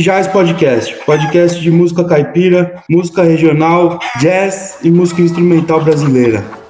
Jazz 0.00 0.28
Podcast, 0.28 0.94
podcast 1.04 1.60
de 1.60 1.70
música 1.70 2.04
caipira, 2.04 2.82
música 2.88 3.22
regional, 3.22 3.98
jazz 4.20 4.78
e 4.82 4.90
música 4.90 5.20
instrumental 5.20 5.82
brasileira. 5.82 6.61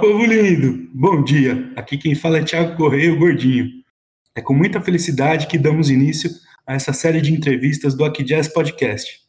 Povo 0.00 0.26
lindo! 0.26 0.90
Bom 0.92 1.24
dia! 1.24 1.72
Aqui 1.74 1.96
quem 1.96 2.14
fala 2.14 2.38
é 2.38 2.44
Thiago 2.44 2.76
Correia, 2.76 3.12
o 3.12 3.18
Gordinho. 3.18 3.66
É 4.34 4.42
com 4.42 4.52
muita 4.52 4.78
felicidade 4.80 5.46
que 5.46 5.56
damos 5.56 5.88
início 5.88 6.30
a 6.66 6.74
essa 6.74 6.92
série 6.92 7.22
de 7.22 7.32
entrevistas 7.32 7.94
do 7.94 8.04
Aqui 8.04 8.22
Jazz 8.22 8.46
Podcast. 8.46 9.20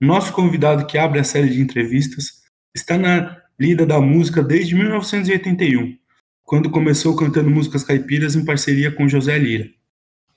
Nosso 0.00 0.32
convidado 0.32 0.86
que 0.86 0.96
abre 0.96 1.20
a 1.20 1.24
série 1.24 1.50
de 1.50 1.60
entrevistas 1.60 2.42
está 2.74 2.96
na 2.96 3.36
lida 3.60 3.84
da 3.84 4.00
música 4.00 4.42
desde 4.42 4.74
1981, 4.74 5.94
quando 6.42 6.70
começou 6.70 7.14
cantando 7.14 7.50
músicas 7.50 7.84
caipiras 7.84 8.34
em 8.34 8.46
parceria 8.46 8.90
com 8.90 9.06
José 9.06 9.38
Lira. 9.38 9.68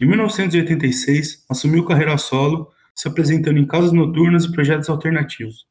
Em 0.01 0.05
1986, 0.05 1.45
assumiu 1.49 1.85
carreira 1.85 2.17
solo, 2.17 2.69
se 2.93 3.07
apresentando 3.07 3.57
em 3.57 3.65
casas 3.65 3.93
noturnas 3.93 4.43
e 4.43 4.51
projetos 4.51 4.89
alternativos. 4.89 5.65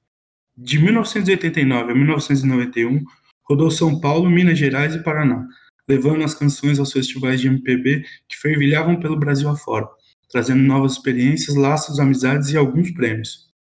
De 0.57 0.79
1989 0.79 1.93
a 1.93 1.95
1991, 1.95 3.05
rodou 3.45 3.71
São 3.71 4.01
Paulo, 4.01 4.31
Minas 4.31 4.59
Gerais 4.59 4.95
e 4.95 5.03
Paraná, 5.03 5.47
levando 5.89 6.25
as 6.25 6.35
canções 6.35 6.79
aos 6.79 6.93
festivais 6.93 7.41
de 7.41 7.49
MPB 7.49 8.05
que 8.29 8.37
fervilhavam 8.37 8.99
pelo 8.99 9.19
Brasil 9.19 9.49
afora, 9.49 9.87
trazendo 10.31 10.63
novas 10.63 10.93
experiências, 10.93 11.57
laços, 11.57 12.01
amizades 12.01 12.51
e 12.51 12.57
alguns 12.57 12.91
prêmios. 12.91 13.53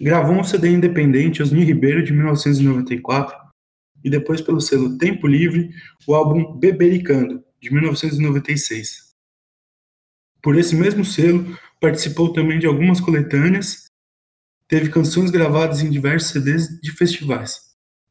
Gravou 0.00 0.36
um 0.36 0.44
CD 0.44 0.68
independente, 0.68 1.42
Osni 1.42 1.64
Ribeiro, 1.64 2.02
de 2.02 2.12
1994, 2.12 3.36
e 4.04 4.10
depois 4.10 4.40
pelo 4.40 4.60
selo 4.60 4.98
Tempo 4.98 5.26
Livre, 5.26 5.70
o 6.06 6.14
álbum 6.14 6.58
Bebericando, 6.58 7.42
de 7.60 7.72
1996. 7.72 9.14
Por 10.42 10.56
esse 10.56 10.76
mesmo 10.76 11.04
selo, 11.04 11.58
participou 11.80 12.32
também 12.32 12.58
de 12.58 12.66
algumas 12.66 13.00
coletâneas, 13.00 13.86
teve 14.68 14.90
canções 14.90 15.30
gravadas 15.30 15.80
em 15.80 15.90
diversos 15.90 16.30
CDs 16.30 16.80
de 16.80 16.92
festivais, 16.92 17.65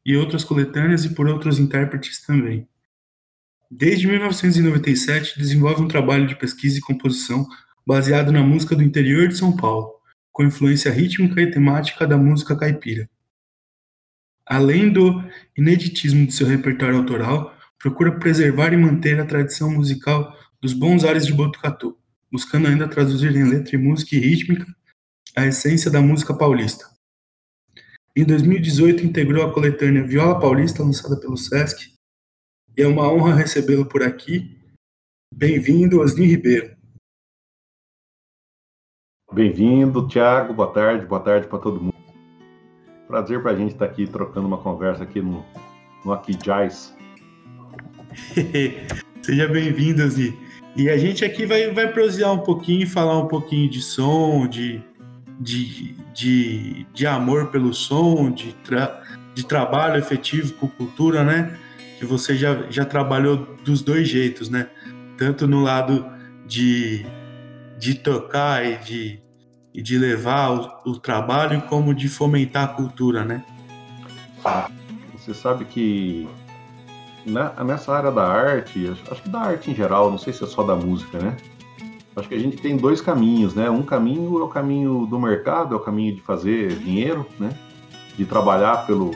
e 0.06 0.16
outras 0.16 0.44
coletâneas 0.44 1.04
e 1.04 1.12
por 1.12 1.26
outros 1.26 1.58
intérpretes 1.58 2.22
também. 2.24 2.68
Desde 3.68 4.06
1997, 4.06 5.36
desenvolve 5.36 5.82
um 5.82 5.88
trabalho 5.88 6.28
de 6.28 6.36
pesquisa 6.36 6.78
e 6.78 6.80
composição 6.80 7.44
baseado 7.84 8.30
na 8.30 8.40
música 8.40 8.76
do 8.76 8.84
interior 8.84 9.26
de 9.26 9.36
São 9.36 9.56
Paulo, 9.56 9.92
com 10.32 10.44
influência 10.44 10.92
rítmica 10.92 11.42
e 11.42 11.50
temática 11.50 12.06
da 12.06 12.16
música 12.16 12.56
caipira. 12.56 13.10
Além 14.46 14.92
do 14.92 15.24
ineditismo 15.58 16.24
de 16.24 16.32
seu 16.32 16.46
repertório 16.46 16.98
autoral, 16.98 17.52
procura 17.76 18.16
preservar 18.16 18.72
e 18.72 18.76
manter 18.76 19.18
a 19.18 19.26
tradição 19.26 19.72
musical 19.72 20.32
dos 20.62 20.72
bons 20.72 21.04
ares 21.04 21.26
de 21.26 21.32
Botucatu, 21.32 21.98
buscando 22.30 22.68
ainda 22.68 22.86
traduzir 22.86 23.34
em 23.34 23.42
letra 23.42 23.74
e 23.74 23.78
música 23.78 24.14
e 24.14 24.20
rítmica 24.20 24.66
a 25.34 25.46
essência 25.46 25.90
da 25.90 26.00
música 26.00 26.32
paulista. 26.32 26.95
Em 28.18 28.24
2018, 28.24 29.04
integrou 29.04 29.44
a 29.44 29.52
coletânea 29.52 30.02
Viola 30.02 30.40
Paulista, 30.40 30.82
lançada 30.82 31.20
pelo 31.20 31.36
Sesc, 31.36 31.92
e 32.74 32.80
é 32.80 32.86
uma 32.86 33.12
honra 33.12 33.34
recebê-lo 33.34 33.84
por 33.84 34.02
aqui. 34.02 34.58
Bem-vindo, 35.34 36.00
Osni 36.00 36.24
Ribeiro. 36.24 36.74
Bem-vindo, 39.30 40.08
Thiago. 40.08 40.54
Boa 40.54 40.72
tarde, 40.72 41.04
boa 41.04 41.20
tarde 41.20 41.46
para 41.46 41.58
todo 41.58 41.78
mundo. 41.78 41.94
Prazer 43.06 43.42
para 43.42 43.50
a 43.50 43.54
gente 43.54 43.74
estar 43.74 43.84
tá 43.84 43.92
aqui 43.92 44.06
trocando 44.06 44.46
uma 44.46 44.62
conversa 44.62 45.02
aqui 45.02 45.20
no, 45.20 45.44
no 46.02 46.10
Aqui 46.14 46.34
Jazz. 46.36 46.96
Seja 49.20 49.46
bem-vindo, 49.46 50.02
Osni. 50.02 50.34
E 50.74 50.88
a 50.88 50.96
gente 50.96 51.22
aqui 51.22 51.44
vai, 51.44 51.70
vai 51.70 51.92
prosear 51.92 52.32
um 52.32 52.42
pouquinho, 52.42 52.88
falar 52.88 53.18
um 53.18 53.28
pouquinho 53.28 53.68
de 53.68 53.82
som, 53.82 54.46
de, 54.48 54.82
de, 55.38 55.94
de, 56.14 56.86
de 56.92 57.06
amor 57.06 57.48
pelo 57.48 57.72
som, 57.74 58.30
de, 58.30 58.52
tra, 58.64 59.02
de 59.34 59.44
trabalho 59.44 59.98
efetivo 59.98 60.54
com 60.54 60.68
cultura, 60.68 61.22
né? 61.22 61.58
Que 61.98 62.04
você 62.04 62.36
já, 62.36 62.70
já 62.70 62.84
trabalhou 62.84 63.56
dos 63.64 63.82
dois 63.82 64.08
jeitos, 64.08 64.48
né? 64.48 64.68
Tanto 65.16 65.46
no 65.46 65.62
lado 65.62 66.06
de, 66.46 67.06
de 67.78 67.94
tocar 67.94 68.64
e 68.64 68.76
de, 68.78 69.20
e 69.74 69.82
de 69.82 69.98
levar 69.98 70.82
o, 70.84 70.92
o 70.92 70.98
trabalho, 70.98 71.62
como 71.62 71.94
de 71.94 72.08
fomentar 72.08 72.64
a 72.64 72.68
cultura, 72.68 73.24
né? 73.24 73.44
Você 75.14 75.34
sabe 75.34 75.64
que 75.64 76.28
né, 77.26 77.50
nessa 77.64 77.92
área 77.92 78.12
da 78.12 78.24
arte, 78.24 78.88
acho 79.10 79.22
que 79.22 79.28
da 79.28 79.40
arte 79.40 79.70
em 79.70 79.74
geral, 79.74 80.10
não 80.10 80.18
sei 80.18 80.32
se 80.32 80.44
é 80.44 80.46
só 80.46 80.62
da 80.62 80.76
música, 80.76 81.18
né? 81.18 81.36
Acho 82.16 82.28
que 82.28 82.34
a 82.34 82.38
gente 82.38 82.56
tem 82.56 82.76
dois 82.76 83.00
caminhos, 83.00 83.54
né? 83.54 83.68
Um 83.68 83.82
caminho 83.82 84.38
é 84.40 84.42
o 84.42 84.48
caminho 84.48 85.06
do 85.06 85.18
mercado, 85.18 85.74
é 85.74 85.76
o 85.76 85.80
caminho 85.80 86.14
de 86.14 86.22
fazer 86.22 86.74
dinheiro, 86.78 87.26
né? 87.38 87.50
De 88.16 88.24
trabalhar 88.24 88.86
pelo, 88.86 89.10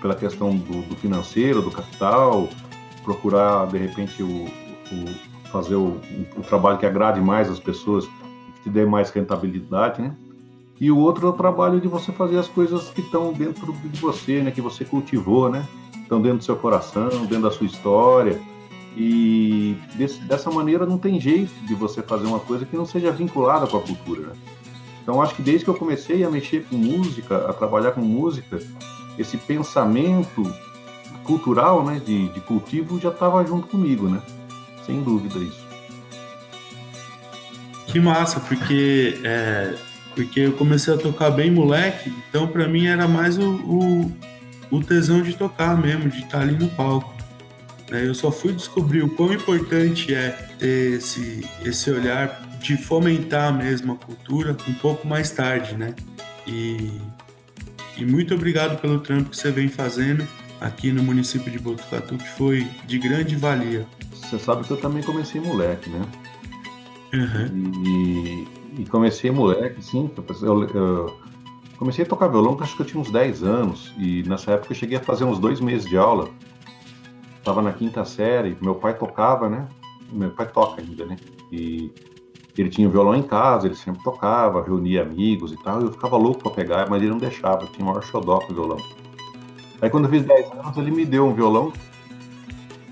pela 0.00 0.14
questão 0.14 0.56
do, 0.56 0.82
do 0.82 0.96
financeiro, 0.96 1.60
do 1.60 1.70
capital, 1.70 2.48
procurar 3.04 3.66
de 3.66 3.76
repente 3.76 4.22
o, 4.22 4.46
o 4.46 5.50
fazer 5.52 5.76
o, 5.76 6.00
o, 6.36 6.42
trabalho 6.42 6.78
que 6.78 6.86
agrade 6.86 7.20
mais 7.20 7.50
as 7.50 7.60
pessoas, 7.60 8.06
que 8.06 8.62
te 8.64 8.70
dê 8.70 8.86
mais 8.86 9.10
rentabilidade, 9.10 10.00
né? 10.00 10.16
E 10.80 10.90
o 10.90 10.98
outro 10.98 11.26
é 11.26 11.30
o 11.30 11.32
trabalho 11.32 11.80
de 11.80 11.88
você 11.88 12.10
fazer 12.12 12.38
as 12.38 12.48
coisas 12.48 12.90
que 12.90 13.00
estão 13.00 13.32
dentro 13.32 13.72
de 13.72 14.00
você, 14.00 14.42
né? 14.42 14.50
Que 14.50 14.60
você 14.60 14.84
cultivou, 14.84 15.48
né? 15.48 15.66
estão 16.06 16.22
dentro 16.22 16.38
do 16.38 16.44
seu 16.44 16.56
coração, 16.56 17.08
dentro 17.26 17.42
da 17.42 17.50
sua 17.50 17.66
história. 17.66 18.40
E 18.96 19.76
desse, 19.94 20.18
dessa 20.20 20.50
maneira 20.50 20.86
não 20.86 20.98
tem 20.98 21.20
jeito 21.20 21.52
de 21.66 21.74
você 21.74 22.02
fazer 22.02 22.26
uma 22.26 22.40
coisa 22.40 22.64
que 22.64 22.76
não 22.76 22.86
seja 22.86 23.12
vinculada 23.12 23.66
com 23.66 23.76
a 23.76 23.82
cultura. 23.82 24.22
Né? 24.22 24.32
Então 25.02 25.20
acho 25.20 25.34
que 25.34 25.42
desde 25.42 25.64
que 25.64 25.70
eu 25.70 25.74
comecei 25.74 26.24
a 26.24 26.30
mexer 26.30 26.64
com 26.64 26.76
música, 26.76 27.48
a 27.48 27.52
trabalhar 27.52 27.92
com 27.92 28.00
música, 28.00 28.58
esse 29.18 29.36
pensamento 29.36 30.42
cultural, 31.24 31.84
né, 31.84 32.00
de, 32.04 32.28
de 32.28 32.40
cultivo 32.40 32.98
já 32.98 33.10
estava 33.10 33.44
junto 33.44 33.66
comigo, 33.66 34.08
né? 34.08 34.22
Sem 34.84 35.02
dúvida 35.02 35.38
isso. 35.38 35.66
Que 37.86 38.00
massa, 38.00 38.40
porque 38.40 39.20
é, 39.24 39.74
porque 40.14 40.40
eu 40.40 40.52
comecei 40.52 40.94
a 40.94 40.96
tocar 40.96 41.30
bem 41.30 41.50
moleque, 41.50 42.12
então 42.28 42.46
para 42.46 42.66
mim 42.66 42.86
era 42.86 43.06
mais 43.06 43.36
o, 43.36 43.54
o 43.54 44.12
o 44.70 44.82
tesão 44.82 45.22
de 45.22 45.34
tocar 45.34 45.76
mesmo, 45.76 46.08
de 46.08 46.20
estar 46.20 46.40
ali 46.40 46.56
no 46.56 46.68
palco. 46.70 47.15
Né? 47.90 48.06
Eu 48.06 48.14
só 48.14 48.30
fui 48.30 48.52
descobrir 48.52 49.02
o 49.02 49.08
quão 49.08 49.32
importante 49.32 50.14
é 50.14 50.30
ter 50.58 50.94
esse, 50.94 51.46
esse 51.64 51.90
olhar 51.90 52.42
de 52.60 52.76
fomentar 52.76 53.56
mesmo 53.56 53.92
a 53.92 53.96
cultura 53.96 54.56
um 54.68 54.74
pouco 54.74 55.06
mais 55.06 55.30
tarde, 55.30 55.76
né? 55.76 55.94
E, 56.46 56.90
e 57.96 58.04
muito 58.04 58.34
obrigado 58.34 58.80
pelo 58.80 59.00
trampo 59.00 59.30
que 59.30 59.36
você 59.36 59.50
vem 59.50 59.68
fazendo 59.68 60.26
aqui 60.60 60.90
no 60.90 61.02
município 61.02 61.50
de 61.50 61.58
Botucatu, 61.58 62.16
que 62.16 62.28
foi 62.30 62.66
de 62.86 62.98
grande 62.98 63.36
valia. 63.36 63.86
Você 64.12 64.38
sabe 64.38 64.64
que 64.64 64.70
eu 64.72 64.76
também 64.76 65.02
comecei 65.02 65.40
moleque, 65.40 65.90
né? 65.90 66.02
Uhum. 67.14 67.72
E, 67.86 68.82
e, 68.82 68.86
comecei 68.86 69.30
moleque, 69.30 69.82
sim. 69.82 70.10
Eu, 70.42 70.64
eu, 70.70 71.26
Comecei 71.78 72.04
a 72.04 72.08
tocar 72.08 72.28
violão, 72.28 72.56
acho 72.60 72.74
que 72.74 72.82
eu 72.82 72.86
tinha 72.86 73.00
uns 73.00 73.10
10 73.10 73.42
anos, 73.42 73.92
e 73.98 74.22
nessa 74.22 74.52
época 74.52 74.72
eu 74.72 74.76
cheguei 74.76 74.96
a 74.96 75.00
fazer 75.00 75.24
uns 75.24 75.38
dois 75.38 75.60
meses 75.60 75.86
de 75.88 75.96
aula. 75.96 76.28
Estava 77.46 77.62
na 77.62 77.72
quinta 77.72 78.04
série, 78.04 78.58
meu 78.60 78.74
pai 78.74 78.92
tocava, 78.92 79.48
né? 79.48 79.68
Meu 80.10 80.32
pai 80.32 80.48
toca 80.48 80.82
ainda, 80.82 81.06
né? 81.06 81.16
E 81.52 81.92
ele 82.58 82.68
tinha 82.68 82.88
o 82.88 82.90
violão 82.90 83.14
em 83.14 83.22
casa, 83.22 83.68
ele 83.68 83.76
sempre 83.76 84.02
tocava, 84.02 84.64
reunia 84.64 85.02
amigos 85.02 85.52
e 85.52 85.56
tal, 85.62 85.80
e 85.80 85.84
eu 85.84 85.92
ficava 85.92 86.16
louco 86.16 86.42
para 86.42 86.50
pegar, 86.50 86.90
mas 86.90 87.00
ele 87.00 87.12
não 87.12 87.18
deixava, 87.18 87.62
eu 87.62 87.68
tinha 87.68 87.84
o 87.84 87.88
maior 87.88 88.02
xodó 88.02 88.40
com 88.40 88.52
o 88.52 88.54
violão. 88.56 88.78
Aí 89.80 89.88
quando 89.88 90.06
eu 90.06 90.10
fiz 90.10 90.24
10 90.24 90.50
anos, 90.54 90.76
ele 90.76 90.90
me 90.90 91.06
deu 91.06 91.24
um 91.24 91.34
violão, 91.34 91.72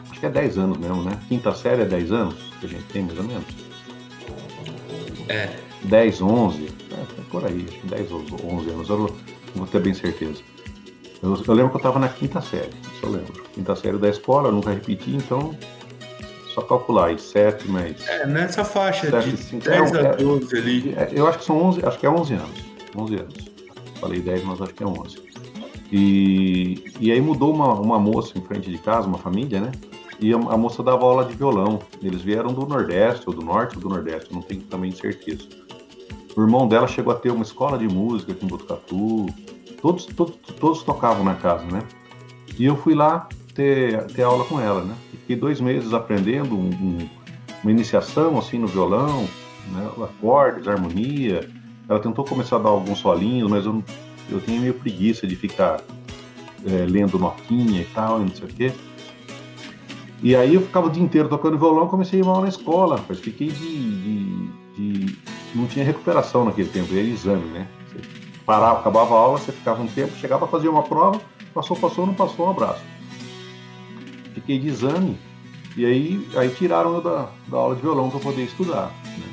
acho 0.08 0.20
que 0.20 0.26
é 0.26 0.30
10 0.30 0.56
anos 0.56 0.78
mesmo, 0.78 1.02
né? 1.02 1.18
Quinta 1.26 1.52
série 1.52 1.82
é 1.82 1.86
10 1.86 2.12
anos 2.12 2.34
que 2.60 2.66
a 2.66 2.68
gente 2.68 2.84
tem, 2.84 3.02
mais 3.02 3.18
ou 3.18 3.24
menos. 3.24 3.46
É. 5.30 5.50
10, 5.82 6.22
11, 6.22 6.68
é, 6.92 7.22
por 7.28 7.44
aí, 7.44 7.66
acho 7.68 7.80
que 7.80 7.86
10 7.88 8.12
ou 8.12 8.20
11 8.20 8.70
anos, 8.70 8.88
eu 8.88 8.98
não 8.98 9.08
vou 9.56 9.66
ter 9.66 9.80
bem 9.80 9.94
certeza. 9.94 10.40
Eu, 11.20 11.34
eu 11.44 11.54
lembro 11.54 11.70
que 11.70 11.76
eu 11.76 11.78
estava 11.78 11.98
na 11.98 12.08
quinta 12.08 12.40
série, 12.40 12.70
eu 13.04 13.12
lembro. 13.12 13.44
Quinta 13.52 13.76
série 13.76 13.98
da 13.98 14.08
escola, 14.08 14.48
eu 14.48 14.52
nunca 14.52 14.70
repeti, 14.70 15.14
então 15.14 15.54
só 16.54 16.62
calcular 16.62 17.06
aí, 17.06 17.18
7 17.18 17.68
mais. 17.68 18.06
É, 18.08 18.26
nessa 18.26 18.64
faixa 18.64 19.10
7, 19.10 19.28
de 19.28 19.36
5, 19.36 19.64
10 19.64 19.92
é, 19.92 20.08
a 20.08 20.12
12 20.12 20.56
ali. 20.56 20.94
É, 20.96 21.10
eu 21.12 21.26
acho 21.26 21.38
que 21.38 21.44
são 21.44 21.60
11, 21.60 21.84
acho 21.84 21.98
que 21.98 22.06
é 22.06 22.10
11 22.10 22.34
anos. 22.34 22.64
11 22.96 23.14
anos. 23.16 23.34
Falei 24.00 24.20
10, 24.20 24.44
mas 24.44 24.62
acho 24.62 24.72
que 24.72 24.82
é 24.84 24.86
11. 24.86 25.22
E, 25.90 26.84
e 27.00 27.10
aí 27.10 27.20
mudou 27.20 27.52
uma, 27.52 27.74
uma 27.74 27.98
moça 27.98 28.38
em 28.38 28.40
frente 28.40 28.70
de 28.70 28.78
casa, 28.78 29.08
uma 29.08 29.18
família, 29.18 29.60
né? 29.60 29.72
E 30.20 30.32
a, 30.32 30.36
a 30.36 30.56
moça 30.56 30.80
dava 30.80 31.04
aula 31.04 31.24
de 31.24 31.34
violão. 31.34 31.80
Eles 32.00 32.22
vieram 32.22 32.52
do 32.52 32.64
Nordeste, 32.66 33.24
ou 33.26 33.34
do 33.34 33.42
Norte 33.42 33.74
ou 33.74 33.82
do 33.82 33.88
Nordeste, 33.88 34.32
não 34.32 34.40
tenho 34.40 34.62
também 34.62 34.92
certeza. 34.92 35.48
O 36.36 36.40
irmão 36.40 36.68
dela 36.68 36.86
chegou 36.86 37.12
a 37.12 37.16
ter 37.16 37.30
uma 37.30 37.42
escola 37.42 37.76
de 37.76 37.88
música 37.88 38.32
aqui 38.32 38.44
em 38.44 38.48
Botucatu. 38.48 39.26
Todos, 39.82 40.06
todos, 40.06 40.36
todos 40.58 40.82
tocavam 40.84 41.24
na 41.24 41.34
casa, 41.34 41.64
né? 41.66 41.82
E 42.58 42.64
eu 42.64 42.76
fui 42.76 42.94
lá 42.94 43.28
ter, 43.54 44.04
ter 44.06 44.22
aula 44.22 44.44
com 44.44 44.60
ela, 44.60 44.84
né? 44.84 44.94
Fiquei 45.10 45.36
dois 45.36 45.60
meses 45.60 45.92
aprendendo 45.92 46.54
um, 46.54 46.68
um, 46.68 47.08
uma 47.62 47.70
iniciação, 47.70 48.38
assim, 48.38 48.58
no 48.58 48.66
violão, 48.66 49.28
né? 49.72 49.90
acordes, 50.02 50.68
harmonia. 50.68 51.48
Ela 51.88 51.98
tentou 51.98 52.24
começar 52.24 52.56
a 52.56 52.58
dar 52.60 52.68
alguns 52.70 52.98
solinhos, 52.98 53.50
mas 53.50 53.64
eu, 53.64 53.82
eu 54.30 54.40
tinha 54.40 54.60
meio 54.60 54.74
preguiça 54.74 55.26
de 55.26 55.34
ficar 55.34 55.80
é, 56.66 56.86
lendo 56.88 57.18
notinha 57.18 57.82
e 57.82 57.86
tal, 57.86 58.20
e 58.20 58.24
não 58.24 58.34
sei 58.34 58.44
o 58.44 58.48
quê. 58.48 58.72
E 60.22 60.34
aí 60.34 60.54
eu 60.54 60.62
ficava 60.62 60.86
o 60.86 60.90
dia 60.90 61.02
inteiro 61.02 61.28
tocando 61.28 61.58
violão, 61.58 61.86
comecei 61.86 62.22
mal 62.22 62.40
na 62.40 62.48
escola, 62.48 62.96
rapaz. 62.96 63.18
Fiquei 63.18 63.48
de, 63.48 63.56
de, 63.56 64.48
de, 64.74 65.18
Não 65.54 65.66
tinha 65.66 65.84
recuperação 65.84 66.44
naquele 66.44 66.68
tempo, 66.68 66.92
era 66.92 67.02
exame, 67.02 67.44
né? 67.50 67.66
Você 67.88 68.00
parava, 68.46 68.80
acabava 68.80 69.14
a 69.14 69.18
aula, 69.18 69.38
você 69.38 69.52
ficava 69.52 69.82
um 69.82 69.86
tempo, 69.86 70.16
chegava 70.16 70.46
a 70.46 70.48
fazer 70.48 70.68
uma 70.68 70.82
prova, 70.82 71.20
passou, 71.54 71.76
passou, 71.76 72.06
não 72.06 72.14
passou, 72.14 72.46
um 72.46 72.50
abraço. 72.50 72.82
Fiquei 74.34 74.58
de 74.58 74.68
exame, 74.68 75.18
e 75.76 75.86
aí, 75.86 76.28
aí 76.36 76.50
tiraram 76.50 76.94
eu 76.94 77.00
da, 77.00 77.30
da 77.48 77.56
aula 77.56 77.76
de 77.76 77.82
violão 77.82 78.10
para 78.10 78.20
poder 78.20 78.42
estudar. 78.42 78.92
Né? 79.04 79.24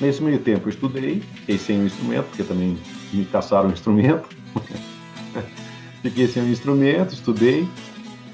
Nesse 0.00 0.22
meio 0.22 0.38
tempo 0.38 0.68
eu 0.68 0.70
estudei, 0.70 1.20
fiquei 1.20 1.58
sem 1.58 1.80
o 1.80 1.86
instrumento, 1.86 2.26
porque 2.26 2.44
também 2.44 2.78
me 3.12 3.24
caçaram 3.24 3.68
o 3.68 3.72
instrumento. 3.72 4.28
fiquei 6.02 6.28
sem 6.28 6.42
o 6.44 6.48
instrumento, 6.48 7.12
estudei, 7.12 7.68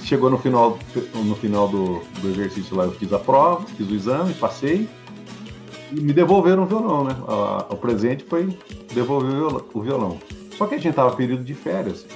Chegou 0.04 0.28
no 0.28 0.36
final, 0.36 0.78
no 1.14 1.34
final 1.34 1.66
do, 1.66 2.02
do 2.20 2.28
exercício 2.28 2.76
lá, 2.76 2.84
eu 2.84 2.92
fiz 2.92 3.10
a 3.10 3.18
prova, 3.18 3.64
fiz 3.68 3.90
o 3.90 3.94
exame, 3.94 4.34
passei 4.34 4.86
e 5.90 5.98
me 5.98 6.12
devolveram 6.12 6.64
o 6.64 6.66
violão, 6.66 7.04
né? 7.04 7.16
A, 7.26 7.66
o 7.70 7.76
presente 7.76 8.22
foi 8.22 8.54
devolver 8.92 9.64
o 9.72 9.80
violão. 9.80 10.18
Só 10.58 10.66
que 10.66 10.74
a 10.74 10.78
gente 10.78 10.94
tava 10.94 11.16
período 11.16 11.42
de 11.42 11.54
férias 11.54 12.06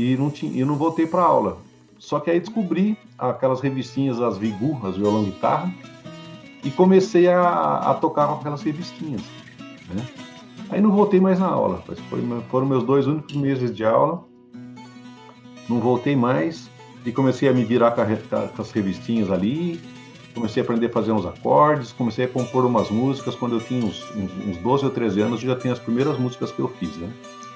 e 0.00 0.16
não, 0.16 0.30
tinha, 0.30 0.52
e 0.52 0.64
não 0.64 0.76
voltei 0.76 1.06
para 1.06 1.22
aula. 1.22 1.58
Só 1.98 2.18
que 2.18 2.30
aí 2.30 2.40
descobri 2.40 2.96
aquelas 3.18 3.60
revistinhas, 3.60 4.20
as 4.20 4.38
Vigu, 4.38 4.80
as 4.86 4.96
violão 4.96 5.24
guitarra, 5.24 5.72
e 6.64 6.70
comecei 6.70 7.28
a, 7.28 7.76
a 7.76 7.94
tocar 7.94 8.26
com 8.26 8.34
aquelas 8.34 8.62
revistinhas. 8.62 9.22
Né? 9.94 10.06
Aí 10.70 10.80
não 10.80 10.90
voltei 10.90 11.20
mais 11.20 11.38
na 11.38 11.46
aula. 11.46 11.82
Foi, 12.08 12.22
foram 12.50 12.66
meus 12.66 12.84
dois 12.84 13.06
únicos 13.06 13.36
meses 13.36 13.74
de 13.74 13.84
aula. 13.84 14.24
Não 15.68 15.78
voltei 15.78 16.16
mais 16.16 16.70
e 17.04 17.12
comecei 17.12 17.48
a 17.48 17.52
me 17.52 17.64
virar 17.64 17.92
com, 17.92 18.00
a, 18.00 18.48
com, 18.48 18.62
as 18.62 18.70
revistinhas 18.70 19.30
ali, 19.30 19.80
comecei 20.34 20.62
a 20.62 20.64
aprender 20.64 20.86
a 20.86 20.90
fazer 20.90 21.12
uns 21.12 21.24
acordes, 21.26 21.92
comecei 21.92 22.24
a 22.24 22.28
compor 22.28 22.64
umas 22.64 22.90
músicas. 22.90 23.34
Quando 23.34 23.56
eu 23.56 23.60
tinha 23.60 23.84
uns, 23.84 24.04
uns, 24.14 24.30
uns 24.46 24.56
12 24.58 24.84
ou 24.84 24.90
13 24.90 25.20
anos, 25.20 25.40
já 25.40 25.56
tinha 25.56 25.72
as 25.72 25.78
primeiras 25.78 26.18
músicas 26.18 26.50
que 26.50 26.60
eu 26.60 26.68
fiz, 26.68 26.96
né? 26.96 27.10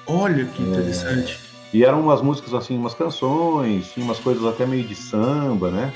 Olha 0.07 0.45
que 0.45 0.61
interessante. 0.61 1.39
É... 1.41 1.44
E 1.73 1.83
eram 1.83 2.01
umas 2.01 2.21
músicas 2.21 2.53
assim, 2.53 2.77
umas 2.77 2.93
canções, 2.93 3.91
tinha 3.91 4.05
umas 4.05 4.19
coisas 4.19 4.45
até 4.45 4.65
meio 4.65 4.83
de 4.83 4.95
samba, 4.95 5.69
né? 5.69 5.93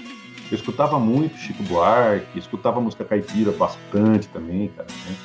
Eu 0.52 0.56
escutava 0.56 1.00
muito 1.00 1.38
Chico 1.38 1.64
Buarque, 1.64 2.38
escutava 2.38 2.82
música 2.82 3.06
caipira 3.06 3.52
bastante 3.52 4.28
também, 4.28 4.70
cara, 4.70 4.88
né? 4.90 5.16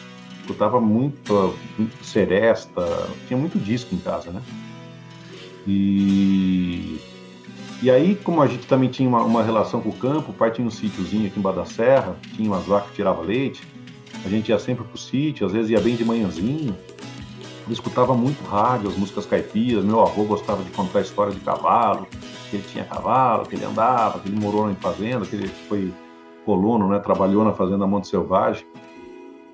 Escutava 0.40 0.80
muito, 0.80 1.54
muito 1.78 2.04
Seresta, 2.04 3.08
tinha 3.26 3.38
muito 3.38 3.58
disco 3.58 3.94
em 3.94 3.98
casa, 3.98 4.30
né? 4.30 4.42
E 5.66 7.00
e 7.84 7.90
aí, 7.90 8.14
como 8.14 8.40
a 8.40 8.46
gente 8.46 8.66
também 8.66 8.88
tinha 8.88 9.06
uma, 9.06 9.22
uma 9.22 9.42
relação 9.42 9.78
com 9.78 9.90
o 9.90 9.92
campo, 9.92 10.30
o 10.30 10.34
pai 10.34 10.50
tinha 10.50 10.66
um 10.66 10.70
sítiozinho 10.70 11.26
aqui 11.26 11.38
embaixo 11.38 11.58
da 11.58 11.66
serra, 11.66 12.16
tinha 12.34 12.48
umas 12.48 12.64
vacas 12.64 12.88
que 12.88 12.96
tirava 12.96 13.20
leite, 13.20 13.62
a 14.24 14.28
gente 14.30 14.48
ia 14.48 14.58
sempre 14.58 14.84
pro 14.84 14.96
sítio, 14.96 15.46
às 15.46 15.52
vezes 15.52 15.70
ia 15.70 15.78
bem 15.80 15.94
de 15.94 16.02
manhãzinho, 16.02 16.74
eu 17.66 17.72
escutava 17.72 18.14
muito 18.14 18.42
rádio, 18.44 18.88
as 18.88 18.96
músicas 18.96 19.26
caipiras, 19.26 19.84
meu 19.84 20.00
avô 20.00 20.24
gostava 20.24 20.62
de 20.62 20.70
contar 20.70 21.00
história 21.00 21.32
de 21.32 21.40
cavalo, 21.40 22.06
que 22.50 22.56
ele 22.56 22.64
tinha 22.64 22.84
cavalo, 22.84 23.46
que 23.46 23.54
ele 23.54 23.64
andava, 23.64 24.18
que 24.18 24.28
ele 24.28 24.38
morou 24.38 24.70
em 24.70 24.74
fazenda, 24.74 25.24
que 25.24 25.34
ele 25.34 25.48
foi 25.48 25.92
colono, 26.44 26.88
né, 26.88 26.98
trabalhou 26.98 27.44
na 27.44 27.54
fazenda 27.54 27.86
Monte 27.86 28.08
Selvagem, 28.08 28.66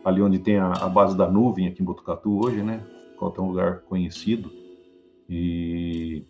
ali 0.05 0.21
onde 0.21 0.39
tem 0.39 0.59
a, 0.59 0.73
a 0.73 0.89
base 0.89 1.17
da 1.17 1.31
nuvem 1.31 1.69
aqui 1.69 1.83
em 1.83 1.85
Botucatu 1.85 2.45
hoje, 2.45 2.63
né, 2.63 2.83
que 3.17 3.25
é 3.25 3.43
um 3.43 3.49
lugar 3.49 3.81
conhecido, 3.83 4.51
e 5.29 6.25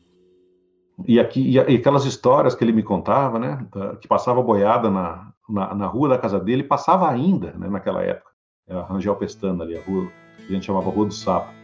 e, 1.06 1.18
aqui, 1.18 1.52
e 1.52 1.58
aquelas 1.58 2.04
histórias 2.04 2.54
que 2.54 2.62
ele 2.62 2.72
me 2.72 2.82
contava, 2.82 3.38
né, 3.38 3.66
que 4.02 4.06
passava 4.06 4.42
boiada 4.42 4.90
na, 4.90 5.32
na, 5.48 5.74
na 5.74 5.86
rua 5.86 6.10
da 6.10 6.18
casa 6.18 6.38
dele, 6.38 6.62
passava 6.62 7.08
ainda, 7.08 7.52
né, 7.52 7.68
naquela 7.68 8.02
época, 8.02 8.30
a 8.68 8.82
Rangel 8.82 9.16
Pestana 9.16 9.64
ali, 9.64 9.78
a 9.78 9.82
rua, 9.82 10.08
que 10.36 10.52
a 10.52 10.54
gente 10.54 10.66
chamava 10.66 10.90
Rua 10.90 11.06
do 11.06 11.14
Sapo. 11.14 11.59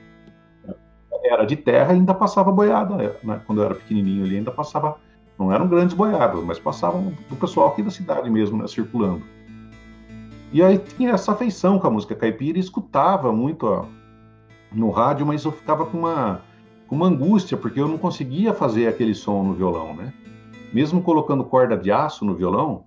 Era 1.29 1.45
de 1.45 1.57
terra 1.57 1.93
e 1.93 1.97
ainda 1.97 2.15
passava 2.15 2.53
boiada, 2.53 3.19
né, 3.23 3.41
quando 3.47 3.61
eu 3.61 3.65
era 3.65 3.75
pequenininho 3.75 4.25
ali, 4.25 4.37
ainda 4.37 4.51
passava, 4.51 4.97
não 5.39 5.53
eram 5.53 5.69
grandes 5.69 5.95
boiadas, 5.95 6.43
mas 6.45 6.59
passavam 6.59 7.13
do 7.29 7.37
pessoal 7.37 7.69
aqui 7.69 7.83
da 7.83 7.91
cidade 7.91 8.29
mesmo, 8.31 8.59
né, 8.59 8.67
circulando. 8.67 9.23
E 10.53 10.63
aí 10.63 10.79
tinha 10.79 11.11
essa 11.11 11.33
afeição 11.33 11.79
com 11.79 11.87
a 11.87 11.91
música 11.91 12.15
caipira 12.15 12.59
e 12.59 12.61
escutava 12.61 13.33
muito 13.33 13.67
ó, 13.67 13.85
no 14.73 14.91
rádio, 14.91 15.27
mas 15.27 15.45
eu 15.45 15.53
ficava 15.53 15.85
com 15.85 15.99
uma 15.99 16.41
com 16.87 16.95
uma 16.95 17.07
angústia, 17.07 17.57
porque 17.57 17.81
eu 17.81 17.89
não 17.89 17.99
conseguia 17.99 18.55
fazer 18.55 18.87
aquele 18.87 19.13
som 19.13 19.43
no 19.43 19.53
violão, 19.53 19.93
né? 19.95 20.13
Mesmo 20.73 21.03
colocando 21.03 21.43
corda 21.43 21.77
de 21.77 21.91
aço 21.91 22.25
no 22.25 22.35
violão, 22.35 22.85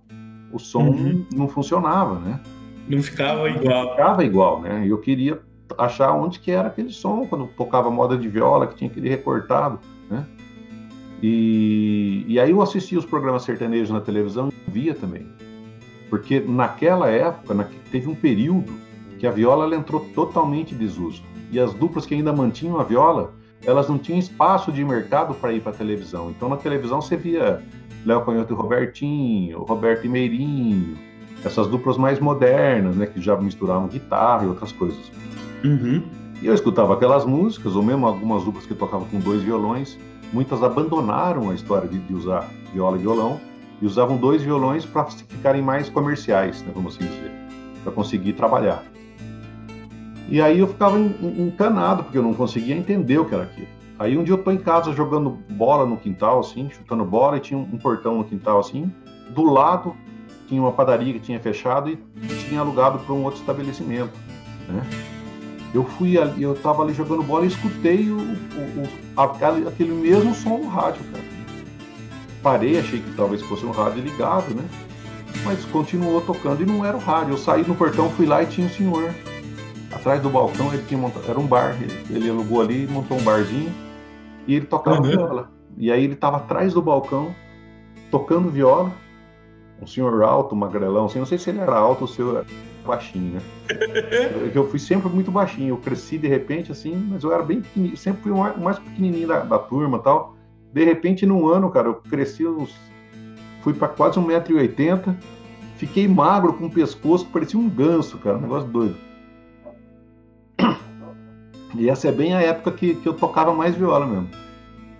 o 0.52 0.58
som 0.58 0.84
uhum. 0.84 1.26
não 1.34 1.46
funcionava, 1.46 2.18
né? 2.18 2.40
Não 2.88 3.02
ficava 3.02 3.48
igual. 3.48 3.84
Não 3.84 3.90
ficava 3.90 4.24
igual, 4.24 4.60
né? 4.62 4.84
Eu 4.86 4.98
queria 4.98 5.40
achar 5.78 6.12
onde 6.12 6.38
que 6.38 6.50
era 6.50 6.68
aquele 6.68 6.92
som, 6.92 7.26
quando 7.26 7.46
tocava 7.48 7.90
moda 7.90 8.16
de 8.16 8.28
viola, 8.28 8.66
que 8.66 8.76
tinha 8.76 8.90
aquele 8.90 9.08
recortado, 9.08 9.78
né? 10.08 10.26
E, 11.22 12.24
e 12.26 12.40
aí 12.40 12.50
eu 12.50 12.62
assistia 12.62 12.98
os 12.98 13.04
programas 13.04 13.42
sertanejos 13.42 13.90
na 13.90 14.00
televisão 14.00 14.48
e 14.48 14.70
via 14.70 14.94
também. 14.94 15.26
Porque 16.08 16.40
naquela 16.40 17.08
época, 17.08 17.52
na, 17.52 17.66
teve 17.90 18.08
um 18.08 18.14
período 18.14 18.72
que 19.18 19.26
a 19.26 19.30
viola 19.30 19.74
entrou 19.76 20.00
totalmente 20.14 20.74
desuso. 20.74 21.22
E 21.52 21.60
as 21.60 21.74
duplas 21.74 22.06
que 22.06 22.14
ainda 22.14 22.32
mantinham 22.32 22.80
a 22.80 22.84
viola 22.84 23.32
elas 23.64 23.88
não 23.88 23.98
tinham 23.98 24.18
espaço 24.18 24.72
de 24.72 24.84
mercado 24.84 25.34
para 25.34 25.52
ir 25.52 25.60
para 25.60 25.72
a 25.72 25.74
televisão. 25.74 26.30
Então 26.30 26.48
na 26.48 26.56
televisão 26.56 27.00
você 27.00 27.16
via 27.16 27.62
Léo 28.04 28.24
Canhoto 28.24 28.52
e 28.52 28.56
Robertinho, 28.56 29.62
Roberto 29.62 30.06
e 30.06 30.08
Meirinho, 30.08 30.96
essas 31.44 31.66
duplas 31.66 31.96
mais 31.96 32.18
modernas, 32.18 32.96
né, 32.96 33.06
que 33.06 33.20
já 33.20 33.36
misturavam 33.36 33.88
guitarra 33.88 34.44
e 34.44 34.48
outras 34.48 34.72
coisas. 34.72 34.98
Uhum. 35.64 36.02
E 36.42 36.46
eu 36.46 36.54
escutava 36.54 36.94
aquelas 36.94 37.24
músicas, 37.24 37.76
ou 37.76 37.82
mesmo 37.82 38.06
algumas 38.06 38.44
duplas 38.44 38.64
que 38.64 38.74
tocavam 38.74 39.06
com 39.08 39.18
dois 39.18 39.42
violões. 39.42 39.98
Muitas 40.32 40.62
abandonaram 40.62 41.50
a 41.50 41.54
história 41.54 41.88
de, 41.88 41.98
de 41.98 42.14
usar 42.14 42.48
viola 42.72 42.96
e 42.96 43.00
violão 43.00 43.40
e 43.80 43.86
usavam 43.86 44.16
dois 44.16 44.42
violões 44.42 44.84
para 44.84 45.04
ficarem 45.06 45.62
mais 45.62 45.88
comerciais, 45.88 46.62
né, 46.62 46.72
vamos 46.74 46.94
assim 46.94 47.06
dizer, 47.06 47.32
para 47.82 47.92
conseguir 47.92 48.34
trabalhar. 48.34 48.84
E 50.28 50.40
aí 50.40 50.60
eu 50.60 50.68
ficava 50.68 50.98
encanado, 50.98 52.04
porque 52.04 52.16
eu 52.16 52.22
não 52.22 52.34
conseguia 52.34 52.76
entender 52.76 53.18
o 53.18 53.24
que 53.24 53.34
era 53.34 53.44
aquilo. 53.44 53.66
Aí 53.98 54.16
um 54.16 54.22
dia 54.22 54.34
eu 54.34 54.38
tô 54.38 54.50
em 54.50 54.58
casa 54.58 54.92
jogando 54.92 55.30
bola 55.50 55.84
no 55.84 55.96
quintal, 55.96 56.40
assim, 56.40 56.70
chutando 56.70 57.04
bola, 57.04 57.36
e 57.36 57.40
tinha 57.40 57.58
um 57.58 57.78
portão 57.78 58.18
no 58.18 58.24
quintal, 58.24 58.60
assim. 58.60 58.90
Do 59.30 59.42
lado 59.44 59.96
tinha 60.46 60.60
uma 60.60 60.72
padaria 60.72 61.12
que 61.12 61.20
tinha 61.20 61.40
fechado 61.40 61.90
e 61.90 61.98
tinha 62.48 62.60
alugado 62.60 62.98
para 63.00 63.14
um 63.14 63.24
outro 63.24 63.40
estabelecimento, 63.40 64.12
né? 64.68 64.82
Eu 65.72 65.84
fui 65.84 66.18
ali, 66.18 66.42
eu 66.42 66.54
tava 66.54 66.82
ali 66.82 66.92
jogando 66.92 67.22
bola 67.22 67.44
e 67.44 67.48
escutei 67.48 68.10
o, 68.10 68.18
o, 68.18 68.82
o 68.82 69.20
aquele, 69.20 69.68
aquele 69.68 69.92
mesmo 69.92 70.34
som 70.34 70.58
no 70.58 70.68
rádio, 70.68 71.02
cara. 71.12 71.24
Parei, 72.42 72.78
achei 72.78 73.00
que 73.00 73.14
talvez 73.14 73.42
fosse 73.42 73.64
um 73.64 73.70
rádio 73.70 74.02
ligado, 74.02 74.54
né? 74.54 74.64
Mas 75.44 75.64
continuou 75.66 76.20
tocando 76.20 76.62
e 76.62 76.66
não 76.66 76.84
era 76.84 76.96
o 76.96 77.00
rádio. 77.00 77.34
Eu 77.34 77.38
saí 77.38 77.66
no 77.66 77.74
portão, 77.74 78.10
fui 78.10 78.26
lá 78.26 78.42
e 78.42 78.46
tinha 78.46 78.66
um 78.66 78.70
senhor 78.70 79.14
atrás 79.92 80.22
do 80.22 80.30
balcão 80.30 80.72
ele 80.72 80.84
tinha 80.84 80.98
montado, 80.98 81.28
era 81.28 81.38
um 81.38 81.46
bar, 81.46 81.76
ele, 81.80 81.92
ele 82.10 82.30
alugou 82.30 82.60
ali, 82.60 82.86
montou 82.86 83.18
um 83.18 83.22
barzinho 83.22 83.72
e 84.46 84.54
ele 84.54 84.66
tocava 84.66 85.02
uhum. 85.02 85.08
viola. 85.08 85.50
E 85.76 85.90
aí 85.90 86.04
ele 86.04 86.14
estava 86.14 86.38
atrás 86.38 86.72
do 86.72 86.82
balcão 86.82 87.34
tocando 88.10 88.50
viola, 88.50 88.92
um 89.80 89.86
senhor 89.86 90.22
alto, 90.22 90.54
magrelão, 90.54 91.06
assim, 91.06 91.18
não 91.18 91.26
sei 91.26 91.38
se 91.38 91.50
ele 91.50 91.58
era 91.58 91.76
alto 91.76 92.02
ou 92.02 92.08
se 92.08 92.20
eu 92.20 92.36
era 92.36 92.46
baixinho, 92.86 93.34
né? 93.34 93.40
eu 94.54 94.68
fui 94.68 94.78
sempre 94.78 95.08
muito 95.08 95.30
baixinho, 95.30 95.70
eu 95.70 95.76
cresci 95.76 96.18
de 96.18 96.28
repente 96.28 96.72
assim, 96.72 96.94
mas 97.08 97.22
eu 97.22 97.32
era 97.32 97.42
bem 97.42 97.60
pequenininho, 97.60 97.96
sempre 97.96 98.22
fui 98.22 98.32
o 98.32 98.60
mais 98.60 98.78
pequenininho 98.78 99.28
da, 99.28 99.40
da 99.40 99.58
turma 99.58 99.98
tal. 99.98 100.34
De 100.72 100.84
repente, 100.84 101.26
num 101.26 101.48
ano, 101.48 101.70
cara, 101.70 101.88
eu 101.88 101.94
cresci 101.94 102.46
uns. 102.46 102.74
Fui 103.62 103.74
para 103.74 103.88
quase 103.88 104.18
1,80m, 104.18 105.14
fiquei 105.76 106.08
magro 106.08 106.54
com 106.54 106.66
o 106.66 106.70
pescoço, 106.70 107.26
parecia 107.26 107.58
um 107.58 107.68
ganso, 107.68 108.16
cara, 108.18 108.38
um 108.38 108.42
negócio 108.42 108.68
doido. 108.68 108.96
E 111.74 111.88
essa 111.88 112.08
é 112.08 112.12
bem 112.12 112.34
a 112.34 112.40
época 112.40 112.72
que, 112.72 112.94
que 112.94 113.08
eu 113.08 113.12
tocava 113.12 113.52
mais 113.52 113.74
viola 113.74 114.06
mesmo. 114.06 114.28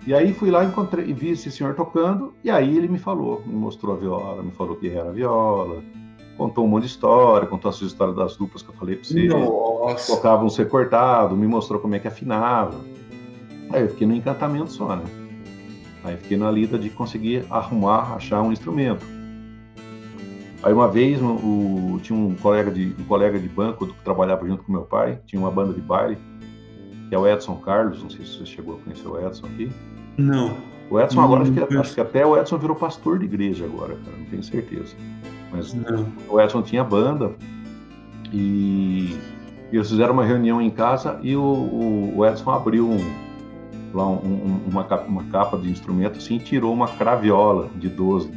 E 0.05 0.13
aí 0.13 0.33
fui 0.33 0.49
lá 0.49 0.63
encontrei, 0.63 1.05
e 1.05 1.13
vi 1.13 1.29
esse 1.29 1.51
senhor 1.51 1.75
tocando, 1.75 2.33
e 2.43 2.49
aí 2.49 2.75
ele 2.75 2.87
me 2.87 2.97
falou, 2.97 3.43
me 3.45 3.53
mostrou 3.53 3.95
a 3.95 3.99
viola, 3.99 4.41
me 4.41 4.51
falou 4.51 4.75
que 4.75 4.89
era 4.89 5.09
a 5.09 5.11
viola, 5.11 5.83
contou 6.41 6.65
um 6.65 6.67
monte 6.67 6.85
de 6.85 6.89
história, 6.89 7.47
contou 7.47 7.69
as 7.69 7.79
histórias 7.81 8.15
das 8.15 8.35
duplas 8.35 8.63
que 8.63 8.69
eu 8.69 8.73
falei 8.73 8.95
pra 8.95 9.05
você. 9.05 9.27
Nossa. 9.27 10.15
Tocavam 10.15 10.49
ser 10.49 10.67
cortado, 10.67 11.37
me 11.37 11.45
mostrou 11.45 11.79
como 11.79 11.93
é 11.93 11.99
que 11.99 12.07
afinava. 12.07 12.81
Aí 13.69 13.83
eu 13.83 13.89
fiquei 13.89 14.07
no 14.07 14.15
encantamento 14.15 14.71
só, 14.71 14.95
né? 14.95 15.03
Aí 16.03 16.17
fiquei 16.17 16.37
na 16.37 16.49
lida 16.49 16.79
de 16.79 16.89
conseguir 16.89 17.45
arrumar, 17.47 18.15
achar 18.15 18.41
um 18.41 18.51
instrumento. 18.51 19.05
Aí 20.63 20.73
uma 20.73 20.87
vez 20.87 21.21
o, 21.21 21.99
tinha 22.01 22.17
um 22.17 22.33
colega 22.35 22.71
de 22.71 22.95
um 22.99 23.03
colega 23.03 23.39
de 23.39 23.47
banco 23.47 23.85
que 23.85 23.93
trabalhava 24.03 24.47
junto 24.47 24.63
com 24.63 24.71
meu 24.71 24.81
pai, 24.81 25.19
tinha 25.27 25.39
uma 25.39 25.51
banda 25.51 25.73
de 25.73 25.81
baile, 25.81 26.17
que 27.07 27.13
é 27.13 27.19
o 27.19 27.27
Edson 27.27 27.55
Carlos, 27.57 28.01
não 28.01 28.09
sei 28.09 28.25
se 28.25 28.39
você 28.39 28.45
chegou 28.47 28.77
a 28.77 28.79
conhecer 28.79 29.07
o 29.07 29.27
Edson 29.27 29.45
aqui. 29.45 29.69
Não. 30.17 30.57
O 30.89 30.99
Edson 30.99 31.21
agora, 31.21 31.43
acho 31.43 31.51
que, 31.51 31.77
acho 31.77 31.93
que, 31.93 32.01
até 32.01 32.25
o 32.25 32.35
Edson 32.35 32.57
virou 32.57 32.75
pastor 32.75 33.19
de 33.19 33.25
igreja 33.25 33.65
agora, 33.65 33.95
cara, 34.03 34.17
não 34.17 34.25
tenho 34.25 34.43
certeza. 34.43 34.95
Mas 35.51 35.73
não. 35.73 36.07
o 36.29 36.39
Edson 36.39 36.61
tinha 36.61 36.83
banda 36.83 37.31
e, 38.31 39.17
e, 39.71 39.75
eles 39.75 39.89
fizeram 39.89 40.13
uma 40.13 40.23
reunião 40.23 40.61
em 40.61 40.69
casa 40.69 41.19
e 41.21 41.35
o, 41.35 42.13
o, 42.15 42.25
Edson 42.25 42.51
abriu 42.51 42.89
um, 42.89 42.97
lá 43.93 44.07
um, 44.07 44.61
uma, 44.67 44.83
capa, 44.83 45.05
uma 45.07 45.23
capa 45.25 45.57
de 45.57 45.69
instrumento 45.69 46.17
assim 46.17 46.35
e 46.35 46.39
tirou 46.39 46.73
uma 46.73 46.87
craviola 46.87 47.69
de 47.75 47.89
12 47.89 48.31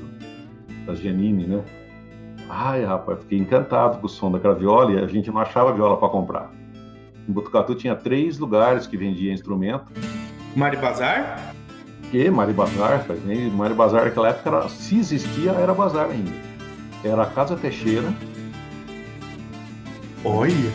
da 0.86 0.94
Genini, 0.94 1.46
né? 1.46 1.62
Ai, 2.48 2.84
rapaz, 2.84 3.20
fiquei 3.20 3.38
encantado 3.38 3.98
com 3.98 4.06
o 4.06 4.08
som 4.08 4.30
da 4.30 4.38
craviola 4.38 4.92
e 4.92 4.98
a 4.98 5.06
gente 5.06 5.30
não 5.30 5.40
achava 5.40 5.72
viola 5.72 5.96
para 5.96 6.08
comprar. 6.08 6.50
Em 7.26 7.32
Botucatu 7.32 7.74
tinha 7.74 7.94
três 7.94 8.38
lugares 8.38 8.86
que 8.86 8.96
vendia 8.96 9.32
instrumento. 9.32 9.86
Mari 10.54 10.76
Bazar? 10.76 11.54
Que 12.10 12.30
Mari 12.30 12.52
Bazar, 12.52 13.06
Mari 13.52 13.74
Bazar 13.74 14.04
naquela 14.04 14.28
época, 14.28 14.50
era, 14.50 14.68
se 14.68 14.98
existia, 14.98 15.52
era 15.52 15.72
bazar 15.72 16.10
ainda. 16.10 16.53
Era 17.04 17.22
a 17.22 17.26
Casa 17.26 17.54
Teixeira. 17.56 18.12
Olha! 20.24 20.72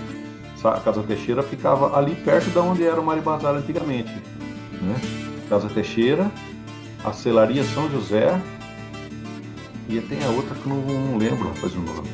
A 0.63 0.79
Casa 0.79 1.01
Teixeira 1.03 1.41
ficava 1.41 1.97
ali 1.97 2.15
perto 2.15 2.51
de 2.51 2.59
onde 2.59 2.83
era 2.83 3.01
o 3.01 3.03
Mari 3.03 3.21
Bazar 3.21 3.55
antigamente. 3.55 4.13
Né? 4.81 4.95
Casa 5.49 5.67
Teixeira, 5.69 6.29
a 7.03 7.11
Celaria 7.11 7.63
São 7.63 7.89
José 7.89 8.39
e 9.89 9.99
tem 10.01 10.23
a 10.23 10.29
outra 10.29 10.53
que 10.55 10.69
eu 10.69 10.75
não 10.75 11.17
lembro, 11.17 11.47
rapaz, 11.49 11.73
o 11.73 11.79
nome. 11.79 12.07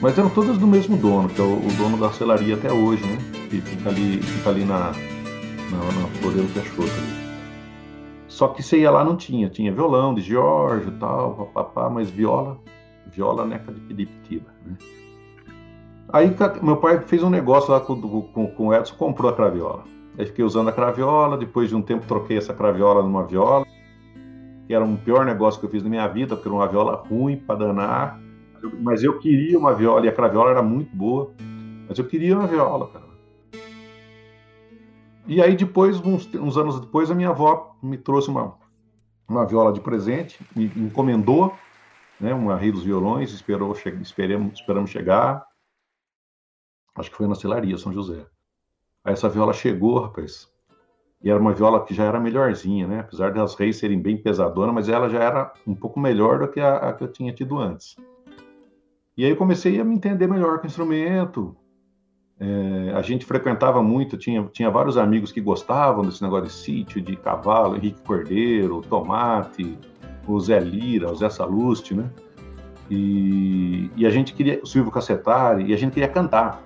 Mas 0.00 0.16
eram 0.18 0.30
todas 0.30 0.56
do 0.56 0.66
mesmo 0.66 0.96
dono, 0.96 1.28
que 1.28 1.40
é 1.40 1.44
o, 1.44 1.58
o 1.58 1.72
dono 1.76 1.98
da 1.98 2.10
celaria 2.12 2.54
até 2.54 2.72
hoje, 2.72 3.04
né? 3.04 3.18
Que 3.50 3.60
fica 3.60 3.90
ali, 3.90 4.22
fica 4.22 4.50
ali 4.50 4.64
na, 4.64 4.92
na, 5.70 5.78
na 5.78 6.08
Peixoto. 6.54 6.82
Ali. 6.82 7.25
Só 8.36 8.48
que 8.48 8.62
você 8.62 8.80
ia 8.80 8.90
lá 8.90 9.02
não 9.02 9.16
tinha, 9.16 9.48
tinha 9.48 9.72
violão 9.72 10.14
de 10.14 10.20
Jorge 10.20 10.88
e 10.88 10.98
tal, 10.98 11.32
papapá, 11.32 11.88
mas 11.88 12.10
viola, 12.10 12.58
viola 13.06 13.46
neca 13.46 13.72
de 13.72 13.80
Piripitiba, 13.80 14.52
né? 14.62 14.76
Aí 16.10 16.30
meu 16.62 16.76
pai 16.76 17.00
fez 17.00 17.22
um 17.22 17.30
negócio 17.30 17.72
lá 17.72 17.80
com, 17.80 17.98
com, 17.98 18.46
com 18.48 18.66
o 18.66 18.74
Edson, 18.74 18.94
comprou 18.96 19.30
a 19.30 19.34
craviola. 19.34 19.84
Aí 20.18 20.26
fiquei 20.26 20.44
usando 20.44 20.68
a 20.68 20.72
craviola, 20.72 21.38
depois 21.38 21.70
de 21.70 21.74
um 21.74 21.80
tempo 21.80 22.06
troquei 22.06 22.36
essa 22.36 22.52
craviola 22.52 23.02
numa 23.02 23.24
viola, 23.24 23.64
que 24.66 24.74
era 24.74 24.84
um 24.84 24.96
pior 24.96 25.24
negócio 25.24 25.58
que 25.58 25.64
eu 25.64 25.70
fiz 25.70 25.82
na 25.82 25.88
minha 25.88 26.06
vida, 26.06 26.36
porque 26.36 26.46
era 26.46 26.54
uma 26.54 26.68
viola 26.68 27.02
ruim 27.08 27.38
para 27.38 27.60
danar. 27.60 28.20
Mas 28.82 29.02
eu 29.02 29.18
queria 29.18 29.58
uma 29.58 29.72
viola, 29.72 30.04
e 30.04 30.10
a 30.10 30.12
craviola 30.12 30.50
era 30.50 30.62
muito 30.62 30.94
boa, 30.94 31.32
mas 31.88 31.98
eu 31.98 32.04
queria 32.06 32.36
uma 32.36 32.46
viola, 32.46 32.86
cara. 32.88 33.05
E 35.26 35.42
aí 35.42 35.56
depois, 35.56 36.00
uns, 36.00 36.32
uns 36.34 36.56
anos 36.56 36.80
depois, 36.80 37.10
a 37.10 37.14
minha 37.14 37.30
avó 37.30 37.76
me 37.82 37.98
trouxe 37.98 38.28
uma, 38.28 38.56
uma 39.28 39.44
viola 39.44 39.72
de 39.72 39.80
presente, 39.80 40.38
me 40.54 40.66
encomendou, 40.76 41.52
né, 42.20 42.32
uma 42.32 42.56
Rei 42.56 42.70
dos 42.70 42.84
Violões, 42.84 43.32
esperou, 43.32 43.74
che 43.74 43.90
esperamos, 44.00 44.54
esperamos 44.54 44.90
chegar. 44.90 45.44
Acho 46.94 47.10
que 47.10 47.16
foi 47.16 47.26
na 47.26 47.34
celaria 47.34 47.76
São 47.76 47.92
José. 47.92 48.24
Aí 49.04 49.12
essa 49.12 49.28
viola 49.28 49.52
chegou, 49.52 49.98
rapaz. 49.98 50.48
E 51.22 51.30
era 51.30 51.40
uma 51.40 51.52
viola 51.52 51.84
que 51.84 51.92
já 51.92 52.04
era 52.04 52.20
melhorzinha, 52.20 52.86
né? 52.86 53.00
Apesar 53.00 53.32
das 53.32 53.54
reis 53.54 53.76
serem 53.76 54.00
bem 54.00 54.16
pesadonas, 54.16 54.74
mas 54.74 54.88
ela 54.88 55.08
já 55.08 55.22
era 55.22 55.52
um 55.66 55.74
pouco 55.74 55.98
melhor 55.98 56.38
do 56.38 56.48
que 56.48 56.60
a, 56.60 56.76
a 56.76 56.92
que 56.92 57.02
eu 57.02 57.08
tinha 57.08 57.32
tido 57.32 57.58
antes. 57.58 57.96
E 59.16 59.24
aí 59.24 59.30
eu 59.30 59.36
comecei 59.36 59.80
a 59.80 59.84
me 59.84 59.94
entender 59.94 60.26
melhor 60.26 60.58
com 60.58 60.64
o 60.64 60.66
instrumento. 60.66 61.56
É, 62.38 62.92
a 62.94 63.00
gente 63.00 63.24
frequentava 63.24 63.82
muito, 63.82 64.16
tinha, 64.16 64.42
tinha 64.52 64.70
vários 64.70 64.98
amigos 64.98 65.32
que 65.32 65.40
gostavam 65.40 66.04
desse 66.04 66.22
negócio 66.22 66.46
de 66.46 66.52
sítio, 66.52 67.00
de 67.00 67.16
cavalo, 67.16 67.76
Henrique 67.76 68.00
Cordeiro, 68.02 68.82
Tomate, 68.82 69.78
o 70.26 70.38
Zé 70.38 70.60
Lira, 70.60 71.10
o 71.10 71.16
Zé 71.16 71.30
Saluste, 71.30 71.94
né? 71.94 72.10
E, 72.90 73.90
e 73.96 74.06
a 74.06 74.10
gente 74.10 74.34
queria, 74.34 74.60
o 74.62 74.66
Silvio 74.66 74.92
Cacetari, 74.92 75.64
e 75.64 75.74
a 75.74 75.76
gente 75.76 75.94
queria 75.94 76.08
cantar. 76.08 76.62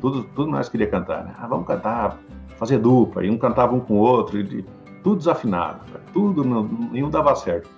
Tudo, 0.00 0.22
tudo 0.22 0.50
nós 0.50 0.68
queria 0.68 0.86
cantar, 0.86 1.24
né? 1.24 1.34
Ah, 1.36 1.46
vamos 1.48 1.66
cantar, 1.66 2.18
fazer 2.56 2.78
dupla, 2.78 3.24
e 3.24 3.30
um 3.30 3.36
cantava 3.36 3.74
um 3.74 3.80
com 3.80 3.94
o 3.94 3.98
outro, 3.98 4.38
e, 4.38 4.64
tudo 5.02 5.18
desafinado, 5.18 5.80
tudo, 6.12 6.44
não, 6.44 6.64
nenhum 6.64 7.10
dava 7.10 7.34
certo. 7.34 7.68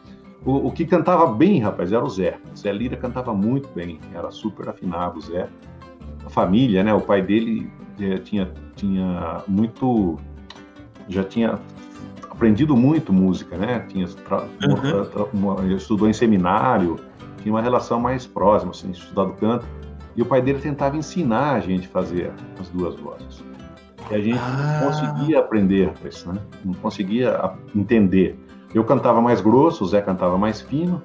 O, 0.44 0.68
o, 0.68 0.72
que 0.72 0.86
cantava 0.86 1.26
bem, 1.26 1.60
rapaz, 1.60 1.92
era 1.92 2.02
o 2.02 2.08
Zé. 2.08 2.38
Zé 2.56 2.72
Lira 2.72 2.96
cantava 2.96 3.34
muito 3.34 3.68
bem, 3.74 4.00
era 4.14 4.30
super 4.30 4.68
afinado 4.68 5.18
o 5.18 5.20
Zé. 5.20 5.48
A 6.24 6.30
família, 6.30 6.82
né? 6.82 6.92
O 6.94 7.00
pai 7.00 7.22
dele 7.22 7.70
é, 8.00 8.18
tinha, 8.18 8.50
tinha 8.76 9.42
muito. 9.46 10.18
Já 11.08 11.24
tinha 11.24 11.58
aprendido 12.30 12.76
muito 12.76 13.12
música, 13.12 13.56
né? 13.56 13.80
Tinha 13.88 14.06
uhum. 14.06 15.76
estudou 15.76 16.08
em 16.08 16.12
seminário, 16.12 16.96
tinha 17.42 17.52
uma 17.52 17.60
relação 17.60 18.00
mais 18.00 18.26
próxima, 18.26 18.70
assim, 18.70 18.90
estudado 18.90 19.32
canto. 19.34 19.66
E 20.16 20.22
o 20.22 20.24
pai 20.24 20.40
dele 20.40 20.58
tentava 20.58 20.96
ensinar 20.96 21.54
a 21.54 21.60
gente 21.60 21.86
a 21.86 21.90
fazer 21.90 22.32
as 22.58 22.68
duas 22.70 22.96
vozes. 22.96 23.44
E 24.10 24.14
a 24.14 24.20
gente 24.20 24.38
ah. 24.38 24.80
não 24.80 24.88
conseguia 24.88 25.38
aprender, 25.38 25.92
né? 26.26 26.40
Não 26.64 26.74
conseguia 26.74 27.52
entender. 27.74 28.38
Eu 28.74 28.84
cantava 28.84 29.20
mais 29.20 29.40
grosso, 29.40 29.84
o 29.84 29.86
Zé 29.86 30.00
cantava 30.00 30.38
mais 30.38 30.60
fino, 30.60 31.02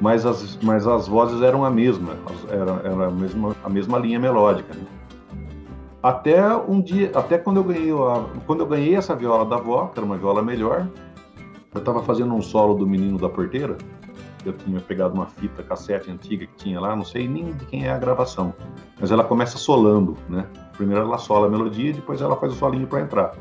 mas 0.00 0.24
as, 0.24 0.58
mas 0.62 0.86
as 0.86 1.08
vozes 1.08 1.42
eram 1.42 1.64
a 1.64 1.70
mesma, 1.70 2.16
era, 2.48 2.80
era 2.84 3.06
a, 3.08 3.10
mesma, 3.10 3.56
a 3.64 3.68
mesma 3.68 3.98
linha 3.98 4.18
melódica. 4.18 4.74
Né? 4.74 4.86
Até 6.02 6.54
um 6.56 6.80
dia, 6.80 7.10
até 7.14 7.36
quando 7.38 7.56
eu 7.56 7.64
ganhei 7.64 7.90
a, 7.90 8.24
quando 8.46 8.60
eu 8.60 8.66
ganhei 8.66 8.94
essa 8.94 9.16
viola 9.16 9.44
da 9.44 9.56
avó, 9.56 9.86
que 9.86 9.98
era 9.98 10.06
uma 10.06 10.16
viola 10.16 10.42
melhor, 10.42 10.88
eu 11.74 11.78
estava 11.78 12.02
fazendo 12.02 12.32
um 12.34 12.42
solo 12.42 12.74
do 12.74 12.86
Menino 12.86 13.18
da 13.18 13.28
Porteira. 13.28 13.76
Eu 14.44 14.52
tinha 14.52 14.80
pegado 14.80 15.14
uma 15.14 15.26
fita 15.26 15.62
cassete 15.62 16.10
antiga 16.10 16.46
que 16.46 16.54
tinha 16.54 16.80
lá, 16.80 16.94
não 16.94 17.04
sei 17.04 17.26
nem 17.26 17.52
de 17.52 17.64
quem 17.66 17.86
é 17.86 17.90
a 17.90 17.98
gravação, 17.98 18.54
mas 18.98 19.10
ela 19.10 19.24
começa 19.24 19.58
solando, 19.58 20.16
né? 20.28 20.46
Primeiro 20.76 21.02
ela 21.02 21.18
sola 21.18 21.48
a 21.48 21.50
melodia, 21.50 21.92
depois 21.92 22.20
ela 22.20 22.36
faz 22.36 22.52
o 22.52 22.56
solinho 22.56 22.86
para 22.86 23.00
entrar. 23.00 23.34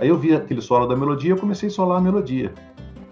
Aí 0.00 0.08
eu 0.08 0.16
vi 0.16 0.34
aquele 0.34 0.62
solo 0.62 0.86
da 0.86 0.96
melodia, 0.96 1.32
eu 1.32 1.36
comecei 1.36 1.68
a 1.68 1.72
solar 1.72 1.98
a 1.98 2.00
melodia. 2.00 2.52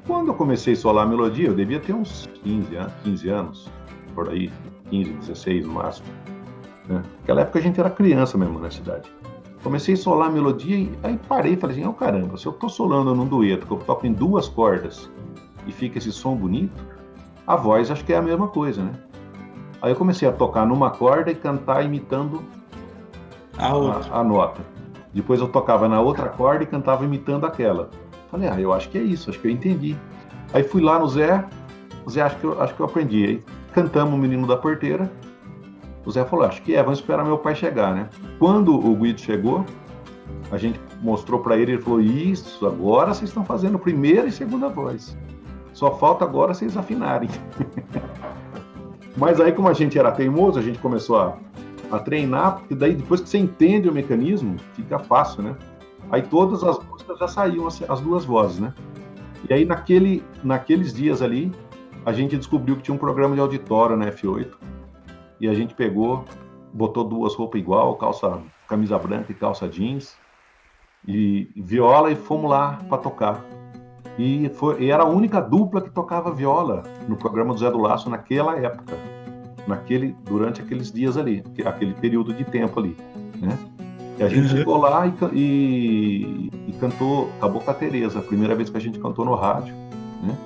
Quando 0.06 0.28
eu 0.28 0.34
comecei 0.34 0.72
a 0.72 0.76
solar 0.76 1.06
a 1.06 1.08
melodia, 1.08 1.46
eu 1.46 1.54
devia 1.54 1.78
ter 1.78 1.92
uns 1.92 2.28
15 2.42 2.76
anos, 2.76 2.92
15 3.04 3.28
anos 3.28 3.70
por 4.14 4.28
aí, 4.28 4.50
15, 4.90 5.12
16 5.12 5.66
no 5.66 5.74
máximo. 5.74 6.08
Né? 6.88 7.02
Naquela 7.20 7.42
época 7.42 7.58
a 7.58 7.62
gente 7.62 7.78
era 7.78 7.88
criança 7.88 8.36
mesmo 8.36 8.58
na 8.58 8.70
cidade. 8.70 9.08
Comecei 9.62 9.94
a 9.94 9.96
solar 9.96 10.28
a 10.28 10.32
melodia 10.32 10.76
e 10.76 10.92
aí 11.04 11.18
parei 11.28 11.52
e 11.52 11.56
falei 11.56 11.76
assim, 11.76 11.86
oh 11.86 11.92
caramba, 11.92 12.36
se 12.36 12.46
eu 12.46 12.52
tô 12.52 12.68
solando 12.68 13.14
num 13.14 13.26
dueto, 13.26 13.64
que 13.64 13.72
eu 13.72 13.78
toco 13.78 14.06
em 14.06 14.12
duas 14.12 14.48
cordas 14.48 15.08
e 15.66 15.72
fica 15.72 15.98
esse 15.98 16.10
som 16.10 16.34
bonito, 16.34 16.84
a 17.46 17.54
voz 17.54 17.88
acho 17.90 18.04
que 18.04 18.12
é 18.12 18.16
a 18.16 18.22
mesma 18.22 18.48
coisa, 18.48 18.82
né? 18.82 18.92
Aí 19.80 19.92
eu 19.92 19.96
comecei 19.96 20.28
a 20.28 20.32
tocar 20.32 20.66
numa 20.66 20.90
corda 20.90 21.30
e 21.30 21.34
cantar 21.34 21.84
imitando 21.84 22.42
a, 23.56 23.68
a, 23.68 24.20
a 24.20 24.24
nota. 24.24 24.62
Depois 25.12 25.40
eu 25.40 25.48
tocava 25.48 25.88
na 25.88 26.00
outra 26.00 26.28
corda 26.28 26.64
e 26.64 26.66
cantava 26.66 27.04
imitando 27.04 27.44
aquela. 27.46 27.90
Falei, 28.32 28.48
ah, 28.48 28.58
eu 28.58 28.72
acho 28.72 28.88
que 28.88 28.96
é 28.96 29.02
isso, 29.02 29.28
acho 29.28 29.38
que 29.38 29.46
eu 29.46 29.52
entendi. 29.52 29.94
Aí 30.54 30.64
fui 30.64 30.80
lá 30.80 30.98
no 30.98 31.06
Zé, 31.06 31.44
Zé, 32.10 32.22
acho 32.22 32.36
que 32.38 32.44
eu, 32.44 32.60
acho 32.60 32.74
que 32.74 32.80
eu 32.80 32.86
aprendi. 32.86 33.26
Aí 33.26 33.42
cantamos 33.74 34.14
o 34.14 34.16
Menino 34.16 34.46
da 34.46 34.56
Porteira. 34.56 35.12
O 36.04 36.10
Zé 36.10 36.24
falou, 36.24 36.46
acho 36.46 36.62
que 36.62 36.74
é, 36.74 36.82
vamos 36.82 36.98
esperar 36.98 37.24
meu 37.24 37.36
pai 37.36 37.54
chegar, 37.54 37.94
né? 37.94 38.08
Quando 38.38 38.74
o 38.74 38.96
Guido 38.96 39.20
chegou, 39.20 39.66
a 40.50 40.56
gente 40.56 40.80
mostrou 41.02 41.40
para 41.40 41.58
ele, 41.58 41.72
ele 41.72 41.82
falou, 41.82 42.00
isso, 42.00 42.66
agora 42.66 43.12
vocês 43.12 43.28
estão 43.28 43.44
fazendo 43.44 43.78
primeira 43.78 44.26
e 44.26 44.32
segunda 44.32 44.66
voz. 44.68 45.14
Só 45.74 45.94
falta 45.98 46.24
agora 46.24 46.54
vocês 46.54 46.74
afinarem. 46.74 47.28
Mas 49.14 49.38
aí, 49.40 49.52
como 49.52 49.68
a 49.68 49.74
gente 49.74 49.98
era 49.98 50.10
teimoso, 50.10 50.58
a 50.58 50.62
gente 50.62 50.78
começou 50.78 51.20
a 51.20 51.36
a 51.92 51.98
treinar, 51.98 52.56
porque 52.56 52.74
daí 52.74 52.94
depois 52.94 53.20
que 53.20 53.28
você 53.28 53.36
entende 53.36 53.86
o 53.88 53.92
mecanismo, 53.92 54.56
fica 54.72 54.98
fácil, 54.98 55.42
né? 55.42 55.54
Aí 56.12 56.20
todas 56.20 56.62
as 56.62 56.78
músicas 56.84 57.18
já 57.18 57.26
saíam 57.26 57.66
as, 57.66 57.82
as 57.88 58.00
duas 58.00 58.26
vozes, 58.26 58.58
né? 58.60 58.74
E 59.48 59.54
aí 59.54 59.64
naquele, 59.64 60.22
naqueles 60.44 60.92
dias 60.92 61.22
ali, 61.22 61.50
a 62.04 62.12
gente 62.12 62.36
descobriu 62.36 62.76
que 62.76 62.82
tinha 62.82 62.94
um 62.94 62.98
programa 62.98 63.34
de 63.34 63.40
auditório 63.40 63.96
na 63.96 64.06
F8. 64.10 64.52
E 65.40 65.48
a 65.48 65.54
gente 65.54 65.74
pegou, 65.74 66.24
botou 66.72 67.02
duas 67.02 67.34
roupas 67.34 67.60
igual, 67.60 67.96
calça, 67.96 68.40
camisa 68.68 68.98
branca 68.98 69.32
e 69.32 69.34
calça 69.34 69.66
jeans, 69.66 70.14
e 71.08 71.50
viola 71.56 72.12
e 72.12 72.14
fomos 72.14 72.50
lá 72.50 72.78
para 72.88 72.98
tocar. 72.98 73.42
E, 74.18 74.50
foi, 74.50 74.82
e 74.82 74.90
era 74.90 75.04
a 75.04 75.08
única 75.08 75.40
dupla 75.40 75.80
que 75.80 75.90
tocava 75.90 76.30
viola 76.30 76.82
no 77.08 77.16
programa 77.16 77.54
do 77.54 77.58
Zé 77.58 77.70
do 77.70 77.78
Laço 77.78 78.10
naquela 78.10 78.56
época 78.58 78.94
naquele 79.66 80.14
durante 80.24 80.60
aqueles 80.60 80.90
dias 80.90 81.16
ali, 81.16 81.42
aquele 81.64 81.94
período 81.94 82.34
de 82.34 82.44
tempo 82.44 82.78
ali, 82.78 82.96
né? 83.40 83.58
E 84.18 84.22
a 84.22 84.28
gente 84.28 84.42
uhum. 84.42 84.58
chegou 84.58 84.76
lá 84.76 85.06
e, 85.06 85.12
e, 85.32 86.50
e, 86.68 86.72
cantou 86.78 87.30
Acabou 87.38 87.60
com 87.60 87.70
a 87.70 87.74
Tereza, 87.74 88.18
a 88.18 88.22
primeira 88.22 88.54
vez 88.54 88.68
que 88.68 88.76
a 88.76 88.80
gente 88.80 88.98
cantou 88.98 89.24
no 89.24 89.34
rádio, 89.34 89.74
né? 90.22 90.36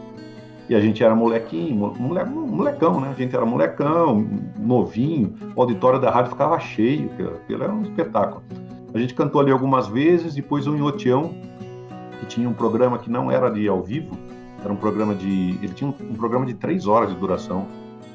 E 0.69 0.75
a 0.75 0.81
gente 0.81 1.03
era 1.03 1.15
molequinho, 1.15 1.77
mole, 1.99 2.25
molecão, 2.25 3.01
né? 3.01 3.11
A 3.11 3.15
gente 3.15 3.35
era 3.35 3.45
molecão, 3.45 4.27
novinho, 4.59 5.35
o 5.55 5.61
auditório 5.61 6.01
da 6.01 6.11
rádio 6.11 6.33
ficava 6.33 6.59
cheio, 6.59 7.11
aquilo 7.43 7.63
era 7.65 7.73
um 7.73 7.83
espetáculo. 7.83 8.43
A 8.95 8.99
gente 8.99 9.15
cantou 9.15 9.41
ali 9.41 9.51
algumas 9.51 9.87
vezes, 9.87 10.35
depois 10.35 10.67
o 10.67 10.75
Inhotião 10.75 11.35
que 12.21 12.27
tinha 12.27 12.49
um 12.49 12.55
programa 12.55 12.99
que 12.99 13.11
não 13.11 13.31
era 13.31 13.51
de 13.51 13.69
ao 13.69 13.83
vivo, 13.83 14.17
era 14.63 14.73
um 14.73 14.77
programa 14.77 15.15
de. 15.15 15.59
Ele 15.63 15.73
tinha 15.75 15.89
um, 15.89 15.95
um 16.11 16.15
programa 16.15 16.47
de 16.47 16.55
três 16.55 16.87
horas 16.87 17.11
de 17.11 17.17
duração. 17.17 17.67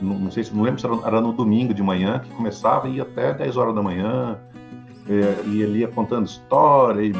Não, 0.02 0.18
não, 0.18 0.32
sei 0.32 0.44
se 0.44 0.54
não 0.54 0.64
lembro 0.64 0.82
se 0.82 0.86
era, 0.86 0.96
era, 1.06 1.22
no 1.22 1.32
domingo 1.32 1.74
de 1.74 1.84
manhã, 1.84 2.20
que 2.20 2.30
começava 2.32 2.90
e 2.90 2.96
ia 2.96 3.04
até 3.04 3.34
10 3.34 3.56
horas 3.58 3.76
da 3.76 3.82
manhã. 3.82 4.40
É, 5.10 5.48
e 5.48 5.62
ele 5.62 5.80
ia 5.80 5.88
contando 5.88 6.28
história 6.28 7.02
e, 7.02 7.14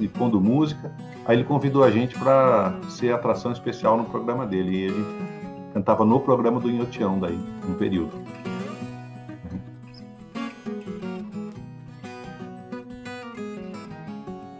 e, 0.00 0.08
pondo 0.08 0.40
música. 0.40 0.92
Aí 1.26 1.36
ele 1.36 1.44
convidou 1.44 1.82
a 1.82 1.90
gente 1.90 2.18
para 2.18 2.74
ser 2.88 3.12
atração 3.12 3.52
especial 3.52 3.96
no 3.96 4.04
programa 4.04 4.46
dele. 4.46 4.84
E 4.84 4.86
a 4.86 4.88
gente 4.88 5.08
cantava 5.74 6.04
no 6.04 6.20
programa 6.20 6.60
do 6.60 6.70
Inhotião 6.70 7.18
daí, 7.18 7.38
um 7.68 7.74
período. 7.74 8.12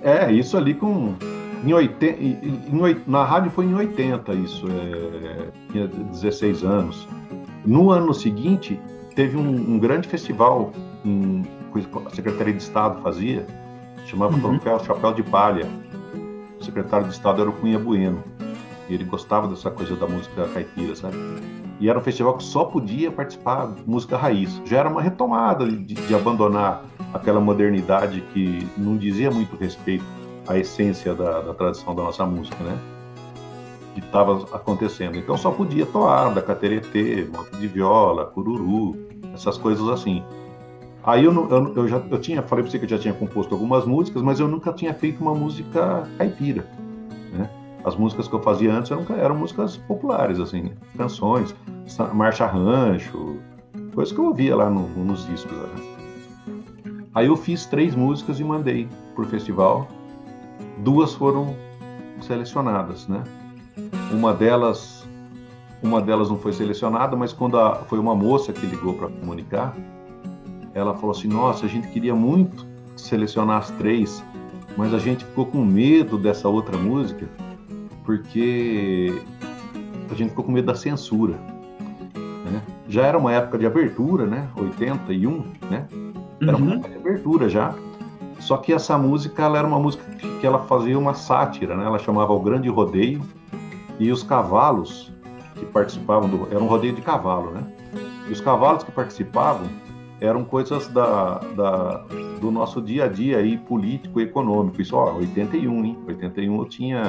É, 0.03 0.31
isso 0.31 0.57
ali 0.57 0.75
com. 0.75 1.15
Em 1.65 1.73
80, 1.73 2.21
em, 2.21 3.03
na 3.07 3.25
rádio 3.25 3.51
foi 3.51 3.65
em 3.65 3.75
80 3.75 4.35
isso, 4.35 4.67
é, 4.69 5.49
tinha 5.73 5.87
16 5.89 6.63
anos. 6.63 7.09
No 7.65 7.91
ano 7.91 8.13
seguinte, 8.13 8.79
teve 9.15 9.39
um, 9.39 9.49
um 9.49 9.79
grande 9.79 10.07
festival 10.07 10.73
em, 11.03 11.43
a 11.81 12.11
Secretaria 12.11 12.53
de 12.53 12.63
Estado 12.63 13.03
fazia, 13.03 13.47
chamava 14.07 14.35
uhum. 14.35 14.59
Troféu 14.59 14.79
Chapéu 14.85 15.13
de 15.13 15.23
Palha. 15.23 15.67
O 16.61 16.65
secretário 16.65 17.07
de 17.07 17.13
Estado 17.13 17.43
era 17.43 17.51
o 17.51 17.53
Cunha 17.53 17.79
Bueno. 17.79 18.23
E 18.89 18.95
ele 18.95 19.05
gostava 19.05 19.49
dessa 19.49 19.71
coisa 19.71 19.97
da 19.97 20.07
música 20.07 20.47
caipira, 20.49 20.95
sabe? 20.95 21.17
E 21.81 21.89
era 21.89 21.99
um 21.99 22.03
festival 22.03 22.37
que 22.37 22.45
só 22.45 22.65
podia 22.65 23.11
participar 23.11 23.75
música 23.87 24.17
raiz. 24.17 24.61
Já 24.65 24.79
era 24.79 24.89
uma 24.89 25.03
retomada 25.03 25.67
de, 25.67 25.95
de 25.95 26.15
abandonar 26.15 26.85
aquela 27.13 27.41
modernidade 27.41 28.21
que 28.33 28.67
não 28.77 28.97
dizia 28.97 29.31
muito 29.31 29.57
respeito 29.57 30.05
à 30.47 30.59
essência 30.59 31.15
da, 31.15 31.41
da 31.41 31.55
tradição 31.55 31.95
da 31.95 32.03
nossa 32.03 32.25
música, 32.25 32.63
né? 32.63 32.79
Que 33.95 34.01
estava 34.01 34.45
acontecendo. 34.55 35.17
Então 35.17 35.37
só 35.37 35.51
podia 35.51 35.87
toada, 35.87 36.41
cateretê, 36.43 37.29
moto 37.33 37.57
de 37.57 37.67
viola, 37.67 38.27
cururu, 38.27 38.97
essas 39.33 39.59
coisas 39.59 39.89
assim. 39.89 40.23
Aí 41.07 41.25
eu, 41.25 41.33
eu, 41.51 41.75
eu 41.77 41.89
já 41.89 42.03
eu 42.11 42.19
tinha, 42.19 42.43
falei 42.43 42.63
para 42.63 42.71
você 42.71 42.79
que 42.79 42.87
eu 42.87 42.89
já 42.89 42.99
tinha 42.99 43.13
composto 43.13 43.55
algumas 43.55 43.85
músicas, 43.85 44.23
mas 44.23 44.41
eu 44.41 44.49
nunca 44.49 44.73
tinha 44.73 44.95
feito 44.95 45.21
uma 45.21 45.35
música 45.35 46.09
caipira, 46.17 46.67
né? 47.31 47.51
As 47.85 47.95
músicas 47.95 48.27
que 48.27 48.35
eu 48.35 48.41
fazia 48.41 48.73
antes 48.73 48.91
eram, 48.91 49.05
eram 49.19 49.37
músicas 49.37 49.77
populares, 49.77 50.41
assim, 50.41 50.63
né? 50.63 50.71
canções, 50.97 51.55
marcha 52.15 52.47
rancho, 52.47 53.37
coisas 53.95 54.15
que 54.15 54.19
eu 54.19 54.25
ouvia 54.25 54.57
lá 54.57 54.71
no, 54.71 54.89
nos 54.89 55.27
discos. 55.27 55.53
Né? 55.53 57.05
Aí 57.15 57.27
eu 57.27 57.37
fiz 57.37 57.67
três 57.67 57.95
músicas 57.95 58.41
e 58.41 58.45
mandei 58.45 58.89
pro 59.15 59.27
festival. 59.27 59.87
Duas 60.79 61.13
foram 61.13 61.55
selecionadas, 62.23 63.07
né? 63.07 63.23
Uma 64.11 64.33
delas, 64.33 65.07
uma 65.83 66.01
delas 66.01 66.31
não 66.31 66.39
foi 66.39 66.55
selecionada, 66.55 67.15
mas 67.15 67.35
quando 67.35 67.59
a, 67.59 67.77
foi 67.85 67.99
uma 67.99 68.15
moça 68.15 68.55
que 68.55 68.65
ligou 68.65 68.95
para 68.95 69.09
comunicar, 69.09 69.77
ela 70.75 70.95
falou 70.95 71.13
assim: 71.13 71.29
"Nossa, 71.29 71.67
a 71.67 71.69
gente 71.69 71.89
queria 71.89 72.15
muito 72.15 72.67
selecionar 72.97 73.59
as 73.59 73.71
três, 73.73 74.23
mas 74.77 74.93
a 74.93 74.99
gente 74.99 75.25
ficou 75.25 75.47
com 75.47 75.65
medo 75.65 76.19
dessa 76.19 76.49
outra 76.49 76.77
música, 76.77 77.29
porque 78.05 79.23
a 80.11 80.15
gente 80.15 80.31
ficou 80.31 80.45
com 80.45 80.53
medo 80.53 80.67
da 80.67 80.75
censura. 80.75 81.35
Né? 82.45 82.63
Já 82.89 83.07
era 83.07 83.19
uma 83.19 83.33
época 83.33 83.59
de 83.59 83.67
abertura, 83.67 84.27
né? 84.27 84.49
81, 84.57 85.45
né? 85.71 85.87
Era 86.41 86.57
uhum. 86.57 86.77
uma 86.77 86.87
abertura 86.87 87.49
já. 87.49 87.75
Só 88.41 88.57
que 88.57 88.73
essa 88.73 88.99
música 88.99 89.43
ela 89.43 89.59
era 89.59 89.67
uma 89.67 89.79
música 89.79 90.05
que 90.41 90.47
ela 90.47 90.59
fazia 90.61 90.99
uma 90.99 91.15
sátira, 91.15 91.77
né? 91.77 91.85
Ela 91.85 91.99
chamava 91.99 92.33
O 92.33 92.41
Grande 92.41 92.69
Rodeio 92.69 93.23
e 93.99 94.11
os 94.11 94.23
cavalos 94.23 95.13
que 95.55 95.65
participavam 95.67 96.29
do 96.29 96.49
era 96.51 96.63
um 96.63 96.67
rodeio 96.67 96.95
de 96.95 97.01
cavalo, 97.01 97.53
né? 97.53 97.63
E 98.29 98.33
os 98.33 98.41
cavalos 98.41 98.83
que 98.83 98.91
participavam 98.91 99.69
eram 100.21 100.45
coisas 100.45 100.89
da, 100.89 101.39
da 101.39 101.99
do 102.41 102.51
nosso 102.51 102.81
dia 102.81 103.05
a 103.05 103.09
dia 103.09 103.39
aí 103.39 103.59
político 103.59 104.21
e 104.21 104.25
econômico. 104.25 104.81
Isso, 104.81 104.97
ó, 104.97 105.15
81, 105.15 105.85
hein? 105.85 105.99
81 106.07 106.59
eu 106.59 106.65
tinha 106.67 107.03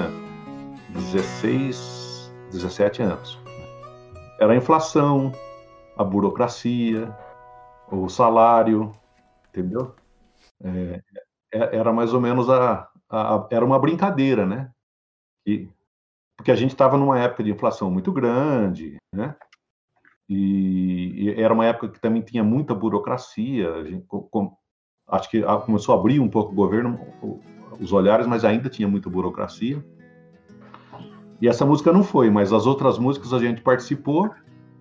16, 0.89 2.33
17 2.51 3.01
anos. 3.01 3.39
Era 4.39 4.53
a 4.53 4.55
inflação, 4.55 5.31
a 5.97 6.03
burocracia, 6.03 7.15
o 7.91 8.09
salário, 8.09 8.91
entendeu? 9.49 9.93
É, 10.63 11.01
é, 11.53 11.77
era 11.77 11.91
mais 11.93 12.13
ou 12.13 12.21
menos 12.21 12.49
a, 12.49 12.89
a, 13.09 13.47
era 13.51 13.65
uma 13.65 13.79
brincadeira, 13.79 14.45
né? 14.45 14.71
E, 15.45 15.69
porque 16.37 16.51
a 16.51 16.55
gente 16.55 16.71
estava 16.71 16.97
numa 16.97 17.19
época 17.19 17.43
de 17.43 17.51
inflação 17.51 17.89
muito 17.89 18.11
grande, 18.11 18.97
né? 19.13 19.35
E, 20.27 21.33
era 21.37 21.53
uma 21.53 21.65
época 21.65 21.89
que 21.89 21.99
também 21.99 22.21
tinha 22.21 22.43
muita 22.43 22.73
burocracia. 22.73 23.83
Gente, 23.85 24.05
com, 24.07 24.55
acho 25.07 25.29
que 25.29 25.41
começou 25.65 25.95
a 25.95 25.99
abrir 25.99 26.19
um 26.19 26.29
pouco 26.29 26.51
o 26.51 26.55
governo, 26.55 26.99
os 27.79 27.91
olhares, 27.91 28.25
mas 28.25 28.43
ainda 28.43 28.69
tinha 28.69 28.87
muita 28.87 29.09
burocracia. 29.09 29.83
E 31.41 31.47
essa 31.47 31.65
música 31.65 31.91
não 31.91 32.03
foi, 32.03 32.29
mas 32.29 32.53
as 32.53 32.65
outras 32.65 32.97
músicas 32.97 33.33
a 33.33 33.39
gente 33.39 33.61
participou 33.61 34.31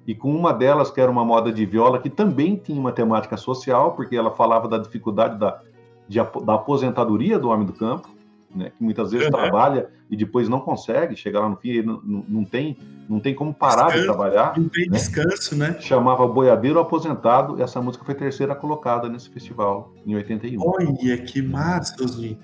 e 0.06 0.14
com 0.14 0.34
uma 0.34 0.52
delas, 0.52 0.90
que 0.90 1.00
era 1.00 1.10
uma 1.10 1.24
moda 1.24 1.50
de 1.50 1.64
viola, 1.64 1.98
que 1.98 2.10
também 2.10 2.56
tinha 2.56 2.78
uma 2.78 2.92
temática 2.92 3.36
social, 3.36 3.92
porque 3.92 4.14
ela 4.14 4.30
falava 4.30 4.68
da 4.68 4.78
dificuldade 4.78 5.38
da, 5.38 5.60
de, 6.06 6.18
da 6.44 6.54
aposentadoria 6.54 7.38
do 7.38 7.48
homem 7.48 7.66
do 7.66 7.72
campo, 7.72 8.08
né, 8.54 8.70
que 8.70 8.82
muitas 8.82 9.10
vezes 9.10 9.26
uhum. 9.26 9.32
trabalha 9.32 9.88
e 10.10 10.16
depois 10.16 10.48
não 10.48 10.60
consegue 10.60 11.16
chegar 11.16 11.40
lá 11.40 11.48
no 11.48 11.56
fim, 11.56 11.82
não, 11.82 12.00
não, 12.02 12.24
não 12.28 12.44
tem, 12.44 12.78
não 13.08 13.18
tem 13.18 13.34
como 13.34 13.52
parar 13.52 13.86
descanso, 13.86 14.00
de 14.00 14.04
trabalhar. 14.04 14.58
Não 14.58 14.68
tem 14.68 14.88
né? 14.88 14.96
descanso, 14.96 15.56
né? 15.56 15.76
Chamava 15.80 16.26
Boiadeiro 16.26 16.78
Aposentado, 16.78 17.58
e 17.58 17.62
essa 17.62 17.80
música 17.80 18.04
foi 18.04 18.14
terceira 18.14 18.54
colocada 18.54 19.08
nesse 19.08 19.28
festival, 19.30 19.92
em 20.06 20.14
81. 20.14 20.62
Olha, 20.62 21.18
que 21.18 21.42
massa, 21.42 22.06
gente. 22.06 22.38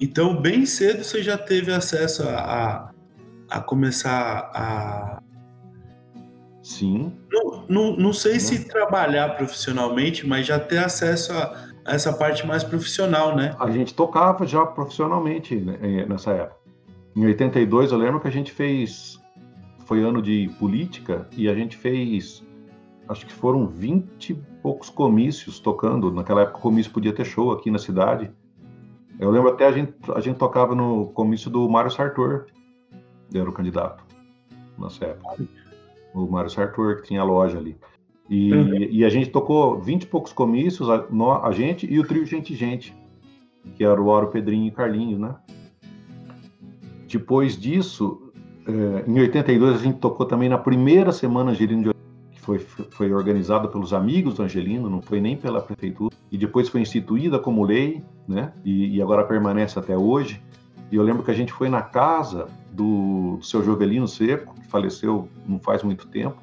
Então, 0.00 0.40
bem 0.40 0.66
cedo 0.66 1.02
você 1.02 1.22
já 1.22 1.38
teve 1.38 1.72
acesso 1.72 2.22
a, 2.28 2.36
a, 2.36 2.90
a 3.50 3.60
começar 3.60 4.50
a 4.54 5.22
Sim. 6.66 7.12
Não, 7.30 7.64
não, 7.68 7.96
não 7.96 8.12
sei 8.12 8.40
se 8.40 8.64
trabalhar 8.64 9.36
profissionalmente, 9.36 10.26
mas 10.26 10.44
já 10.44 10.58
ter 10.58 10.78
acesso 10.78 11.32
a, 11.32 11.68
essa 11.86 12.12
parte 12.12 12.46
mais 12.46 12.64
profissional, 12.64 13.36
né? 13.36 13.54
A 13.58 13.70
gente 13.70 13.94
tocava 13.94 14.46
já 14.46 14.64
profissionalmente 14.64 15.54
né, 15.56 16.06
nessa 16.06 16.32
época. 16.32 16.60
Em 17.14 17.24
82, 17.24 17.92
eu 17.92 17.98
lembro 17.98 18.20
que 18.20 18.28
a 18.28 18.32
gente 18.32 18.52
fez. 18.52 19.20
Foi 19.86 20.02
ano 20.02 20.20
de 20.20 20.50
política 20.58 21.28
e 21.36 21.48
a 21.48 21.54
gente 21.54 21.76
fez. 21.76 22.44
Acho 23.08 23.24
que 23.24 23.32
foram 23.32 23.68
20 23.68 24.30
e 24.30 24.34
poucos 24.60 24.90
comícios 24.90 25.60
tocando. 25.60 26.12
Naquela 26.12 26.42
época, 26.42 26.58
o 26.58 26.62
comício 26.62 26.92
podia 26.92 27.12
ter 27.12 27.24
show 27.24 27.52
aqui 27.52 27.70
na 27.70 27.78
cidade. 27.78 28.30
Eu 29.18 29.30
lembro 29.30 29.50
até 29.50 29.66
a 29.66 29.72
gente, 29.72 29.94
a 30.14 30.20
gente 30.20 30.36
tocava 30.36 30.74
no 30.74 31.06
comício 31.06 31.48
do 31.48 31.68
Mário 31.68 31.90
Sartor, 31.90 32.46
era 33.32 33.48
o 33.48 33.52
candidato 33.52 34.04
nessa 34.78 35.06
época 35.06 35.46
o 36.16 36.26
Mário 36.26 36.50
Sartor, 36.50 36.96
que 36.96 37.08
tinha 37.08 37.22
loja 37.22 37.58
ali. 37.58 37.76
E, 38.28 38.52
uhum. 38.52 38.74
e, 38.74 39.04
a 39.04 39.08
gente 39.08 39.30
tocou 39.30 39.78
20 39.80 40.02
e 40.02 40.06
poucos 40.06 40.32
comícios, 40.32 40.88
a, 40.90 41.06
a, 41.42 41.52
gente 41.52 41.86
e 41.90 41.98
o 41.98 42.04
trio 42.04 42.26
Gente 42.26 42.56
Gente, 42.56 42.94
que 43.76 43.84
era 43.84 44.00
o 44.00 44.06
Oro, 44.06 44.28
Pedrinho 44.28 44.66
e 44.66 44.70
Carlinhos, 44.70 45.20
né? 45.20 45.36
Depois 47.08 47.56
disso, 47.56 48.32
é, 48.66 49.08
em 49.08 49.20
82, 49.20 49.76
a 49.76 49.82
gente 49.82 49.98
tocou 49.98 50.26
também 50.26 50.48
na 50.48 50.58
primeira 50.58 51.12
semana 51.12 51.52
Angelino 51.52 51.84
de 51.84 51.90
que 52.32 52.40
foi, 52.40 52.58
foi 52.58 53.12
organizada 53.12 53.68
pelos 53.68 53.92
amigos 53.92 54.34
do 54.34 54.42
Angelino, 54.42 54.90
não 54.90 55.00
foi 55.00 55.20
nem 55.20 55.36
pela 55.36 55.60
prefeitura, 55.60 56.14
e 56.30 56.36
depois 56.36 56.68
foi 56.68 56.80
instituída 56.80 57.38
como 57.38 57.64
lei, 57.64 58.02
né? 58.26 58.52
E, 58.64 58.96
e 58.96 59.02
agora 59.02 59.24
permanece 59.24 59.78
até 59.78 59.96
hoje. 59.96 60.42
E 60.90 60.96
eu 60.96 61.02
lembro 61.02 61.22
que 61.22 61.30
a 61.30 61.34
gente 61.34 61.52
foi 61.52 61.68
na 61.68 61.82
casa 61.82 62.48
do, 62.72 63.36
do 63.38 63.44
seu 63.44 63.62
Jovelino 63.62 64.06
Seco, 64.06 64.54
que 64.54 64.66
faleceu 64.66 65.28
não 65.46 65.58
faz 65.58 65.82
muito 65.82 66.06
tempo, 66.08 66.36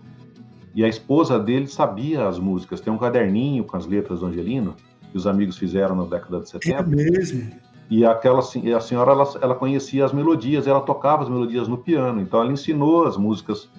e 0.75 0.83
a 0.83 0.87
esposa 0.87 1.39
dele 1.39 1.67
sabia 1.67 2.27
as 2.27 2.39
músicas. 2.39 2.81
Tem 2.81 2.91
um 2.91 2.97
caderninho 2.97 3.63
com 3.63 3.77
as 3.77 3.85
letras 3.85 4.19
do 4.21 4.25
Angelino, 4.25 4.75
que 5.11 5.17
os 5.17 5.27
amigos 5.27 5.57
fizeram 5.57 5.95
na 5.95 6.03
década 6.03 6.39
de 6.39 6.49
70. 6.49 6.79
É 6.79 6.83
mesmo? 6.83 7.51
E 7.89 8.03
aquela, 8.03 8.39
a 8.39 8.79
senhora, 8.79 9.11
ela, 9.11 9.33
ela 9.41 9.55
conhecia 9.55 10.03
as 10.03 10.11
melodias, 10.11 10.65
ela 10.65 10.81
tocava 10.81 11.23
as 11.23 11.29
melodias 11.29 11.67
no 11.67 11.77
piano. 11.77 12.21
Então 12.21 12.41
ela 12.41 12.51
ensinou 12.51 13.05
as 13.05 13.17
músicas 13.17 13.69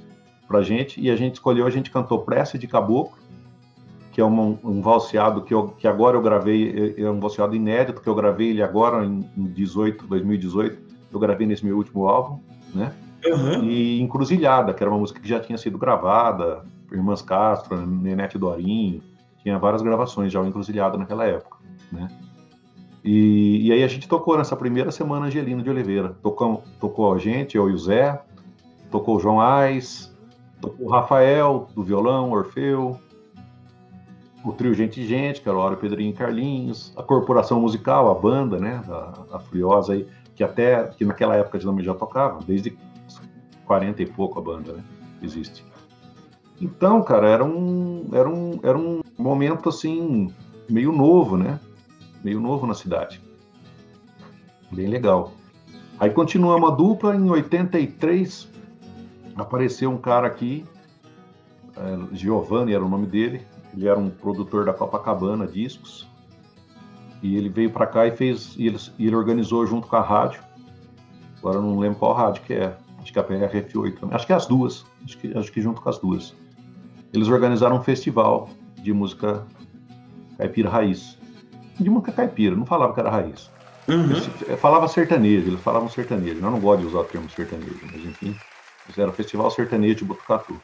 pra 0.47 0.63
gente, 0.63 1.01
e 1.01 1.11
a 1.11 1.17
gente 1.17 1.35
escolheu, 1.35 1.67
a 1.67 1.71
gente 1.71 1.91
cantou 1.91 2.21
Prece 2.21 2.59
de 2.59 2.69
Caboclo, 2.69 3.19
que 4.13 4.21
é 4.21 4.25
um, 4.25 4.57
um 4.63 4.81
valseado 4.81 5.43
que, 5.43 5.53
eu, 5.53 5.69
que 5.69 5.89
agora 5.89 6.17
eu 6.17 6.23
gravei, 6.23 6.95
é, 6.97 7.03
é 7.03 7.11
um 7.11 7.19
valseado 7.19 7.57
inédito, 7.57 8.01
que 8.01 8.09
eu 8.09 8.15
gravei 8.15 8.51
ele 8.51 8.63
agora 8.63 9.05
em, 9.05 9.29
em 9.37 9.47
18, 9.47 10.07
2018, 10.07 10.79
eu 11.13 11.19
gravei 11.19 11.47
nesse 11.47 11.65
meu 11.65 11.77
último 11.77 12.07
álbum, 12.07 12.39
né? 12.73 12.93
Uhum. 13.27 13.65
E 13.65 14.01
Encruzilhada, 14.01 14.73
que 14.73 14.83
era 14.83 14.91
uma 14.91 14.99
música 14.99 15.19
que 15.19 15.29
já 15.29 15.41
tinha 15.41 15.59
sido 15.59 15.79
gravada, 15.79 16.63
Irmãs 16.93 17.23
Castro, 17.23 17.87
Nenete 17.87 18.39
Dorinho, 18.39 19.03
tinha 19.43 19.59
várias 19.59 19.83
gravações 19.83 20.33
já 20.33 20.41
o 20.41 20.47
Encruzilhada 20.47 20.97
naquela 20.97 21.25
época, 21.25 21.59
né? 21.93 22.09
E, 23.05 23.67
e, 23.67 23.73
aí 23.73 23.85
a 23.85 23.89
gente 23.89 24.09
tocou 24.09 24.39
nessa 24.39 24.57
primeira 24.57 24.91
semana 24.91 25.27
Angelino 25.27 25.63
de 25.63 25.69
Oliveira. 25.69 26.17
Tocou, 26.23 26.65
tocou 26.81 27.13
a 27.13 27.19
gente, 27.19 27.55
eu 27.55 27.69
e 27.69 27.75
o 27.75 27.79
Zé, 27.79 28.23
tocou 28.91 29.17
o 29.17 29.21
João 29.21 29.43
Ais, 29.43 30.17
tocou 30.59 30.87
o 30.87 30.91
Rafael, 30.91 31.69
do 31.75 31.83
violão, 31.83 32.31
Orfeu, 32.31 32.99
o 34.43 34.53
trio 34.53 34.73
Gente 34.73 35.05
Gente, 35.07 35.43
que 35.43 35.49
era 35.49 35.57
o 35.57 35.61
Hora 35.61 35.77
Pedrinho 35.77 36.11
e 36.11 36.13
Carlinhos, 36.15 36.95
a 36.97 37.03
Corporação 37.03 37.61
Musical, 37.61 38.11
a 38.11 38.15
banda, 38.15 38.59
né, 38.59 38.83
da, 38.87 39.39
Furiosa 39.39 39.93
aí, 39.93 40.07
que 40.35 40.43
até, 40.43 40.85
que 40.85 41.05
naquela 41.05 41.37
época 41.37 41.59
de 41.59 41.67
nome 41.67 41.83
já 41.83 41.95
tocava, 41.95 42.41
desde 42.47 42.77
40 43.67 44.03
e 44.03 44.07
pouco 44.07 44.39
a 44.39 44.43
banda, 44.43 44.73
né, 44.73 44.85
existe. 45.23 45.65
Então, 46.61 47.03
cara, 47.03 47.29
era 47.29 47.45
um, 47.45 48.09
era 48.13 48.29
um, 48.29 48.61
era 48.63 48.79
um 48.79 49.03
momento, 49.19 49.69
assim, 49.69 50.33
meio 50.69 50.93
novo, 50.93 51.37
né, 51.37 51.59
meio 52.23 52.41
novo 52.41 52.67
na 52.67 52.75
cidade. 52.75 53.21
Bem 54.71 54.89
legal. 54.89 55.33
Aí 55.99 56.11
continuamos 56.11 56.71
a 56.71 56.75
dupla, 56.75 57.15
em 57.15 57.31
83 57.31 58.49
apareceu 59.37 59.91
um 59.91 59.99
cara 59.99 60.27
aqui, 60.27 60.65
é, 61.77 62.15
Giovanni 62.15 62.73
era 62.73 62.85
o 62.85 62.89
nome 62.89 63.07
dele, 63.07 63.43
ele 63.73 63.89
era 63.89 63.99
um 63.99 64.09
produtor 64.09 64.65
da 64.65 64.73
Copacabana 64.73 65.47
Discos, 65.47 66.09
e 67.23 67.37
ele 67.37 67.49
veio 67.49 67.71
para 67.71 67.87
cá 67.87 68.07
e 68.07 68.13
fez, 68.13 68.55
e 68.57 68.67
ele, 68.67 68.79
e 68.99 69.07
ele, 69.07 69.17
organizou 69.17 69.67
junto 69.67 69.89
com 69.89 69.97
a 69.97 70.01
rádio, 70.01 70.43
agora 71.39 71.57
eu 71.57 71.63
não 71.63 71.79
lembro 71.79 71.99
qual 71.99 72.13
rádio 72.13 72.43
que 72.43 72.55
é, 72.55 72.77
acho 73.01 73.13
que 73.13 73.19
é 73.19 73.23
a 73.23 73.25
PRF8, 73.25 74.09
acho 74.11 74.27
que 74.27 74.33
é 74.33 74.37
as 74.37 74.47
duas, 74.47 74.85
acho 75.05 75.19
que, 75.19 75.37
acho 75.37 75.53
que 75.53 75.61
junto 75.61 75.81
com 75.81 75.89
as 75.89 75.99
duas. 75.99 76.35
Eles 77.15 77.29
organizaram 77.29 77.77
um 77.77 77.83
festival 77.83 78.51
de 78.83 78.93
música 78.93 79.47
caipira 80.37 80.69
raiz. 80.69 81.17
De 81.79 81.89
música 81.89 82.11
caipira, 82.11 82.57
não 82.57 82.67
falava 82.67 82.93
que 82.93 82.99
era 82.99 83.09
raiz. 83.09 83.49
Uhum. 83.87 84.11
Eles, 84.11 84.27
falava 84.59 84.89
sertanejo, 84.89 85.47
eles 85.47 85.61
falavam 85.61 85.89
sertanejo. 85.89 86.39
Eu 86.39 86.51
não 86.51 86.59
gosto 86.59 86.81
de 86.81 86.87
usar 86.89 86.99
o 86.99 87.05
termo 87.05 87.31
sertanejo, 87.31 87.79
mas 87.83 88.05
enfim. 88.05 88.37
Era 88.99 89.11
o 89.11 89.15
Festival 89.15 89.51
Sertanejo 89.51 89.95
de 89.95 90.05
Botucatu. 90.05 90.61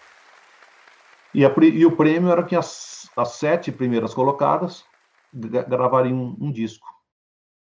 E, 1.32 1.44
a, 1.46 1.54
e, 1.62 1.86
o 1.86 1.96
prêmio 1.96 2.30
era 2.30 2.42
que 2.42 2.56
as, 2.56 3.08
as 3.16 3.32
sete 3.32 3.70
primeiras 3.70 4.12
colocadas 4.12 4.84
gravariam 5.32 6.16
um, 6.16 6.36
um, 6.48 6.52
disco, 6.52 6.86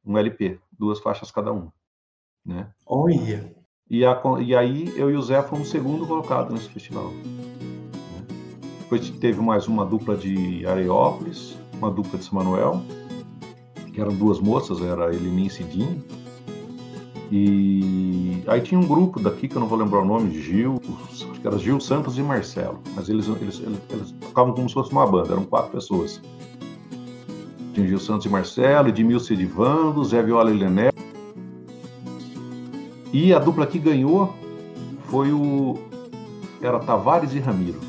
um 0.04 0.16
LP, 0.16 0.58
duas 0.72 0.98
faixas 0.98 1.30
cada 1.30 1.52
um. 1.52 1.70
Né? 2.44 2.68
Olha! 2.86 3.54
E, 3.88 4.04
a, 4.04 4.20
e 4.40 4.56
aí 4.56 4.98
eu 4.98 5.10
e 5.10 5.14
o 5.14 5.22
Zé 5.22 5.42
fomos 5.42 5.70
segundo 5.70 6.06
colocado 6.06 6.52
nesse 6.52 6.70
festival. 6.70 7.12
Depois 8.90 9.10
teve 9.10 9.38
mais 9.38 9.68
uma 9.68 9.84
dupla 9.84 10.16
de 10.16 10.66
Areópolis, 10.66 11.58
uma 11.74 11.90
dupla 11.90 12.18
de 12.18 12.24
São 12.24 12.38
Manuel, 12.38 12.82
que 13.92 14.00
eram 14.00 14.14
duas 14.14 14.40
moças, 14.40 14.80
era 14.80 15.14
Elini 15.14 15.48
e 15.48 15.50
Cidinho. 15.50 16.02
E 17.30 18.42
aí 18.46 18.62
tinha 18.62 18.80
um 18.80 18.86
grupo 18.86 19.20
daqui 19.20 19.46
que 19.46 19.54
eu 19.54 19.60
não 19.60 19.68
vou 19.68 19.76
lembrar 19.76 20.00
o 20.00 20.06
nome, 20.06 20.40
Gil, 20.40 20.80
acho 21.10 21.38
que 21.38 21.46
era 21.46 21.58
Gil 21.58 21.78
Santos 21.80 22.16
e 22.16 22.22
Marcelo, 22.22 22.78
mas 22.96 23.10
eles, 23.10 23.28
eles, 23.28 23.60
eles, 23.60 23.82
eles 23.90 24.10
tocavam 24.22 24.54
como 24.54 24.66
se 24.66 24.74
fosse 24.74 24.90
uma 24.90 25.06
banda, 25.06 25.34
eram 25.34 25.44
quatro 25.44 25.70
pessoas. 25.70 26.22
Tinha 27.74 27.86
Gil 27.86 28.00
Santos 28.00 28.24
e 28.24 28.30
Marcelo, 28.30 28.88
Edmilson 28.88 29.34
e 29.34 29.36
Edivando, 29.36 30.02
Zé 30.02 30.22
Viola 30.22 30.50
e 30.50 30.54
Lené. 30.56 30.88
E 33.12 33.34
a 33.34 33.38
dupla 33.38 33.66
que 33.66 33.78
ganhou 33.78 34.32
foi 35.10 35.30
o. 35.30 35.76
Era 36.62 36.78
Tavares 36.78 37.34
e 37.34 37.38
Ramiro. 37.38 37.87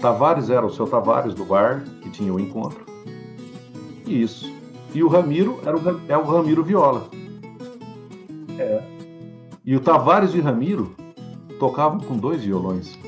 Tavares 0.00 0.50
era 0.50 0.64
o 0.64 0.70
seu 0.70 0.86
Tavares 0.86 1.34
do 1.34 1.44
bar, 1.44 1.84
que 2.02 2.10
tinha 2.10 2.32
o 2.32 2.40
encontro. 2.40 2.84
Isso. 4.06 4.52
E 4.94 5.02
o 5.04 5.08
Ramiro 5.08 5.60
era 5.64 5.76
o, 5.76 6.00
é 6.08 6.16
o 6.16 6.24
Ramiro 6.24 6.64
Viola 6.64 7.08
é. 8.60 8.82
E 9.64 9.74
o 9.74 9.80
Tavares 9.80 10.34
e 10.34 10.40
Ramiro 10.40 10.94
tocavam 11.58 11.98
com 12.00 12.16
dois 12.16 12.44
violões. 12.44 12.98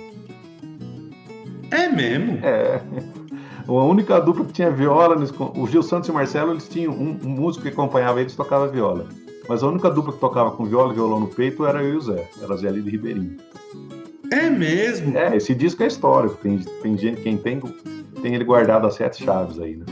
É 1.71 1.89
mesmo? 1.89 2.39
É. 2.45 2.83
A 3.67 3.73
única 3.73 4.21
dupla 4.21 4.45
que 4.45 4.53
tinha 4.53 4.73
viola, 4.73 5.17
o 5.57 5.67
Gil 5.69 5.85
Santos 5.85 6.09
e 6.09 6.11
o 6.11 6.15
Marcelo, 6.15 6.51
eles 6.51 6.69
tinham 6.69 6.93
um, 6.93 7.17
um 7.25 7.29
músico 7.29 7.63
que 7.63 7.69
acompanhava 7.69 8.21
eles 8.21 8.35
tocava 8.35 8.67
viola. 8.67 9.07
Mas 9.49 9.63
a 9.63 9.69
única 9.69 9.89
dupla 9.89 10.13
que 10.13 10.19
tocava 10.19 10.51
com 10.51 10.65
viola 10.65 10.93
e 10.93 10.97
violão 10.97 11.21
no 11.21 11.29
peito 11.29 11.65
era 11.65 11.81
eu 11.81 11.95
e 11.95 11.97
o 11.97 12.01
Zé, 12.01 12.29
era 12.43 12.57
Zé 12.57 12.69
Lido 12.71 12.91
Ribeirinho. 12.91 13.37
É 14.33 14.49
mesmo? 14.49 15.17
É, 15.17 15.37
esse 15.37 15.55
disco 15.55 15.83
é 15.83 15.87
histórico. 15.87 16.37
Tem, 16.37 16.59
tem 16.59 16.97
gente, 16.97 17.21
quem 17.21 17.37
tem, 17.37 17.61
tem 18.23 18.35
ele 18.35 18.45
guardado 18.45 18.87
as 18.87 18.95
sete 18.95 19.23
chaves 19.23 19.61
aí, 19.61 19.77
né? 19.77 19.85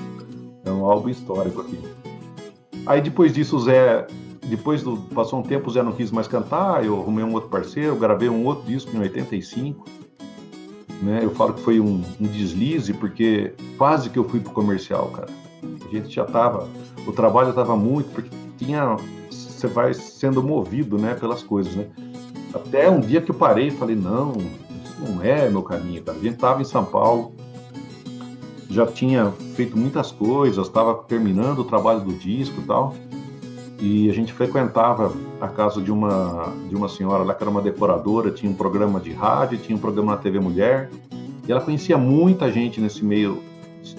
É 0.64 0.70
um 0.70 0.84
álbum 0.84 1.08
histórico 1.08 1.60
aqui. 1.60 1.78
Aí 2.86 3.00
depois 3.00 3.32
disso 3.32 3.56
o 3.56 3.60
Zé 3.60 4.06
depois 4.50 4.82
do, 4.82 4.96
passou 5.14 5.38
um 5.38 5.42
tempo, 5.42 5.68
o 5.68 5.72
Zé 5.72 5.82
não 5.82 5.92
quis 5.92 6.10
mais 6.10 6.26
cantar, 6.26 6.84
eu 6.84 7.00
arrumei 7.00 7.24
um 7.24 7.32
outro 7.32 7.48
parceiro, 7.48 7.94
gravei 7.96 8.28
um 8.28 8.44
outro 8.44 8.66
disco 8.66 8.94
em 8.94 9.00
85. 9.00 9.84
Né? 11.02 11.20
Eu 11.22 11.30
falo 11.30 11.54
que 11.54 11.60
foi 11.60 11.78
um, 11.78 12.02
um 12.20 12.26
deslize, 12.26 12.92
porque 12.92 13.54
quase 13.78 14.10
que 14.10 14.18
eu 14.18 14.28
fui 14.28 14.40
pro 14.40 14.52
comercial, 14.52 15.08
cara. 15.08 15.28
A 15.62 15.88
gente 15.94 16.14
já 16.14 16.24
tava, 16.24 16.68
o 17.06 17.12
trabalho 17.12 17.52
tava 17.52 17.76
muito, 17.76 18.10
porque 18.10 18.30
tinha, 18.58 18.96
você 19.30 19.66
vai 19.68 19.94
sendo 19.94 20.42
movido, 20.42 20.98
né, 20.98 21.14
pelas 21.14 21.42
coisas, 21.42 21.74
né? 21.74 21.86
Até 22.54 22.90
um 22.90 23.00
dia 23.00 23.20
que 23.20 23.30
eu 23.30 23.34
parei 23.34 23.68
e 23.68 23.70
falei, 23.70 23.96
não, 23.96 24.32
isso 24.32 25.00
não 25.00 25.22
é 25.22 25.48
meu 25.48 25.62
caminho, 25.62 26.02
cara. 26.02 26.18
A 26.18 26.20
gente 26.20 26.36
tava 26.36 26.60
em 26.60 26.64
São 26.64 26.84
Paulo, 26.84 27.32
já 28.68 28.86
tinha 28.86 29.32
feito 29.54 29.76
muitas 29.76 30.12
coisas, 30.12 30.66
estava 30.66 30.94
terminando 30.94 31.60
o 31.60 31.64
trabalho 31.64 32.00
do 32.00 32.12
disco 32.12 32.60
e 32.60 32.64
tal 32.64 32.94
e 33.80 34.10
a 34.10 34.12
gente 34.12 34.32
frequentava 34.32 35.12
a 35.40 35.48
casa 35.48 35.80
de 35.80 35.90
uma 35.90 36.52
de 36.68 36.76
uma 36.76 36.88
senhora 36.88 37.24
lá 37.24 37.34
que 37.34 37.42
era 37.42 37.50
uma 37.50 37.62
decoradora, 37.62 38.30
tinha 38.30 38.50
um 38.50 38.54
programa 38.54 39.00
de 39.00 39.12
rádio, 39.12 39.58
tinha 39.58 39.76
um 39.76 39.80
programa 39.80 40.12
na 40.12 40.18
TV 40.18 40.38
Mulher, 40.38 40.90
e 41.48 41.50
ela 41.50 41.60
conhecia 41.60 41.96
muita 41.96 42.52
gente 42.52 42.80
nesse 42.80 43.02
meio 43.04 43.42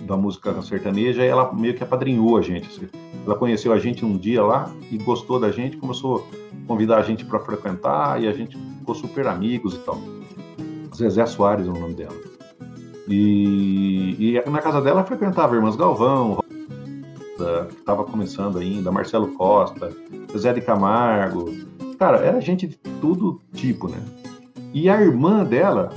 da 0.05 0.17
música 0.17 0.61
sertaneja, 0.61 1.23
ela 1.23 1.53
meio 1.53 1.73
que 1.73 1.83
apadrinhou 1.83 2.37
a 2.37 2.41
gente. 2.41 2.89
Ela 3.25 3.35
conheceu 3.35 3.71
a 3.71 3.77
gente 3.77 4.03
um 4.05 4.17
dia 4.17 4.43
lá 4.43 4.71
e 4.89 4.97
gostou 4.97 5.39
da 5.39 5.51
gente, 5.51 5.77
começou 5.77 6.27
a 6.63 6.67
convidar 6.67 6.97
a 6.97 7.01
gente 7.03 7.23
para 7.25 7.39
frequentar, 7.39 8.21
e 8.21 8.27
a 8.27 8.33
gente 8.33 8.57
ficou 8.79 8.95
super 8.95 9.27
amigos 9.27 9.75
e 9.75 9.79
tal. 9.79 9.97
Zezé 10.95 11.25
Soares 11.25 11.67
é 11.67 11.69
o 11.69 11.79
nome 11.79 11.93
dela. 11.93 12.15
E, 13.07 14.35
e 14.37 14.49
na 14.49 14.59
casa 14.59 14.81
dela 14.81 15.03
frequentava 15.03 15.55
Irmãs 15.55 15.75
Galvão, 15.75 16.41
que 17.69 17.75
estava 17.75 18.03
começando 18.03 18.57
ainda, 18.57 18.91
Marcelo 18.91 19.29
Costa, 19.29 19.91
Zé 20.37 20.53
de 20.53 20.61
Camargo. 20.61 21.51
Cara, 21.97 22.17
era 22.17 22.39
gente 22.39 22.67
de 22.67 22.77
todo 22.77 23.41
tipo, 23.53 23.87
né? 23.87 23.99
E 24.73 24.89
a 24.89 25.01
irmã 25.01 25.43
dela 25.43 25.89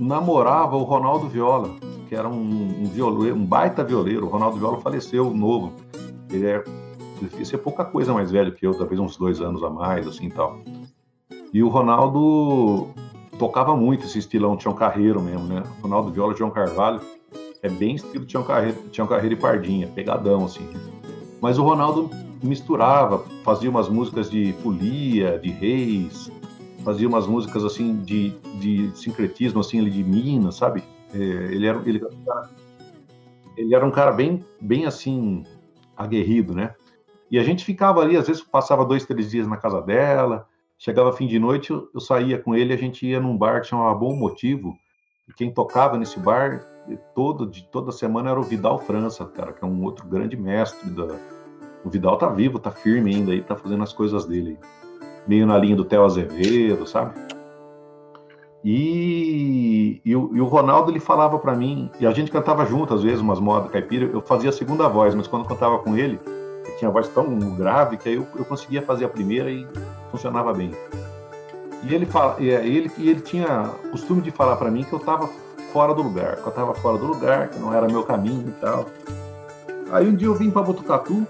namorava 0.00 0.76
o 0.76 0.82
Ronaldo 0.82 1.28
Viola, 1.28 1.70
que 2.08 2.14
era 2.14 2.28
um, 2.28 2.82
um 2.82 2.84
violeiro, 2.86 3.36
um 3.36 3.44
baita 3.44 3.84
violeiro. 3.84 4.26
O 4.26 4.28
Ronaldo 4.28 4.58
Viola 4.58 4.80
faleceu 4.80 5.32
novo. 5.32 5.72
Ele 6.30 6.46
é 6.46 6.64
devia 7.20 7.44
ser 7.44 7.58
pouca 7.58 7.84
coisa 7.84 8.12
mais 8.12 8.30
velho 8.30 8.52
que 8.52 8.66
eu, 8.66 8.72
talvez 8.74 9.00
uns 9.00 9.16
dois 9.16 9.40
anos 9.40 9.62
a 9.62 9.70
mais, 9.70 10.06
assim 10.06 10.28
tal. 10.28 10.58
E 11.52 11.62
o 11.62 11.68
Ronaldo 11.68 12.88
tocava 13.38 13.76
muito 13.76 14.06
esse 14.06 14.18
estilão 14.18 14.56
Tião 14.56 14.74
Carreiro 14.74 15.20
mesmo, 15.20 15.46
né? 15.46 15.62
Ronaldo 15.82 16.10
Viola, 16.10 16.34
João 16.36 16.50
Carvalho. 16.50 17.00
É 17.62 17.68
bem 17.68 17.96
estilo 17.96 18.24
Tião 18.24 18.42
Carreiro, 18.42 18.76
Tião 18.92 19.06
Carreiro 19.06 19.34
e 19.34 19.38
Pardinha, 19.38 19.88
pegadão, 19.88 20.44
assim. 20.44 20.68
Mas 21.40 21.58
o 21.58 21.62
Ronaldo 21.62 22.08
misturava, 22.42 23.24
fazia 23.42 23.68
umas 23.68 23.88
músicas 23.88 24.30
de 24.30 24.52
folia, 24.62 25.38
de 25.38 25.50
reis, 25.50 26.30
fazia 26.84 27.08
umas 27.08 27.26
músicas, 27.26 27.64
assim, 27.64 27.96
de, 27.96 28.30
de 28.60 28.90
sincretismo, 28.94 29.60
assim, 29.60 29.82
de 29.88 30.04
Minas, 30.04 30.54
sabe? 30.54 30.84
É, 31.14 31.18
ele, 31.18 31.66
era, 31.66 31.78
ele, 31.86 32.00
ele 33.56 33.74
era 33.74 33.84
um 33.84 33.90
cara 33.90 34.12
bem, 34.12 34.44
bem, 34.60 34.86
assim, 34.86 35.44
aguerrido, 35.96 36.54
né? 36.54 36.74
E 37.30 37.38
a 37.38 37.42
gente 37.42 37.64
ficava 37.64 38.00
ali, 38.00 38.16
às 38.16 38.26
vezes 38.26 38.42
passava 38.42 38.84
dois, 38.84 39.04
três 39.04 39.30
dias 39.30 39.46
na 39.46 39.56
casa 39.56 39.82
dela, 39.82 40.46
chegava 40.78 41.12
fim 41.12 41.26
de 41.26 41.38
noite, 41.38 41.70
eu, 41.70 41.88
eu 41.92 42.00
saía 42.00 42.38
com 42.38 42.54
ele, 42.54 42.72
a 42.72 42.76
gente 42.76 43.06
ia 43.06 43.20
num 43.20 43.36
bar 43.36 43.60
que 43.60 43.66
chamava 43.66 43.94
Bom 43.94 44.16
Motivo, 44.16 44.76
e 45.28 45.32
quem 45.32 45.52
tocava 45.52 45.98
nesse 45.98 46.18
bar 46.18 46.66
todo, 47.14 47.46
de 47.46 47.64
toda 47.64 47.92
semana 47.92 48.30
era 48.30 48.40
o 48.40 48.42
Vidal 48.42 48.78
França, 48.78 49.26
cara, 49.26 49.52
que 49.52 49.62
é 49.62 49.66
um 49.66 49.82
outro 49.82 50.06
grande 50.06 50.36
mestre 50.36 50.88
da. 50.90 51.18
O 51.84 51.90
Vidal 51.90 52.16
tá 52.16 52.28
vivo, 52.28 52.58
tá 52.58 52.70
firme 52.70 53.14
ainda 53.14 53.32
aí, 53.32 53.42
tá 53.42 53.54
fazendo 53.56 53.82
as 53.82 53.92
coisas 53.92 54.24
dele. 54.24 54.58
Meio 55.26 55.46
na 55.46 55.58
linha 55.58 55.76
do 55.76 55.84
Theo 55.84 56.04
Azevedo, 56.04 56.86
sabe? 56.86 57.14
E, 58.64 60.00
e, 60.04 60.16
o, 60.16 60.30
e 60.34 60.40
o 60.40 60.44
Ronaldo 60.46 60.90
ele 60.90 60.98
falava 61.00 61.38
para 61.38 61.54
mim, 61.54 61.90
e 62.00 62.06
a 62.06 62.10
gente 62.10 62.30
cantava 62.30 62.66
junto 62.66 62.92
às 62.92 63.02
vezes 63.02 63.20
umas 63.20 63.38
modas 63.38 63.70
caipira, 63.70 64.04
eu 64.06 64.20
fazia 64.20 64.50
a 64.50 64.52
segunda 64.52 64.88
voz, 64.88 65.14
mas 65.14 65.26
quando 65.26 65.42
eu 65.42 65.48
cantava 65.48 65.78
com 65.78 65.96
ele, 65.96 66.20
ele 66.64 66.76
tinha 66.76 66.88
a 66.88 66.92
voz 66.92 67.08
tão 67.08 67.38
grave 67.56 67.96
que 67.96 68.08
aí 68.08 68.16
eu, 68.16 68.26
eu 68.36 68.44
conseguia 68.44 68.82
fazer 68.82 69.04
a 69.04 69.08
primeira 69.08 69.50
e 69.50 69.66
funcionava 70.10 70.52
bem. 70.52 70.72
E 71.84 71.94
ele 71.94 72.06
fala, 72.06 72.36
e 72.40 72.48
ele, 72.48 72.90
e 72.98 73.08
ele 73.08 73.20
tinha 73.20 73.70
costume 73.90 74.20
de 74.20 74.32
falar 74.32 74.56
para 74.56 74.70
mim 74.70 74.82
que 74.82 74.92
eu 74.92 74.98
tava 74.98 75.28
fora 75.72 75.94
do 75.94 76.02
lugar, 76.02 76.36
que 76.36 76.42
eu 76.42 76.48
estava 76.48 76.74
fora 76.74 76.98
do 76.98 77.06
lugar, 77.06 77.48
que 77.48 77.58
não 77.58 77.72
era 77.72 77.86
meu 77.86 78.02
caminho 78.02 78.48
e 78.48 78.60
tal. 78.60 78.86
Aí 79.92 80.08
um 80.08 80.14
dia 80.14 80.26
eu 80.26 80.34
vim 80.34 80.50
para 80.50 80.62
Botucatu 80.62 81.26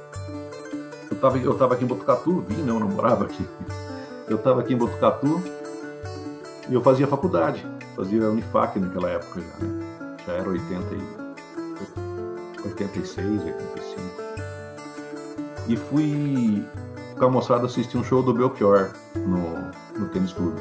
tava, 1.19 1.39
eu 1.39 1.55
tava 1.55 1.75
aqui 1.75 1.85
em 1.85 1.87
Botucatu, 1.87 2.45
vim 2.49 2.63
não, 2.63 2.79
não 2.81 2.89
morava 2.89 3.25
aqui. 3.25 3.45
Eu 4.29 4.39
tava 4.39 4.61
aqui 4.61 4.75
em 4.75 4.77
Botucatu 4.77 5.43
e 6.69 6.75
eu 6.75 6.83
fazia 6.83 7.07
faculdade, 7.07 7.67
fazia 7.97 8.29
Unifac 8.29 8.79
naquela 8.79 9.09
época 9.11 9.41
já, 9.41 9.67
né? 9.67 10.17
Já 10.27 10.33
era 10.35 10.49
80 10.49 10.95
e, 10.95 11.19
86, 12.67 13.43
85. 13.43 14.01
E 15.69 15.77
fui 15.77 16.65
com 17.19 17.25
a 17.25 17.31
moçada 17.31 17.67
assistir 17.67 17.97
um 17.97 18.05
show 18.05 18.23
do 18.23 18.35
Belchior 18.35 18.91
no, 19.17 19.71
no 19.99 20.09
tênis 20.09 20.33
clube. 20.33 20.61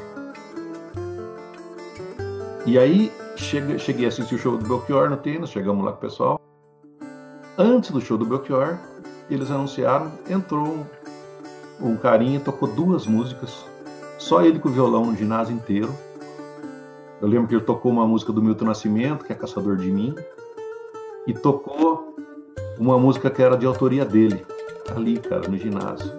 E 2.66 2.78
aí 2.78 3.12
cheguei, 3.36 3.78
cheguei 3.78 4.04
a 4.06 4.08
assistir 4.08 4.34
o 4.34 4.38
show 4.38 4.56
do 4.56 4.66
Belchior 4.66 5.10
no 5.10 5.16
tênis, 5.16 5.50
chegamos 5.50 5.84
lá 5.84 5.92
com 5.92 5.98
o 5.98 6.00
pessoal. 6.00 6.40
Antes 7.56 7.90
do 7.90 8.00
show 8.00 8.16
do 8.16 8.24
Belchior, 8.24 8.78
eles 9.30 9.50
anunciaram, 9.50 10.12
entrou 10.28 10.86
um 11.80 11.96
carinha, 11.96 12.40
tocou 12.40 12.68
duas 12.68 13.06
músicas, 13.06 13.64
só 14.18 14.42
ele 14.42 14.58
com 14.58 14.68
o 14.68 14.72
violão 14.72 15.06
no 15.06 15.16
ginásio 15.16 15.54
inteiro. 15.54 15.94
Eu 17.20 17.28
lembro 17.28 17.48
que 17.48 17.54
ele 17.54 17.64
tocou 17.64 17.90
uma 17.90 18.06
música 18.06 18.32
do 18.32 18.42
Milton 18.42 18.66
Nascimento, 18.66 19.24
que 19.24 19.32
é 19.32 19.36
Caçador 19.36 19.76
de 19.76 19.90
Mim, 19.90 20.14
e 21.26 21.32
tocou 21.32 22.14
uma 22.78 22.98
música 22.98 23.30
que 23.30 23.42
era 23.42 23.56
de 23.56 23.66
autoria 23.66 24.04
dele, 24.04 24.44
ali, 24.94 25.18
cara, 25.18 25.48
no 25.48 25.56
ginásio. 25.56 26.12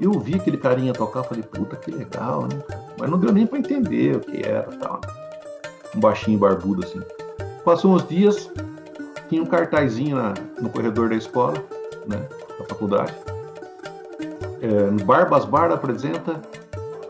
Eu 0.00 0.12
vi 0.18 0.34
aquele 0.34 0.56
carinha 0.56 0.92
tocar, 0.92 1.22
falei, 1.22 1.42
puta 1.42 1.76
que 1.76 1.90
legal, 1.90 2.42
né? 2.42 2.60
Mas 2.98 3.10
não 3.10 3.18
deu 3.18 3.32
nem 3.32 3.46
para 3.46 3.58
entender 3.58 4.16
o 4.16 4.20
que 4.20 4.46
era 4.46 4.64
tal. 4.78 5.00
Um 5.94 6.00
baixinho 6.00 6.38
barbudo 6.38 6.84
assim. 6.84 7.00
Passou 7.64 7.92
uns 7.92 8.06
dias, 8.08 8.50
tinha 9.28 9.42
um 9.42 9.46
cartazinho 9.46 10.16
na, 10.16 10.34
no 10.60 10.68
corredor 10.68 11.08
da 11.08 11.14
escola, 11.14 11.54
né, 12.06 12.28
da 12.58 12.64
faculdade. 12.66 13.14
É, 14.60 15.04
Barbas 15.04 15.44
Bar 15.44 15.70
apresenta 15.70 16.40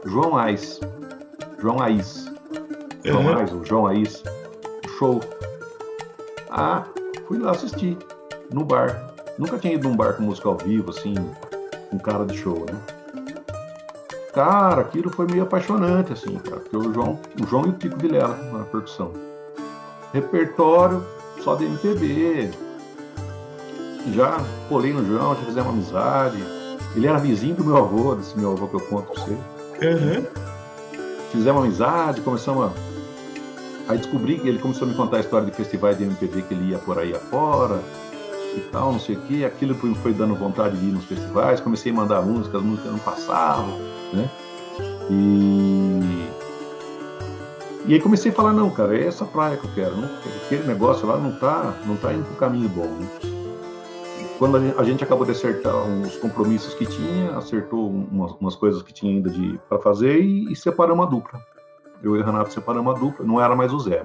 João 0.04 0.36
Ais. 0.36 0.80
João 1.58 1.80
Ais. 1.80 2.30
João 3.04 3.22
uhum. 3.22 3.38
Ais, 3.38 3.52
o 3.52 3.64
João 3.64 3.86
Ais. 3.86 4.22
Show. 4.98 5.20
Ah, 6.50 6.84
fui 7.26 7.38
lá 7.38 7.52
assistir 7.52 7.96
no 8.52 8.64
bar. 8.64 9.14
Nunca 9.38 9.58
tinha 9.58 9.74
ido 9.74 9.88
num 9.88 9.96
bar 9.96 10.14
com 10.14 10.22
música 10.22 10.48
ao 10.48 10.56
vivo, 10.56 10.90
assim, 10.90 11.14
com 11.90 11.98
cara 11.98 12.24
de 12.24 12.36
show, 12.36 12.64
né? 12.70 12.80
Cara, 14.32 14.82
aquilo 14.82 15.10
foi 15.10 15.26
meio 15.26 15.42
apaixonante, 15.42 16.12
assim, 16.12 16.36
cara, 16.36 16.60
porque 16.60 16.76
o 16.76 16.92
João, 16.92 17.18
o 17.40 17.46
João 17.46 17.66
e 17.66 17.68
o 17.70 17.72
Tico 17.72 17.96
Vilela 17.98 18.36
na 18.52 18.64
percussão. 18.64 19.12
Repertório 20.12 21.04
só 21.42 21.54
de 21.54 21.64
MPB. 21.64 22.50
Já 24.12 24.38
colei 24.68 24.92
no 24.92 25.04
João, 25.04 25.34
já 25.34 25.42
fizemos 25.42 25.70
amizade. 25.70 26.42
Ele 26.94 27.06
era 27.06 27.18
vizinho 27.18 27.54
do 27.54 27.64
meu 27.64 27.76
avô, 27.76 28.14
desse 28.14 28.38
meu 28.38 28.52
avô 28.52 28.68
que 28.68 28.74
eu 28.74 28.80
conto 28.80 29.12
pra 29.12 29.22
você. 29.22 29.36
Uhum. 29.86 30.26
Fizemos 31.32 31.64
amizade, 31.64 32.20
começamos 32.20 32.66
a. 32.66 32.72
Aí 33.88 33.98
descobri 33.98 34.38
que 34.38 34.48
ele 34.48 34.58
começou 34.58 34.86
a 34.86 34.90
me 34.90 34.96
contar 34.96 35.18
a 35.18 35.20
história 35.20 35.46
de 35.46 35.54
festivais 35.54 35.98
de 35.98 36.04
MPB 36.04 36.42
que 36.42 36.54
ele 36.54 36.70
ia 36.70 36.78
por 36.78 36.98
aí 36.98 37.14
afora 37.14 37.80
e 38.56 38.60
tal, 38.72 38.92
não 38.92 39.00
sei 39.00 39.16
o 39.16 39.20
que. 39.22 39.44
Aquilo 39.44 39.74
foi, 39.74 39.94
foi 39.96 40.12
dando 40.14 40.34
vontade 40.34 40.76
de 40.76 40.86
ir 40.86 40.92
nos 40.92 41.04
festivais. 41.04 41.60
Comecei 41.60 41.92
a 41.92 41.94
mandar 41.94 42.22
músicas, 42.22 42.60
as 42.60 42.66
músicas 42.66 42.92
não 42.92 42.98
passavam, 42.98 43.78
né? 44.12 44.30
E 45.10 46.24
e 47.86 47.92
aí 47.92 48.00
comecei 48.00 48.32
a 48.32 48.34
falar, 48.34 48.54
não, 48.54 48.70
cara, 48.70 48.96
é 48.96 49.06
essa 49.06 49.26
praia 49.26 49.58
que 49.58 49.66
eu 49.66 49.70
quero. 49.74 49.96
Não, 49.96 50.08
aquele 50.46 50.64
negócio 50.64 51.06
lá 51.06 51.18
não 51.18 51.32
tá, 51.32 51.74
não 51.84 51.96
tá 51.96 52.14
indo 52.14 52.24
pro 52.24 52.36
caminho 52.36 52.68
bom. 52.68 52.86
Né? 52.86 53.33
Quando 54.38 54.56
a 54.56 54.82
gente, 54.82 55.04
acabou 55.04 55.24
de 55.24 55.30
acertar 55.30 55.76
uns 55.86 56.16
compromissos 56.16 56.74
que 56.74 56.84
tinha, 56.84 57.36
acertou 57.36 57.88
umas, 57.88 58.32
umas 58.32 58.56
coisas 58.56 58.82
que 58.82 58.92
tinha 58.92 59.12
ainda 59.12 59.30
para 59.68 59.78
fazer 59.78 60.20
e, 60.20 60.52
e 60.52 60.56
separamos 60.56 61.06
a 61.06 61.08
dupla. 61.08 61.40
Eu 62.02 62.16
e 62.16 62.20
o 62.20 62.24
Renato 62.24 62.52
separamos 62.52 62.94
a 62.94 62.98
dupla, 62.98 63.24
não 63.24 63.40
era 63.40 63.54
mais 63.54 63.72
o 63.72 63.78
Zé. 63.78 64.04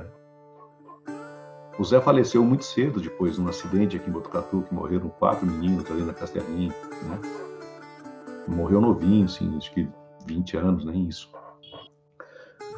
O 1.79 1.83
Zé 1.83 1.99
faleceu 1.99 2.43
muito 2.43 2.63
cedo 2.63 2.99
depois 2.99 3.35
de 3.35 3.41
um 3.41 3.47
acidente 3.47 3.97
aqui 3.97 4.09
em 4.09 4.13
Botucatu, 4.13 4.63
que 4.67 4.73
morreram 4.73 5.09
quatro 5.09 5.45
meninos 5.45 5.89
ali 5.89 6.03
na 6.03 6.13
Castelinha, 6.13 6.75
né? 7.03 7.19
Morreu 8.47 8.81
novinho, 8.81 9.25
assim, 9.25 9.55
acho 9.57 9.73
que 9.73 9.87
20 10.25 10.57
anos, 10.57 10.85
nem 10.85 11.07
isso. 11.07 11.31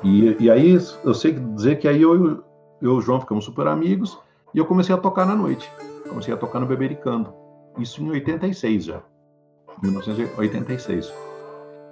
E, 0.04 0.38
e 0.40 0.50
aí 0.50 0.78
eu 1.04 1.14
sei 1.14 1.34
dizer 1.34 1.80
que 1.80 1.88
aí 1.88 2.02
eu, 2.02 2.16
eu 2.16 2.44
e 2.82 2.88
o 2.88 3.02
João 3.02 3.20
ficamos 3.20 3.44
super 3.44 3.68
amigos 3.68 4.18
e 4.54 4.60
eu 4.60 4.66
comecei 4.66 4.94
a 4.94 4.98
tocar 4.98 5.26
na 5.26 5.36
noite. 5.36 5.70
Comecei 6.08 6.34
a 6.34 6.38
tocar 6.38 6.60
no 6.60 6.66
Bebericando. 6.66 7.41
Isso 7.78 8.02
em 8.04 8.10
86 8.10 8.86
já. 8.86 9.02
1986. 9.82 11.12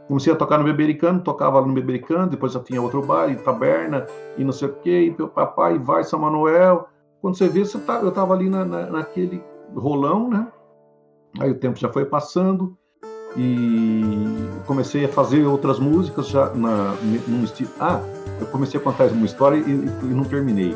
Comecei 0.08 0.34
a 0.34 0.36
tocar 0.36 0.58
no 0.58 0.64
Bebericando, 0.64 1.24
tocava 1.24 1.62
no 1.62 1.74
Bebericando, 1.74 2.32
depois 2.32 2.54
já 2.54 2.60
tinha 2.60 2.82
outro 2.82 3.02
bar, 3.02 3.30
e 3.30 3.36
taberna, 3.36 4.06
e 4.38 4.44
não 4.44 4.52
sei 4.52 4.68
o 4.68 4.74
quê, 4.74 5.02
e 5.02 5.28
papai 5.28 5.78
vai 5.78 6.04
São 6.04 6.20
Manuel. 6.20 6.88
Quando 7.22 7.38
você 7.38 7.48
vê, 7.48 7.64
você 7.64 7.78
tá, 7.80 8.00
eu 8.02 8.10
estava 8.10 8.34
ali 8.34 8.50
na, 8.50 8.66
na, 8.66 8.86
naquele 8.88 9.44
rolão, 9.76 10.30
né? 10.30 10.48
Aí 11.40 11.52
o 11.52 11.56
tempo 11.56 11.78
já 11.78 11.94
foi 11.94 12.06
passando, 12.06 12.76
e 13.38 14.60
comecei 14.66 15.06
a 15.06 15.10
fazer 15.10 15.46
outras 15.46 15.80
músicas 15.80 16.28
já 16.28 16.52
na, 16.54 16.96
num 17.28 17.44
estilo. 17.44 17.70
Ah, 17.80 18.02
eu 18.40 18.48
comecei 18.48 18.80
a 18.80 18.84
contar 18.84 19.08
uma 19.12 19.26
história 19.26 19.58
e, 19.58 19.62
e 19.62 20.14
não 20.14 20.24
terminei. 20.24 20.76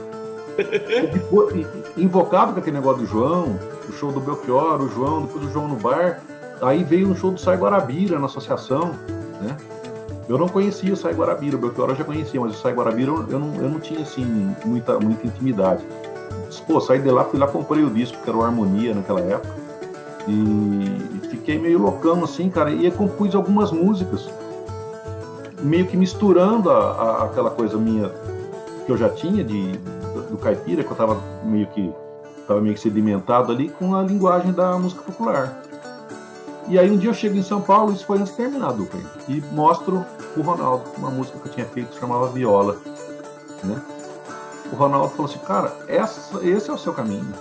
Invocava 1.98 2.54
com 2.54 2.60
aquele 2.60 2.78
negócio 2.78 3.02
do 3.02 3.08
João, 3.08 3.60
o 3.88 3.94
show 3.94 4.12
do 4.12 4.20
Belchior, 4.20 4.82
o 4.82 4.90
João, 4.90 5.24
depois 5.24 5.46
o 5.46 5.52
João 5.52 5.68
no 5.68 5.76
bar. 5.76 6.22
Aí 6.62 6.84
veio 6.84 7.10
um 7.10 7.16
show 7.16 7.32
do 7.32 7.40
Sai 7.40 7.58
Guarabira 7.58 8.20
na 8.20 8.26
associação, 8.26 8.94
né? 9.42 9.58
Eu 10.30 10.38
não 10.38 10.48
conhecia 10.48 10.94
o 10.94 10.96
Sai 10.96 11.14
Guarabira, 11.14 11.58
o 11.58 11.60
Belchior 11.60 11.90
eu 11.90 11.96
já 11.96 12.04
conhecia, 12.04 12.40
mas 12.40 12.56
o 12.56 12.62
Sai 12.62 12.74
Guarabira 12.74 13.12
eu 13.12 13.40
não, 13.40 13.56
eu 13.56 13.70
não 13.70 13.80
tinha, 13.80 14.02
assim, 14.02 14.56
muita, 14.66 14.98
muita 15.00 15.28
intimidade. 15.28 15.84
Pô, 16.66 16.80
saí 16.80 17.00
de 17.00 17.12
lá, 17.12 17.26
fui 17.26 17.38
lá, 17.38 17.48
comprei 17.48 17.84
o 17.84 17.90
disco, 17.90 18.18
que 18.24 18.30
era 18.30 18.38
o 18.38 18.44
Harmonia 18.44 18.94
naquela 18.94 19.20
época 19.20 19.64
e 20.28 21.28
fiquei 21.30 21.60
meio 21.60 21.80
loucão 21.80 22.24
assim, 22.24 22.50
cara, 22.50 22.72
e 22.72 22.90
compus 22.92 23.36
algumas 23.36 23.72
músicas, 23.72 24.30
meio 25.62 25.86
que 25.86 25.98
misturando 25.98 26.70
a, 26.70 26.76
a, 26.76 27.24
aquela 27.26 27.50
coisa 27.50 27.78
minha 27.78 28.10
que 28.86 28.92
eu 28.92 28.98
já 28.98 29.10
tinha 29.10 29.44
de, 29.44 29.78
do, 30.36 30.38
caipira, 30.38 30.84
que 30.84 30.92
eu 30.92 30.96
tava 30.96 31.22
meio 31.44 31.68
que 31.68 31.94
tava 32.48 32.60
meio 32.60 32.76
que 32.76 32.82
sedimentado 32.82 33.52
ali 33.52 33.70
com 33.70 33.96
a 33.96 34.02
linguagem 34.02 34.52
da 34.52 34.78
música 34.78 35.02
popular. 35.02 35.62
E 36.68 36.78
aí 36.78 36.90
um 36.90 36.98
dia 36.98 37.10
eu 37.10 37.14
chego 37.14 37.38
em 37.38 37.44
São 37.44 37.62
Paulo, 37.62 37.94
isso 37.94 38.06
foi 38.06 38.18
antes 38.18 38.32
de 38.32 38.38
terminar 38.38 38.70
a 38.70 39.32
e 39.32 39.42
mostro 39.52 40.06
o 40.36 40.42
Ronaldo, 40.42 40.84
uma 40.98 41.10
música 41.10 41.40
que 41.40 41.48
eu 41.48 41.52
tinha 41.54 41.66
feito 41.66 41.90
que 41.90 42.00
chamava 42.00 42.28
Viola, 42.28 42.78
né? 43.64 43.82
O 44.72 44.76
Ronaldo 44.76 45.10
falou 45.10 45.26
assim, 45.26 45.40
cara, 45.40 45.74
essa, 45.88 46.44
esse 46.46 46.70
é 46.70 46.74
o 46.74 46.78
seu 46.78 46.94
caminho 46.94 47.34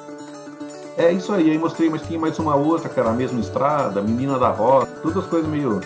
é 0.97 1.11
isso 1.11 1.32
aí, 1.32 1.51
aí 1.51 1.59
mostrei, 1.59 1.88
mas 1.88 2.03
tinha 2.03 2.18
mais 2.18 2.38
uma 2.38 2.55
outra, 2.55 2.88
que 2.88 2.99
era 2.99 3.11
a 3.11 3.14
mesma 3.14 3.40
estrada, 3.40 4.03
Menina 4.03 4.38
da 4.38 4.51
Roça, 4.51 4.86
todas 5.03 5.24
as 5.24 5.26
coisas 5.26 5.49
meio, 5.49 5.80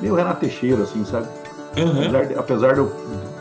meio 0.00 0.14
Renato 0.14 0.40
Teixeira, 0.40 0.82
assim, 0.82 1.04
sabe? 1.04 1.26
Uhum. 1.76 2.02
Apesar, 2.02 2.26
de, 2.26 2.34
apesar 2.34 2.72
de, 2.74 2.78
eu, 2.80 2.92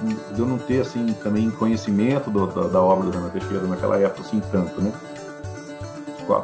de, 0.03 0.39
eu, 0.39 0.45
não 0.45 0.57
ter, 0.57 0.81
assim, 0.81 1.13
também 1.21 1.49
conhecimento 1.51 2.29
do, 2.29 2.47
da, 2.47 2.67
da, 2.67 2.81
obra 2.81 3.09
do 3.09 3.11
Renato 3.11 3.37
Teixeira 3.39 3.67
naquela 3.67 3.97
época, 3.99 4.21
assim, 4.21 4.41
tanto, 4.51 4.81
né? 4.81 4.91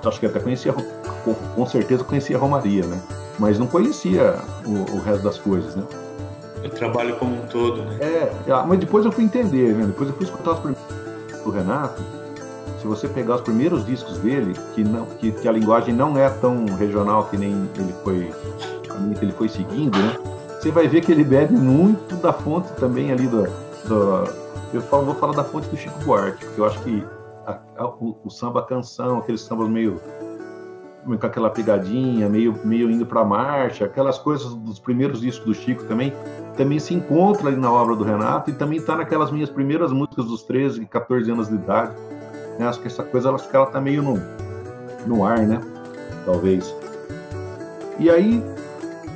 Acho 0.05 0.19
que 0.19 0.25
até 0.25 0.39
conhecia, 0.39 0.73
com, 0.73 1.65
certeza 1.65 2.03
conhecia 2.03 2.35
a 2.35 2.39
Romaria, 2.39 2.85
né? 2.85 3.01
Mas 3.39 3.57
não 3.57 3.67
conhecia 3.67 4.35
o, 4.65 4.97
o 4.97 5.01
resto 5.01 5.23
das 5.23 5.37
coisas, 5.37 5.75
né? 5.75 5.83
O 6.65 6.69
trabalho 6.69 7.15
como 7.15 7.35
um 7.35 7.45
todo, 7.45 7.83
né? 7.83 7.97
É, 8.01 8.33
ah, 8.51 8.65
mas 8.67 8.79
depois 8.79 9.05
eu 9.05 9.11
fui 9.11 9.23
entender, 9.23 9.73
né? 9.73 9.85
Depois 9.85 10.09
eu 10.09 10.15
fui 10.15 10.25
escutar 10.25 10.51
os 10.51 10.59
primeiros 10.59 10.83
do 11.43 11.51
Renato, 11.51 12.03
se 12.81 12.85
você 12.85 13.07
pegar 13.07 13.35
os 13.35 13.41
primeiros 13.41 13.85
discos 13.85 14.17
dele, 14.17 14.53
que, 14.75 14.83
não, 14.83 15.05
que, 15.05 15.31
que 15.31 15.47
a 15.47 15.51
linguagem 15.51 15.93
não 15.93 16.17
é 16.17 16.29
tão 16.29 16.65
regional 16.75 17.25
que 17.25 17.37
nem 17.37 17.69
ele 17.77 17.93
foi, 18.03 18.33
que 19.17 19.25
ele 19.25 19.31
foi 19.31 19.47
seguindo, 19.47 19.97
né? 19.97 20.36
Você 20.67 20.71
vai 20.73 20.85
ver 20.85 20.99
que 20.99 21.13
ele 21.13 21.23
bebe 21.23 21.53
muito 21.53 22.17
da 22.17 22.33
fonte 22.33 22.73
também 22.73 23.09
ali 23.09 23.25
do, 23.25 23.43
do 23.87 24.25
eu 24.73 24.81
falo, 24.81 25.05
vou 25.05 25.15
falar 25.15 25.33
da 25.33 25.43
fonte 25.45 25.69
do 25.69 25.77
Chico 25.77 25.97
Buarque, 26.03 26.43
porque 26.43 26.59
eu 26.59 26.65
acho 26.65 26.83
que 26.83 27.05
a, 27.45 27.57
a, 27.77 27.87
o, 27.87 28.17
o, 28.25 28.29
samba 28.29 28.61
canção, 28.61 29.19
aqueles 29.19 29.39
sambas 29.39 29.69
meio 29.69 29.97
com 31.05 31.13
aquela 31.25 31.49
pegadinha, 31.49 32.27
meio, 32.27 32.53
meio 32.65 32.91
indo 32.91 33.05
para 33.05 33.23
marcha, 33.23 33.85
aquelas 33.85 34.17
coisas 34.19 34.53
dos 34.55 34.77
primeiros 34.77 35.21
discos 35.21 35.45
do 35.45 35.53
Chico 35.53 35.85
também, 35.85 36.11
também 36.57 36.79
se 36.79 36.93
encontra 36.93 37.47
ali 37.47 37.55
na 37.55 37.71
obra 37.71 37.95
do 37.95 38.03
Renato 38.03 38.49
e 38.49 38.53
também 38.53 38.77
está 38.77 38.97
naquelas 38.97 39.31
minhas 39.31 39.49
primeiras 39.49 39.93
músicas 39.93 40.25
dos 40.25 40.43
13, 40.43 40.85
14 40.85 41.31
anos 41.31 41.47
de 41.47 41.55
idade 41.55 41.95
né? 42.59 42.67
Acho 42.67 42.81
que 42.81 42.87
essa 42.87 43.05
coisa 43.05 43.33
que 43.37 43.55
ela 43.55 43.67
tá 43.67 43.79
meio 43.79 44.03
no, 44.03 44.21
no 45.05 45.23
ar, 45.23 45.39
né? 45.47 45.61
Talvez. 46.25 46.75
E 47.97 48.09
aí, 48.09 48.43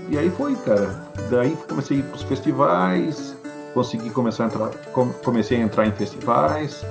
e 0.08 0.18
aí 0.18 0.30
foi, 0.30 0.56
cara. 0.56 1.11
Daí 1.30 1.55
comecei 1.68 1.97
a 1.97 1.99
ir 1.99 2.03
pros 2.03 2.24
festivais, 2.24 3.36
consegui 3.74 4.09
começar 4.09 4.45
a 4.45 4.47
entrar, 4.47 4.70
comecei 5.24 5.57
a 5.57 5.62
entrar 5.62 5.88
em 5.88 5.91
festivais. 5.91 6.86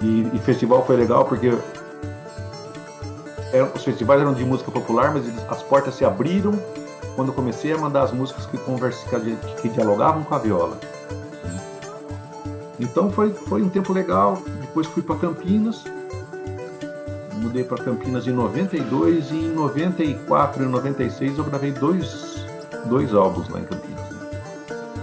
E, 0.00 0.28
e 0.32 0.38
festival 0.40 0.84
foi 0.84 0.96
legal 0.96 1.24
porque 1.24 1.52
eram, 3.52 3.70
os 3.74 3.84
festivais 3.84 4.20
eram 4.20 4.34
de 4.34 4.44
música 4.44 4.70
popular, 4.70 5.14
mas 5.14 5.26
eles, 5.26 5.40
as 5.48 5.62
portas 5.62 5.94
se 5.94 6.04
abriram 6.04 6.52
quando 7.14 7.32
comecei 7.32 7.72
a 7.72 7.78
mandar 7.78 8.02
as 8.02 8.12
músicas 8.12 8.46
que, 8.46 8.58
conversa, 8.58 9.06
que, 9.08 9.62
que 9.62 9.68
dialogavam 9.68 10.24
com 10.24 10.34
a 10.34 10.38
viola. 10.38 10.78
Então 12.78 13.10
foi, 13.10 13.32
foi 13.32 13.62
um 13.62 13.68
tempo 13.68 13.92
legal. 13.92 14.42
Depois 14.60 14.86
fui 14.88 15.02
para 15.02 15.16
Campinas. 15.16 15.84
Mudei 17.34 17.62
para 17.62 17.82
Campinas 17.82 18.26
em 18.26 18.32
92 18.32 19.30
e 19.30 19.34
em 19.34 19.52
94 19.52 20.64
e 20.64 20.66
96 20.66 21.38
eu 21.38 21.44
gravei 21.44 21.72
dois, 21.72 22.33
dois 22.86 23.14
álbuns 23.14 23.48
lá 23.48 23.60
em 23.60 23.64
Campinas. 23.64 24.04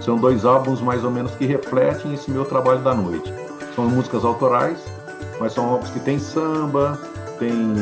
São 0.00 0.16
dois 0.16 0.44
álbuns 0.44 0.80
mais 0.80 1.04
ou 1.04 1.10
menos 1.10 1.32
que 1.36 1.46
refletem 1.46 2.14
esse 2.14 2.30
meu 2.30 2.44
trabalho 2.44 2.80
da 2.80 2.94
noite. 2.94 3.32
São 3.74 3.88
músicas 3.88 4.24
autorais, 4.24 4.84
mas 5.38 5.52
são 5.52 5.68
álbuns 5.68 5.90
que 5.90 6.00
tem 6.00 6.18
samba, 6.18 6.98
tem 7.38 7.74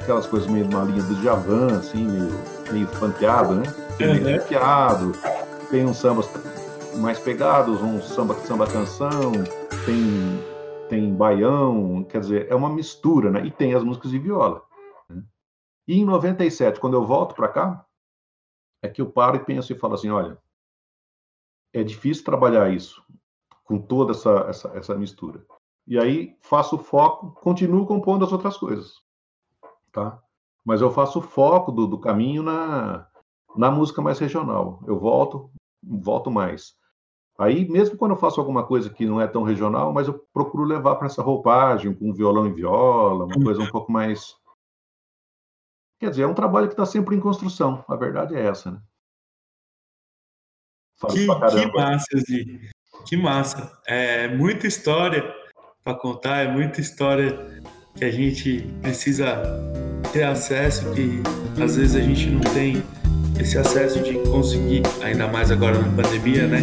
aquelas 0.00 0.26
coisas 0.26 0.48
meio 0.48 0.68
na 0.68 0.82
linha 0.82 1.02
do 1.02 1.22
Javan, 1.22 1.78
assim, 1.78 2.04
meio, 2.04 2.40
meio 2.72 2.86
fanteado, 2.88 3.54
né? 3.54 3.62
Tem 3.96 4.20
meio 4.20 4.40
funkeado, 4.40 5.12
tem 5.70 5.86
uns 5.86 5.98
sambas 5.98 6.28
mais 6.96 7.18
pegados, 7.18 7.80
um 7.80 8.00
samba 8.02 8.34
samba 8.34 8.66
canção, 8.66 9.32
tem 9.86 10.40
tem 10.88 11.14
baião, 11.14 12.04
quer 12.08 12.20
dizer, 12.20 12.46
é 12.50 12.54
uma 12.54 12.68
mistura, 12.68 13.30
né? 13.30 13.46
E 13.46 13.50
tem 13.52 13.74
as 13.74 13.84
músicas 13.84 14.10
de 14.10 14.18
viola. 14.18 14.60
Né? 15.08 15.22
E 15.86 16.00
em 16.00 16.04
97, 16.04 16.80
quando 16.80 16.94
eu 16.94 17.06
volto 17.06 17.34
para 17.36 17.46
cá, 17.46 17.86
é 18.82 18.88
que 18.88 19.00
eu 19.00 19.10
paro 19.10 19.36
e 19.36 19.44
penso 19.44 19.72
e 19.72 19.78
falo 19.78 19.94
assim, 19.94 20.10
olha, 20.10 20.38
é 21.72 21.82
difícil 21.82 22.24
trabalhar 22.24 22.72
isso 22.72 23.02
com 23.64 23.78
toda 23.78 24.12
essa, 24.12 24.30
essa, 24.48 24.68
essa 24.76 24.94
mistura. 24.96 25.44
E 25.86 25.98
aí 25.98 26.36
faço 26.40 26.78
foco, 26.78 27.32
continuo 27.40 27.86
compondo 27.86 28.24
as 28.24 28.32
outras 28.32 28.56
coisas, 28.56 28.94
tá? 29.92 30.20
Mas 30.64 30.80
eu 30.80 30.90
faço 30.90 31.20
foco 31.20 31.72
do, 31.72 31.86
do 31.86 31.98
caminho 31.98 32.42
na, 32.42 33.06
na 33.56 33.70
música 33.70 34.02
mais 34.02 34.18
regional. 34.18 34.82
Eu 34.86 34.98
volto, 34.98 35.50
volto 35.82 36.30
mais. 36.30 36.74
Aí, 37.38 37.66
mesmo 37.66 37.96
quando 37.96 38.10
eu 38.10 38.18
faço 38.18 38.38
alguma 38.38 38.64
coisa 38.64 38.90
que 38.90 39.06
não 39.06 39.18
é 39.18 39.26
tão 39.26 39.42
regional, 39.42 39.94
mas 39.94 40.06
eu 40.06 40.26
procuro 40.32 40.62
levar 40.62 40.96
para 40.96 41.06
essa 41.06 41.22
roupagem, 41.22 41.94
com 41.94 42.12
violão 42.12 42.46
e 42.46 42.52
viola, 42.52 43.24
uma 43.24 43.42
coisa 43.42 43.62
um 43.62 43.70
pouco 43.70 43.90
mais. 43.90 44.36
Quer 46.00 46.10
dizer, 46.10 46.22
é 46.22 46.26
um 46.26 46.34
trabalho 46.34 46.66
que 46.66 46.72
está 46.72 46.86
sempre 46.86 47.14
em 47.14 47.20
construção. 47.20 47.84
A 47.86 47.94
verdade 47.94 48.34
é 48.34 48.46
essa, 48.46 48.70
né? 48.70 48.80
que, 51.08 51.26
que 51.26 51.72
massa, 51.72 52.18
Zi. 52.18 52.70
Que 53.06 53.16
massa. 53.16 53.78
É 53.86 54.28
muita 54.28 54.66
história 54.66 55.22
para 55.84 55.94
contar, 55.94 56.38
é 56.38 56.48
muita 56.48 56.80
história 56.80 57.62
que 57.94 58.04
a 58.04 58.10
gente 58.10 58.62
precisa 58.82 59.42
ter 60.12 60.24
acesso, 60.24 60.90
que 60.94 61.22
às 61.62 61.76
vezes 61.76 61.96
a 61.96 62.00
gente 62.00 62.28
não 62.30 62.40
tem 62.52 62.82
esse 63.38 63.58
acesso 63.58 64.02
de 64.02 64.18
conseguir, 64.30 64.82
ainda 65.02 65.26
mais 65.28 65.50
agora 65.50 65.78
na 65.78 66.02
pandemia, 66.02 66.46
né? 66.46 66.60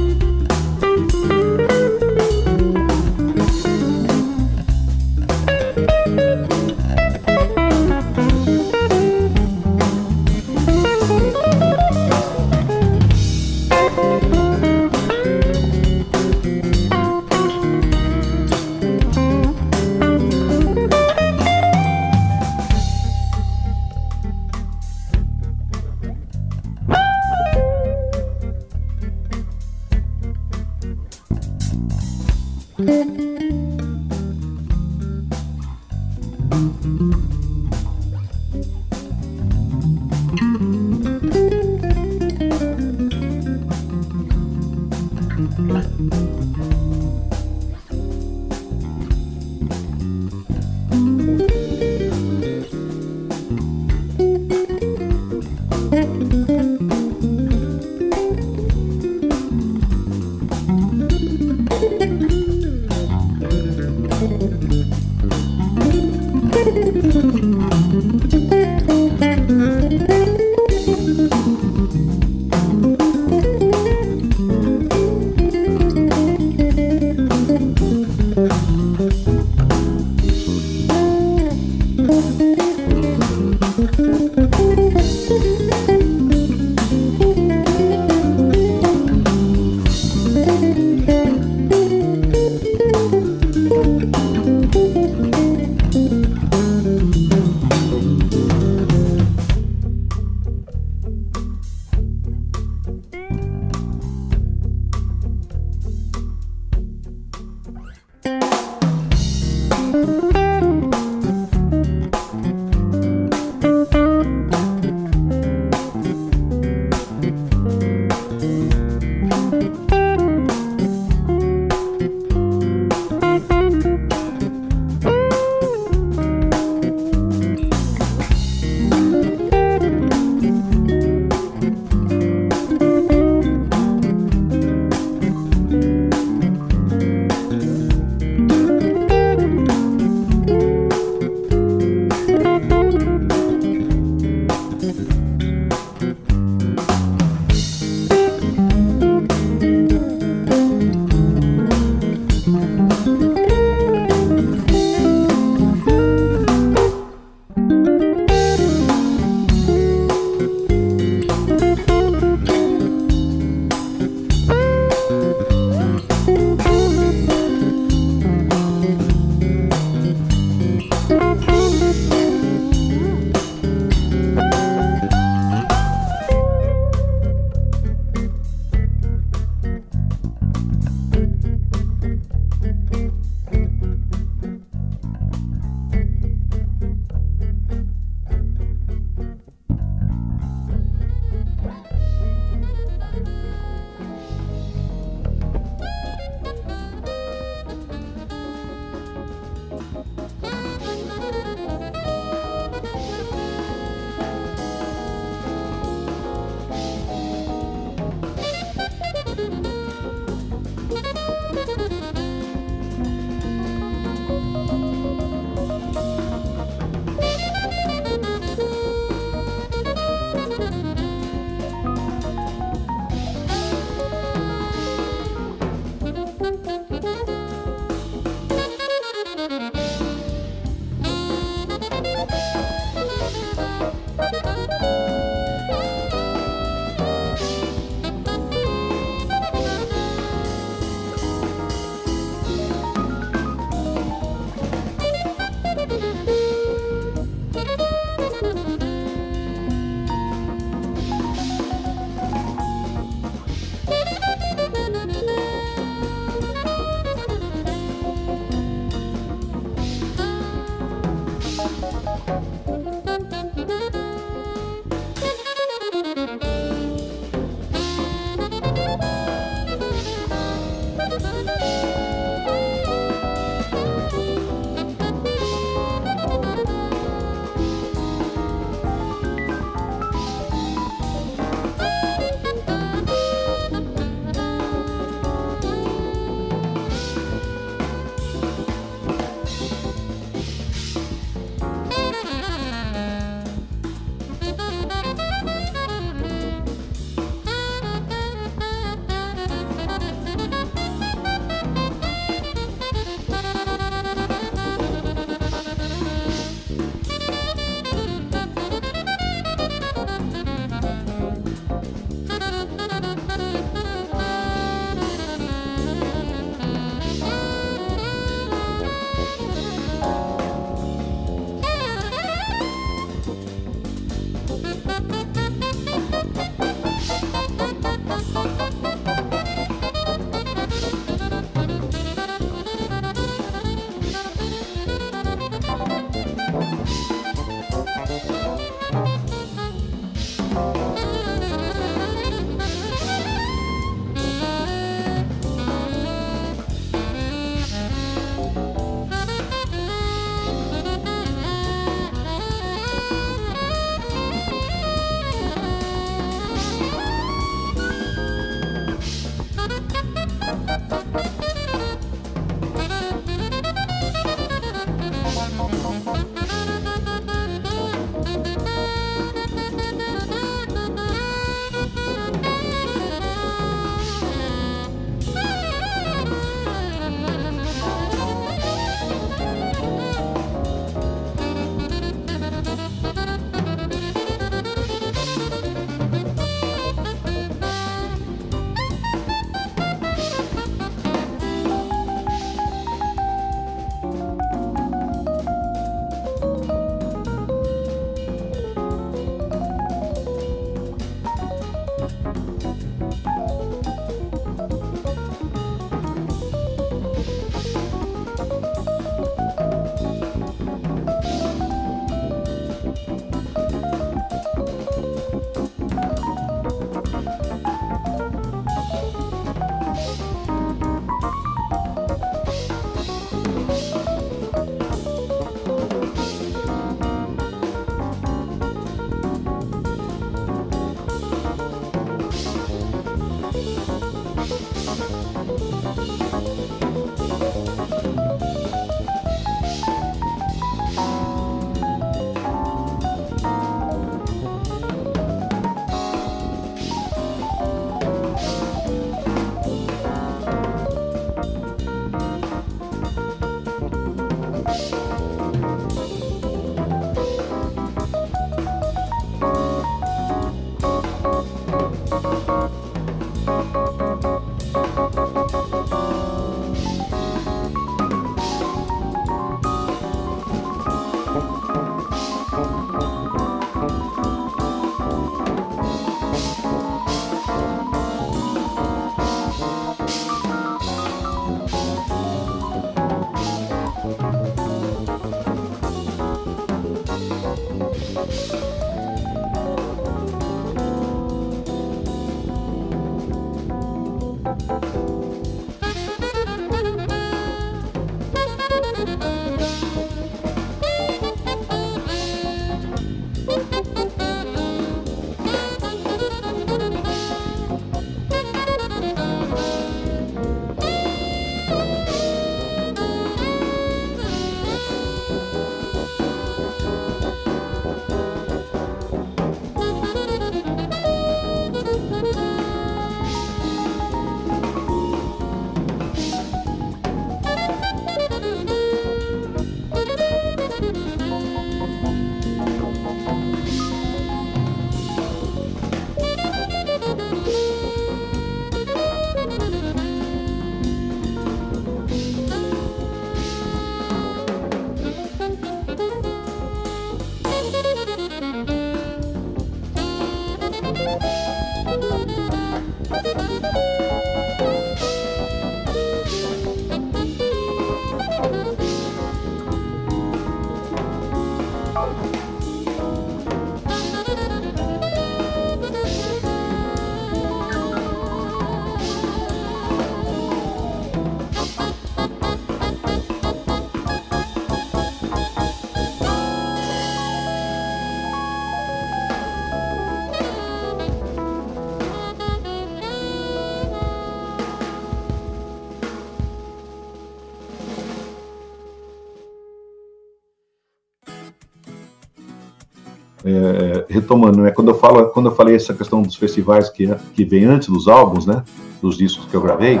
É, 593.56 594.06
retomando, 594.08 594.60
né, 594.60 594.70
quando 594.70 594.88
eu 594.88 594.94
falo, 594.94 595.26
quando 595.28 595.46
eu 595.46 595.54
falei 595.54 595.74
essa 595.74 595.94
questão 595.94 596.22
dos 596.22 596.36
festivais 596.36 596.88
que, 596.90 597.08
que 597.34 597.44
vem 597.44 597.64
antes 597.64 597.88
dos 597.88 598.06
álbuns, 598.08 598.46
né, 598.46 598.62
dos 599.00 599.16
discos 599.16 599.46
que 599.46 599.54
eu 599.54 599.60
gravei, 599.60 600.00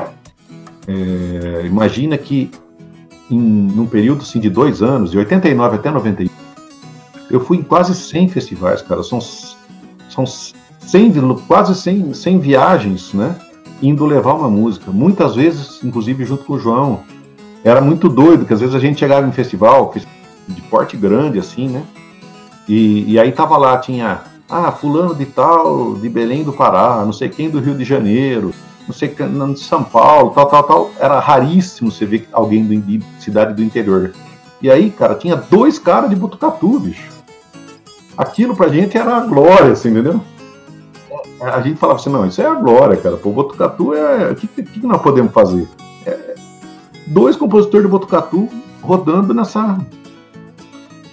é, 0.86 1.66
imagina 1.66 2.16
que 2.16 2.50
em 3.30 3.38
num 3.38 3.86
período 3.86 4.22
assim, 4.22 4.38
de 4.38 4.48
dois 4.48 4.82
anos, 4.82 5.10
de 5.10 5.18
89 5.18 5.76
até 5.76 5.90
91, 5.90 6.28
eu 7.30 7.40
fui 7.40 7.58
em 7.58 7.62
quase 7.62 7.94
100 7.94 8.28
festivais, 8.28 8.82
cara, 8.82 9.02
são, 9.02 9.20
são 9.20 10.24
100, 10.26 11.12
quase 11.48 11.74
100, 11.74 12.14
100 12.14 12.38
viagens, 12.38 13.12
né, 13.12 13.34
indo 13.82 14.04
levar 14.04 14.34
uma 14.34 14.48
música, 14.48 14.90
muitas 14.92 15.34
vezes, 15.34 15.82
inclusive 15.82 16.24
junto 16.24 16.44
com 16.44 16.52
o 16.54 16.58
João, 16.58 17.00
era 17.64 17.80
muito 17.80 18.08
doido, 18.08 18.44
que 18.44 18.54
às 18.54 18.60
vezes 18.60 18.74
a 18.74 18.78
gente 18.78 19.00
chegava 19.00 19.26
em 19.26 19.32
festival, 19.32 19.92
de 20.46 20.60
porte 20.62 20.96
grande, 20.96 21.38
assim, 21.38 21.68
né, 21.68 21.82
e, 22.68 23.12
e 23.12 23.18
aí 23.18 23.32
tava 23.32 23.56
lá, 23.56 23.78
tinha, 23.78 24.22
ah, 24.48 24.72
fulano 24.72 25.14
de 25.14 25.26
tal, 25.26 25.94
de 25.94 26.08
Belém 26.08 26.42
do 26.42 26.52
Pará, 26.52 27.02
não 27.04 27.12
sei 27.12 27.28
quem 27.28 27.50
do 27.50 27.60
Rio 27.60 27.76
de 27.76 27.84
Janeiro, 27.84 28.52
não 28.86 28.94
sei 28.94 29.08
de 29.08 29.60
São 29.60 29.82
Paulo, 29.82 30.30
tal, 30.30 30.46
tal, 30.46 30.62
tal. 30.62 30.90
Era 30.98 31.18
raríssimo 31.18 31.90
você 31.90 32.06
ver 32.06 32.28
alguém 32.32 32.64
do, 32.64 32.76
de 32.76 33.02
cidade 33.18 33.54
do 33.54 33.62
interior. 33.62 34.12
E 34.62 34.70
aí, 34.70 34.90
cara, 34.90 35.14
tinha 35.14 35.36
dois 35.36 35.78
caras 35.78 36.08
de 36.08 36.16
Botucatu, 36.16 36.78
bicho. 36.78 37.10
Aquilo 38.16 38.56
pra 38.56 38.68
gente 38.68 38.96
era 38.96 39.16
a 39.16 39.20
glória, 39.20 39.72
assim, 39.72 39.90
entendeu? 39.90 40.20
A 41.40 41.60
gente 41.60 41.78
falava 41.78 42.00
assim, 42.00 42.08
não, 42.08 42.26
isso 42.26 42.40
é 42.40 42.46
a 42.46 42.54
glória, 42.54 42.96
cara. 42.96 43.16
Pô, 43.16 43.30
Botucatu 43.30 43.92
é. 43.92 44.30
O 44.30 44.34
que, 44.34 44.46
que, 44.46 44.86
nós 44.86 45.02
podemos 45.02 45.32
fazer? 45.32 45.68
É... 46.06 46.34
Dois 47.06 47.36
compositores 47.36 47.84
de 47.84 47.90
Botucatu 47.90 48.48
rodando 48.80 49.34
nessa. 49.34 49.78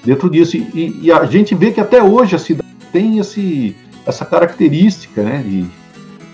Dentro 0.04 0.30
disso. 0.30 0.58
E, 0.58 1.00
e, 1.02 1.12
a 1.12 1.26
gente 1.26 1.56
vê 1.56 1.72
que 1.72 1.80
até 1.80 2.02
hoje 2.02 2.36
a 2.36 2.40
cidade 2.40 2.68
tem 2.92 3.20
esse, 3.20 3.76
essa 4.06 4.26
característica, 4.26 5.24
né? 5.24 5.44
De, 5.44 5.66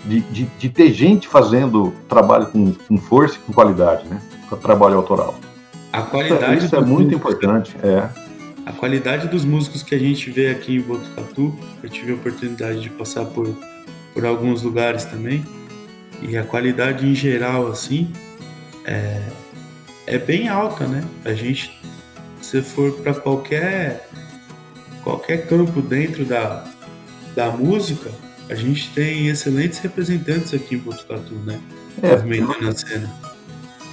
de, 0.04 0.20
de, 0.20 0.44
de 0.58 0.68
ter 0.68 0.92
gente 0.92 1.28
fazendo 1.28 1.92
trabalho 2.08 2.46
com, 2.46 2.72
com 2.72 2.96
força 2.98 3.36
e 3.36 3.38
com 3.40 3.52
qualidade, 3.52 4.08
né? 4.08 4.20
Trabalho 4.62 4.96
autoral. 4.96 5.38
A 5.92 6.02
qualidade 6.02 6.64
isso 6.64 6.74
é 6.74 6.80
muito 6.80 7.14
importante, 7.14 7.76
é. 7.82 8.08
A 8.66 8.72
qualidade 8.72 9.28
dos 9.28 9.44
músicos 9.44 9.82
que 9.82 9.94
a 9.94 9.98
gente 9.98 10.30
vê 10.30 10.50
aqui 10.50 10.76
em 10.76 10.80
Botucatu, 10.80 11.54
eu 11.82 11.88
tive 11.88 12.12
a 12.12 12.14
oportunidade 12.14 12.80
de 12.80 12.90
passar 12.90 13.24
por, 13.24 13.48
por 14.14 14.24
alguns 14.24 14.62
lugares 14.62 15.04
também, 15.04 15.44
e 16.22 16.36
a 16.36 16.44
qualidade 16.44 17.06
em 17.06 17.14
geral, 17.14 17.68
assim, 17.68 18.12
é, 18.84 19.20
é 20.06 20.18
bem 20.18 20.48
alta, 20.48 20.86
né? 20.86 21.02
A 21.24 21.32
gente, 21.32 21.80
se 22.50 22.62
for 22.62 22.92
para 22.92 23.14
qualquer, 23.14 24.08
qualquer 25.04 25.46
campo 25.46 25.80
dentro 25.80 26.24
da, 26.24 26.64
da 27.34 27.50
música, 27.50 28.10
a 28.48 28.54
gente 28.54 28.90
tem 28.92 29.28
excelentes 29.28 29.78
representantes 29.78 30.52
aqui 30.52 30.74
em 30.74 30.78
Botucatu, 30.78 31.34
né? 31.44 31.60
É, 32.02 32.16
Movimentando 32.16 32.68
a 32.68 32.72
cena 32.72 33.30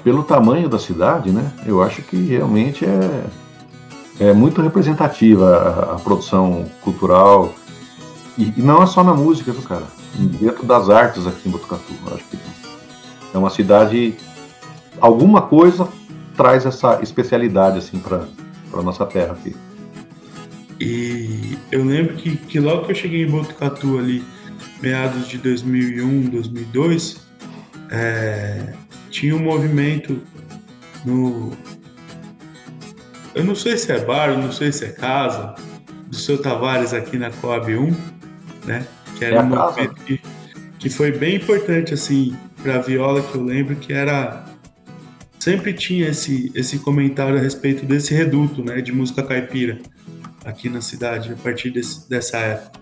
pelo 0.08 0.24
tamanho 0.24 0.70
da 0.70 0.80
cidade, 0.80 1.32
né, 1.32 1.52
eu 1.66 1.84
acho 1.84 2.02
que 2.02 2.16
realmente 2.16 2.86
é, 2.86 3.26
é 4.30 4.34
muito 4.34 4.62
representativa 4.62 5.58
a, 5.58 5.96
a 5.96 6.00
produção 6.00 6.66
cultural. 6.82 7.54
E, 8.38 8.54
e, 8.56 8.62
não 8.62 8.82
é 8.82 8.86
só 8.86 9.04
na 9.04 9.14
música, 9.14 9.52
viu, 9.52 9.64
cara? 9.64 9.84
Dentro 10.16 10.66
das 10.66 10.90
artes 10.90 11.28
aqui 11.28 11.50
em 11.50 11.52
Botucatu. 11.52 11.94
Eu 12.08 12.16
acho 12.16 12.24
que 12.24 12.38
é 13.34 13.38
uma 13.38 13.50
cidade. 13.50 14.16
Alguma 15.02 15.42
coisa 15.42 15.90
traz 16.38 16.66
essa 16.66 17.02
especialidade 17.02 17.80
assim 17.80 18.00
para 18.00 18.24
a 18.74 18.82
nossa 18.82 19.06
terra 19.06 19.34
aqui. 19.34 19.56
E 20.80 21.58
eu 21.72 21.84
lembro 21.84 22.16
que, 22.16 22.38
que 22.38 22.60
logo 22.60 22.86
que 22.86 22.92
eu 22.92 22.96
cheguei 22.96 23.24
em 23.24 23.30
Botucatu 23.30 23.98
ali, 23.98 24.24
meados 24.82 25.28
de 25.28 25.38
2001, 25.38 26.30
2002, 26.30 27.18
é, 27.90 28.74
tinha 29.10 29.36
um 29.36 29.40
movimento 29.40 30.22
no. 31.06 31.52
Eu 33.34 33.44
não 33.44 33.56
sei 33.56 33.78
se 33.78 33.92
é 33.92 34.00
bar, 34.00 34.38
não 34.38 34.52
sei 34.52 34.72
se 34.72 34.86
é 34.86 34.90
casa, 34.90 35.56
do 36.08 36.16
seu 36.16 36.42
Tavares 36.42 36.94
aqui 36.94 37.18
na 37.18 37.32
Coab 37.32 37.76
1, 37.76 37.96
né? 38.66 38.86
Que 39.18 39.26
era 39.26 39.38
é 39.38 39.42
um 39.42 39.48
movimento 39.48 39.96
que, 40.04 40.22
que 40.80 40.90
foi 40.90 41.12
bem 41.12 41.36
importante, 41.36 41.94
assim, 41.94 42.36
para 42.62 42.76
a 42.76 42.80
viola, 42.80 43.22
que 43.22 43.36
eu 43.36 43.44
lembro 43.44 43.76
que 43.76 43.94
era. 43.94 44.46
Sempre 45.48 45.72
tinha 45.72 46.10
esse, 46.10 46.52
esse 46.54 46.78
comentário 46.80 47.38
a 47.38 47.40
respeito 47.40 47.86
desse 47.86 48.14
reduto, 48.14 48.62
né, 48.62 48.82
de 48.82 48.92
música 48.92 49.24
caipira 49.24 49.78
aqui 50.44 50.68
na 50.68 50.82
cidade, 50.82 51.32
a 51.32 51.38
partir 51.38 51.70
desse, 51.70 52.10
dessa 52.10 52.36
época. 52.36 52.78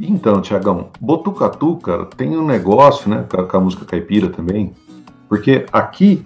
Então, 0.00 0.40
Tiagão, 0.40 0.90
Botucatu, 1.00 1.78
cara, 1.78 2.06
tem 2.06 2.38
um 2.38 2.46
negócio, 2.46 3.10
né, 3.10 3.26
com 3.28 3.56
a, 3.56 3.60
música 3.60 3.84
caipira 3.84 4.28
também, 4.28 4.72
porque 5.28 5.66
aqui 5.72 6.22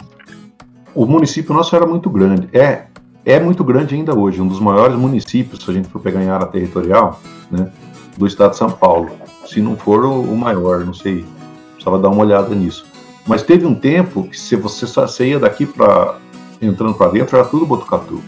o 0.95 1.07
município 1.07 1.55
nosso 1.55 1.75
era 1.75 1.87
muito 1.87 2.11
grande. 2.11 2.47
É, 2.53 2.85
é 3.25 3.41
muito 3.41 3.65
grande 3.65 3.95
ainda 3.95 4.15
hoje, 4.15 4.43
um 4.43 4.47
dos 4.47 4.61
maiores 4.61 4.99
municípios, 4.99 5.65
se 5.65 5.71
a 5.71 5.73
gente 5.73 5.89
for 5.89 5.99
pegar 5.99 6.23
em 6.23 6.29
área 6.29 6.47
territorial, 6.47 7.23
né, 7.51 7.73
do 8.19 8.27
estado 8.27 8.51
de 8.51 8.59
São 8.59 8.71
Paulo. 8.71 9.13
Se 9.47 9.63
não 9.63 9.79
for 9.79 10.05
o 10.05 10.37
maior, 10.37 10.85
não 10.85 10.93
sei, 10.93 11.25
precisava 11.73 11.99
dar 11.99 12.11
uma 12.11 12.23
olhada 12.23 12.55
nisso. 12.55 12.85
Mas 13.27 13.43
teve 13.43 13.65
um 13.65 13.75
tempo 13.75 14.25
que 14.25 14.39
se 14.39 14.55
você 14.57 14.87
saía 14.87 15.39
daqui 15.39 15.65
para 15.65 16.19
entrando 16.61 16.95
para 16.95 17.11
dentro, 17.11 17.37
era 17.37 17.47
tudo 17.47 17.67
Botucatu. 17.67 18.23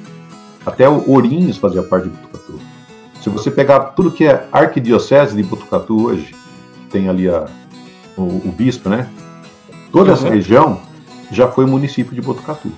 Até 0.64 0.88
o 0.88 1.08
Ourinhos 1.10 1.58
fazia 1.58 1.82
parte 1.82 2.08
de 2.08 2.16
Botucatu. 2.16 2.58
Se 3.22 3.30
você 3.30 3.50
pegar 3.50 3.80
tudo 3.80 4.10
que 4.10 4.24
é 4.24 4.48
arquidiocese 4.52 5.36
de 5.36 5.42
Botucatu 5.42 6.06
hoje, 6.06 6.34
tem 6.90 7.08
ali 7.08 7.28
a, 7.28 7.46
o, 8.16 8.22
o 8.22 8.54
bispo, 8.56 8.88
né? 8.88 9.08
Toda 9.92 10.10
uhum. 10.10 10.16
essa 10.16 10.28
região 10.28 10.80
já 11.30 11.48
foi 11.48 11.66
município 11.66 12.14
de 12.14 12.20
Botucatu. 12.20 12.70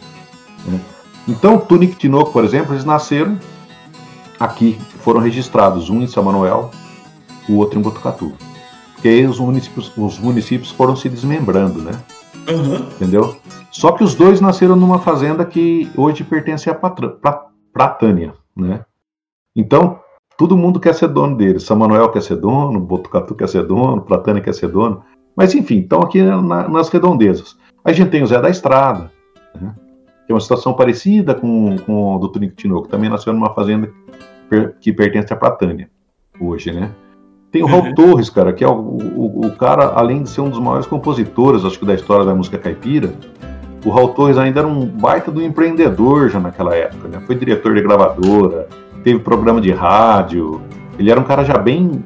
Né? 0.66 0.80
Então, 1.26 1.58
Tunic 1.58 1.96
Tinoco, 1.96 2.32
por 2.32 2.44
exemplo, 2.44 2.74
eles 2.74 2.84
nasceram 2.84 3.38
aqui, 4.40 4.78
foram 5.00 5.20
registrados, 5.20 5.90
um 5.90 6.00
em 6.02 6.06
São 6.06 6.22
Manuel, 6.22 6.70
o 7.48 7.56
outro 7.56 7.78
em 7.78 7.82
Botucatu. 7.82 8.32
Porque 8.98 9.08
aí 9.08 9.24
os 9.24 9.38
municípios, 9.38 9.96
os 9.96 10.18
municípios 10.18 10.72
foram 10.72 10.96
se 10.96 11.08
desmembrando, 11.08 11.80
né? 11.80 11.92
Uhum. 12.48 12.86
Entendeu? 12.96 13.36
Só 13.70 13.92
que 13.92 14.02
os 14.02 14.16
dois 14.16 14.40
nasceram 14.40 14.74
numa 14.74 14.98
fazenda 14.98 15.44
que 15.44 15.88
hoje 15.96 16.24
pertence 16.24 16.68
a 16.68 16.74
Pratânia, 17.72 18.34
né? 18.56 18.84
Então, 19.54 20.00
todo 20.36 20.56
mundo 20.56 20.80
quer 20.80 20.94
ser 20.96 21.06
dono 21.06 21.36
deles. 21.36 21.62
São 21.62 21.76
Manuel 21.76 22.08
quer 22.08 22.22
ser 22.22 22.36
dono, 22.36 22.80
Botucatu 22.80 23.36
quer 23.36 23.48
ser 23.48 23.64
dono, 23.64 24.02
Pratânia 24.02 24.42
quer 24.42 24.52
ser 24.52 24.66
dono. 24.66 25.04
Mas 25.36 25.54
enfim, 25.54 25.78
estão 25.78 26.00
aqui 26.00 26.20
na, 26.20 26.68
nas 26.68 26.88
redondezas. 26.88 27.56
A 27.84 27.92
gente 27.92 28.10
tem 28.10 28.24
o 28.24 28.26
Zé 28.26 28.40
da 28.40 28.50
Estrada, 28.50 29.12
né? 29.54 29.72
que 30.26 30.32
é 30.32 30.34
uma 30.34 30.40
situação 30.40 30.74
parecida 30.74 31.36
com, 31.36 31.76
com 31.86 32.16
o 32.16 32.18
do 32.18 32.48
Tinoco, 32.48 32.86
que 32.86 32.90
também 32.90 33.08
nasceu 33.08 33.32
numa 33.32 33.54
fazenda 33.54 33.88
que 34.80 34.92
pertence 34.92 35.32
à 35.32 35.36
Pratânia, 35.36 35.88
hoje, 36.40 36.72
né? 36.72 36.90
Tem 37.50 37.62
o 37.62 37.66
Raul 37.66 37.84
uhum. 37.84 37.94
Torres, 37.94 38.28
cara, 38.28 38.52
que 38.52 38.62
é 38.62 38.68
o, 38.68 38.72
o, 38.72 39.46
o, 39.46 39.50
cara, 39.52 39.92
além 39.94 40.22
de 40.22 40.28
ser 40.28 40.42
um 40.42 40.50
dos 40.50 40.60
maiores 40.60 40.86
compositores, 40.86 41.64
acho 41.64 41.78
que 41.78 41.86
da 41.86 41.94
história 41.94 42.24
da 42.24 42.34
música 42.34 42.58
caipira, 42.58 43.12
o 43.84 43.90
Raul 43.90 44.08
Torres 44.08 44.36
ainda 44.36 44.60
era 44.60 44.68
um 44.68 44.84
baita 44.84 45.30
do 45.30 45.42
empreendedor 45.42 46.28
já 46.28 46.38
naquela 46.38 46.74
época, 46.74 47.08
né? 47.08 47.22
Foi 47.26 47.34
diretor 47.34 47.74
de 47.74 47.80
gravadora, 47.80 48.68
teve 49.02 49.20
programa 49.20 49.60
de 49.60 49.72
rádio, 49.72 50.60
ele 50.98 51.10
era 51.10 51.18
um 51.18 51.24
cara 51.24 51.42
já 51.42 51.56
bem 51.56 52.04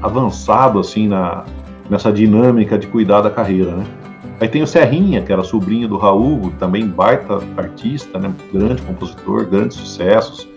avançado, 0.00 0.78
assim, 0.78 1.06
na, 1.06 1.44
nessa 1.90 2.10
dinâmica 2.10 2.78
de 2.78 2.86
cuidar 2.86 3.20
da 3.20 3.30
carreira, 3.30 3.72
né? 3.72 3.84
Aí 4.40 4.48
tem 4.48 4.62
o 4.62 4.66
Serrinha, 4.66 5.20
que 5.20 5.32
era 5.32 5.42
sobrinho 5.42 5.88
do 5.88 5.96
Raul, 5.96 6.52
também 6.60 6.86
baita 6.86 7.40
artista, 7.56 8.18
né? 8.18 8.32
grande 8.52 8.80
compositor, 8.82 9.44
grandes 9.46 9.76
sucessos. 9.76 10.48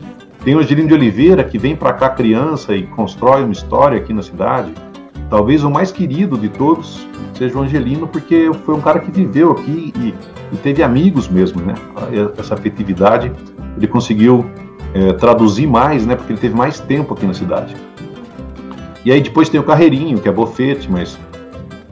Tem 0.44 0.56
o 0.56 0.60
Angelino 0.60 0.88
de 0.88 0.94
Oliveira, 0.94 1.44
que 1.44 1.58
vem 1.58 1.76
para 1.76 1.94
cá 1.94 2.10
criança 2.10 2.76
e 2.76 2.84
constrói 2.84 3.44
uma 3.44 3.52
história 3.52 3.98
aqui 3.98 4.12
na 4.12 4.24
cidade. 4.24 4.74
Talvez 5.30 5.64
o 5.64 5.70
mais 5.70 5.92
querido 5.92 6.38
de 6.38 6.50
todos 6.50 7.08
seja 7.36 7.58
o 7.58 7.62
Angelino, 7.62 8.08
porque 8.08 8.52
foi 8.66 8.76
um 8.76 8.82
cara 8.82 9.00
que 9.00 9.12
viveu 9.12 9.52
aqui 9.52 9.94
e, 9.98 10.14
e 10.52 10.58
teve 10.58 10.82
amigos 10.82 11.30
mesmo, 11.30 11.62
né? 11.62 11.76
Essa 12.38 12.56
afetividade 12.56 13.32
ele 13.78 13.88
conseguiu 13.88 14.46
é, 14.94 15.14
traduzir 15.14 15.68
mais, 15.68 16.06
né? 16.06 16.16
Porque 16.16 16.34
ele 16.34 16.40
teve 16.40 16.56
mais 16.56 16.80
tempo 16.80 17.14
aqui 17.14 17.26
na 17.26 17.34
cidade. 17.34 17.76
E 19.06 19.12
aí 19.12 19.22
depois 19.22 19.48
tem 19.48 19.60
o 19.60 19.64
Carreirinho, 19.64 20.20
que 20.20 20.28
é 20.28 20.32
bofete, 20.32 20.92
mas 20.92 21.20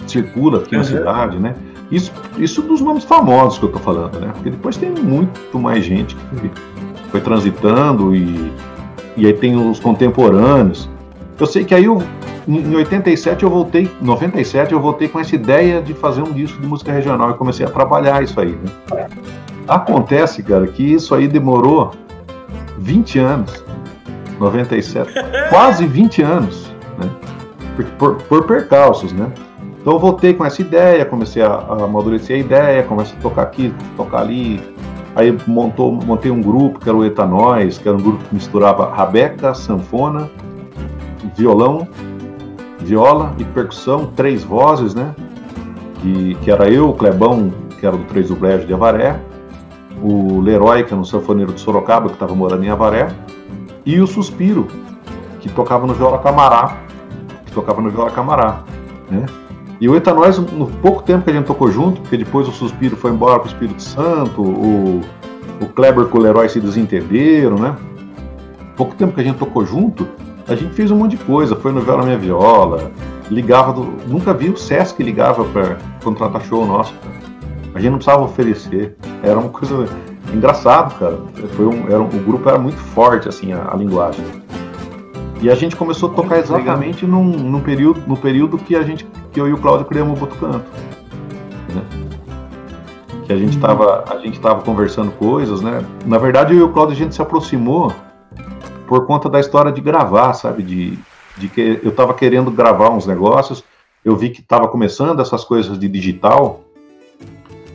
circula 0.08 0.60
aqui 0.60 0.76
uhum. 0.76 0.82
na 0.82 0.88
cidade, 0.88 1.38
né? 1.38 1.56
Isso, 1.92 2.12
isso 2.38 2.62
dos 2.62 2.82
nomes 2.82 3.04
famosos 3.04 3.58
que 3.58 3.66
eu 3.66 3.72
tô 3.72 3.80
falando, 3.80 4.20
né? 4.20 4.32
Porque 4.34 4.50
depois 4.50 4.76
tem 4.76 4.90
muito 4.90 5.58
mais 5.58 5.86
gente 5.86 6.16
que 6.16 6.52
foi 7.10 7.22
transitando 7.22 8.16
e, 8.16 8.52
e 9.18 9.26
aí 9.26 9.34
tem 9.34 9.56
os 9.56 9.80
contemporâneos. 9.80 10.90
Eu 11.40 11.46
sei 11.46 11.64
que 11.64 11.74
aí 11.74 11.86
eu, 11.86 12.02
em 12.48 12.76
87 12.76 13.44
eu 13.44 13.50
voltei, 13.50 13.90
97 14.02 14.74
eu 14.74 14.80
voltei 14.80 15.08
com 15.08 15.20
essa 15.20 15.36
ideia 15.36 15.82
de 15.82 15.94
fazer 15.94 16.22
um 16.22 16.32
disco 16.32 16.60
de 16.62 16.68
música 16.68 16.92
regional 16.92 17.32
e 17.32 17.34
comecei 17.36 17.66
a 17.66 17.70
trabalhar 17.70 18.24
isso 18.24 18.40
aí, 18.40 18.58
né? 18.92 19.08
Acontece, 19.68 20.42
cara, 20.44 20.66
que 20.68 20.84
isso 20.84 21.14
aí 21.14 21.28
demorou 21.28 21.92
20 22.80 23.20
anos. 23.20 23.64
97, 24.40 25.14
quase 25.52 25.86
20 25.86 26.22
anos 26.22 26.70
né? 27.00 27.10
Por, 27.76 27.86
por, 27.86 28.16
por, 28.24 28.44
percalços, 28.46 29.14
né? 29.14 29.32
Então 29.80 29.94
eu 29.94 30.00
voltei 30.00 30.34
com 30.34 30.46
essa 30.46 30.62
ideia, 30.62 31.06
comecei 31.06 31.42
a, 31.42 31.54
a 31.54 31.84
amadurecer 31.86 32.36
a 32.36 32.40
ideia, 32.40 32.84
comecei 32.84 33.18
a 33.18 33.22
tocar 33.22 33.44
aqui, 33.44 33.74
tocar 33.96 34.20
ali. 34.20 34.62
Aí 35.16 35.38
montou, 35.48 35.92
montei 35.92 36.32
um 36.32 36.42
grupo 36.42 36.80
que 36.80 36.88
era 36.88 36.98
o 36.98 37.04
Etanóis, 37.04 37.78
que 37.78 37.88
era 37.88 37.98
um 37.98 38.02
grupo 38.02 38.24
que 38.24 38.36
misturava 38.36 38.90
rabeca, 38.94 39.54
sanfona, 39.54 40.30
violão, 41.36 41.88
viola 42.80 43.34
e 43.38 43.44
percussão, 43.44 44.08
três 44.16 44.44
vozes, 44.44 44.94
né? 44.94 45.14
Que, 45.96 46.36
que 46.36 46.52
era 46.52 46.70
eu, 46.70 46.90
o 46.90 46.94
Clebão, 46.94 47.52
que 47.80 47.86
era 47.86 47.96
do 47.96 48.04
Três 48.06 48.30
do 48.30 48.36
Brejo 48.36 48.66
de 48.66 48.74
Avaré, 48.74 49.20
o 50.02 50.40
Leroy, 50.40 50.84
que 50.84 50.94
era 50.94 51.02
um 51.02 51.04
sanfoneiro 51.04 51.54
de 51.54 51.60
Sorocaba, 51.60 52.08
que 52.08 52.14
estava 52.14 52.34
morando 52.34 52.64
em 52.64 52.70
Avaré, 52.70 53.08
e 53.86 54.00
o 54.00 54.08
Suspiro, 54.08 54.68
que 55.40 55.50
tocava 55.50 55.86
no 55.86 55.94
Viola 55.94 56.20
Camará, 56.20 56.78
que 57.46 57.52
tocava 57.52 57.82
no 57.82 57.90
Viola 57.90 58.12
Camará, 58.12 58.64
né? 59.10 59.26
E 59.82 59.88
o 59.88 59.96
Etanóis, 59.96 60.38
no 60.38 60.68
pouco 60.68 61.04
tempo 61.04 61.24
que 61.24 61.30
a 61.30 61.34
gente 61.34 61.46
tocou 61.46 61.72
junto, 61.72 62.02
porque 62.02 62.18
depois 62.18 62.48
o 62.48 62.52
Suspiro 62.52 62.98
foi 62.98 63.12
embora 63.12 63.40
para 63.40 63.48
o 63.48 63.52
Espírito 63.52 63.82
Santo, 63.82 64.42
o, 64.42 65.02
o 65.62 65.66
Kleber 65.68 66.06
com 66.08 66.18
o 66.18 66.22
Leroy 66.22 66.50
se 66.50 66.60
desentenderam, 66.60 67.58
né? 67.58 67.76
Pouco 68.76 68.94
tempo 68.96 69.14
que 69.14 69.22
a 69.22 69.24
gente 69.24 69.38
tocou 69.38 69.66
junto, 69.66 70.08
a 70.48 70.56
gente 70.56 70.74
fez 70.74 70.92
um 70.92 70.98
monte 70.98 71.16
de 71.16 71.24
coisa. 71.24 71.56
Foi 71.56 71.72
no 71.72 71.80
Viola 71.80 72.04
Minha 72.04 72.18
Viola, 72.18 72.92
ligava. 73.30 73.72
Do, 73.72 73.86
nunca 74.08 74.34
vi 74.34 74.50
o 74.50 74.58
Sesc 74.58 75.02
ligava 75.02 75.46
para 75.46 75.78
contratar 76.04 76.42
show 76.42 76.66
nosso. 76.66 76.94
A 77.74 77.80
gente 77.80 77.92
não 77.92 78.00
precisava 78.00 78.24
oferecer. 78.24 78.98
Era 79.24 79.40
uma 79.40 79.50
coisa 79.50 79.88
engraçado, 80.34 80.98
cara. 80.98 81.18
Foi 81.56 81.66
um, 81.68 81.88
era 81.88 82.02
o 82.02 82.08
grupo 82.08 82.50
era 82.50 82.58
muito 82.58 82.80
forte, 82.80 83.30
assim, 83.30 83.54
a, 83.54 83.70
a 83.72 83.78
linguagem. 83.78 84.26
E 85.42 85.50
a 85.50 85.56
gente 85.56 85.76
começou 85.76 86.12
a 86.12 86.14
tocar 86.14 86.38
exatamente 86.40 87.06
num, 87.06 87.24
num, 87.24 87.62
período, 87.62 88.02
no 88.06 88.18
período 88.18 88.58
que 88.58 88.76
a 88.76 88.84
gente, 88.84 89.08
que 89.32 89.40
eu 89.40 89.48
e 89.48 89.54
o 89.54 89.58
Cláudio 89.58 89.86
criamos 89.86 90.18
o 90.18 90.20
Botucanto. 90.20 90.66
Né? 91.74 91.82
Que 93.26 93.34
a 93.34 93.38
gente 93.38 93.56
estava 93.56 94.00
uhum. 94.00 94.18
a 94.18 94.20
gente 94.20 94.40
tava 94.40 94.62
conversando 94.62 95.12
coisas, 95.12 95.62
né? 95.62 95.86
Na 96.06 96.18
verdade, 96.18 96.54
eu 96.54 96.60
e 96.60 96.64
o 96.64 96.70
Cláudio 96.70 96.94
a 96.94 96.98
gente 96.98 97.16
se 97.16 97.22
aproximou 97.22 97.94
por 98.86 99.06
conta 99.06 99.30
da 99.30 99.40
história 99.40 99.72
de 99.72 99.80
gravar, 99.80 100.34
sabe? 100.34 100.62
De, 100.62 101.00
de 101.38 101.48
que 101.48 101.80
eu 101.84 101.92
estava 101.92 102.14
querendo 102.14 102.52
gravar 102.52 102.90
uns 102.90 103.06
negócios, 103.08 103.64
eu 104.04 104.16
vi 104.16 104.32
que 104.32 104.42
estava 104.42 104.68
começando 104.68 105.22
essas 105.22 105.46
coisas 105.46 105.80
de 105.80 105.88
digital, 105.88 106.62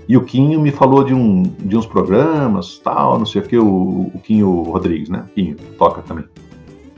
e 0.06 0.16
o 0.16 0.24
Quinho 0.24 0.60
me 0.60 0.70
falou 0.70 1.02
de, 1.02 1.14
um, 1.14 1.42
de 1.42 1.76
uns 1.76 1.86
programas, 1.86 2.78
tal, 2.78 3.18
não 3.18 3.24
sei 3.24 3.40
o 3.40 3.44
que, 3.44 3.56
o, 3.56 4.10
o 4.14 4.20
Quinho 4.22 4.62
Rodrigues, 4.62 5.08
né? 5.08 5.24
Quinho, 5.34 5.56
toca 5.78 6.02
também. 6.02 6.26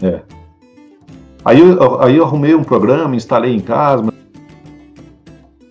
É. 0.02 0.22
Aí 1.46 1.60
eu, 1.60 2.02
aí 2.02 2.16
eu 2.16 2.24
arrumei 2.24 2.54
um 2.54 2.64
programa, 2.64 3.14
instalei 3.14 3.54
em 3.54 3.60
casa. 3.60 4.12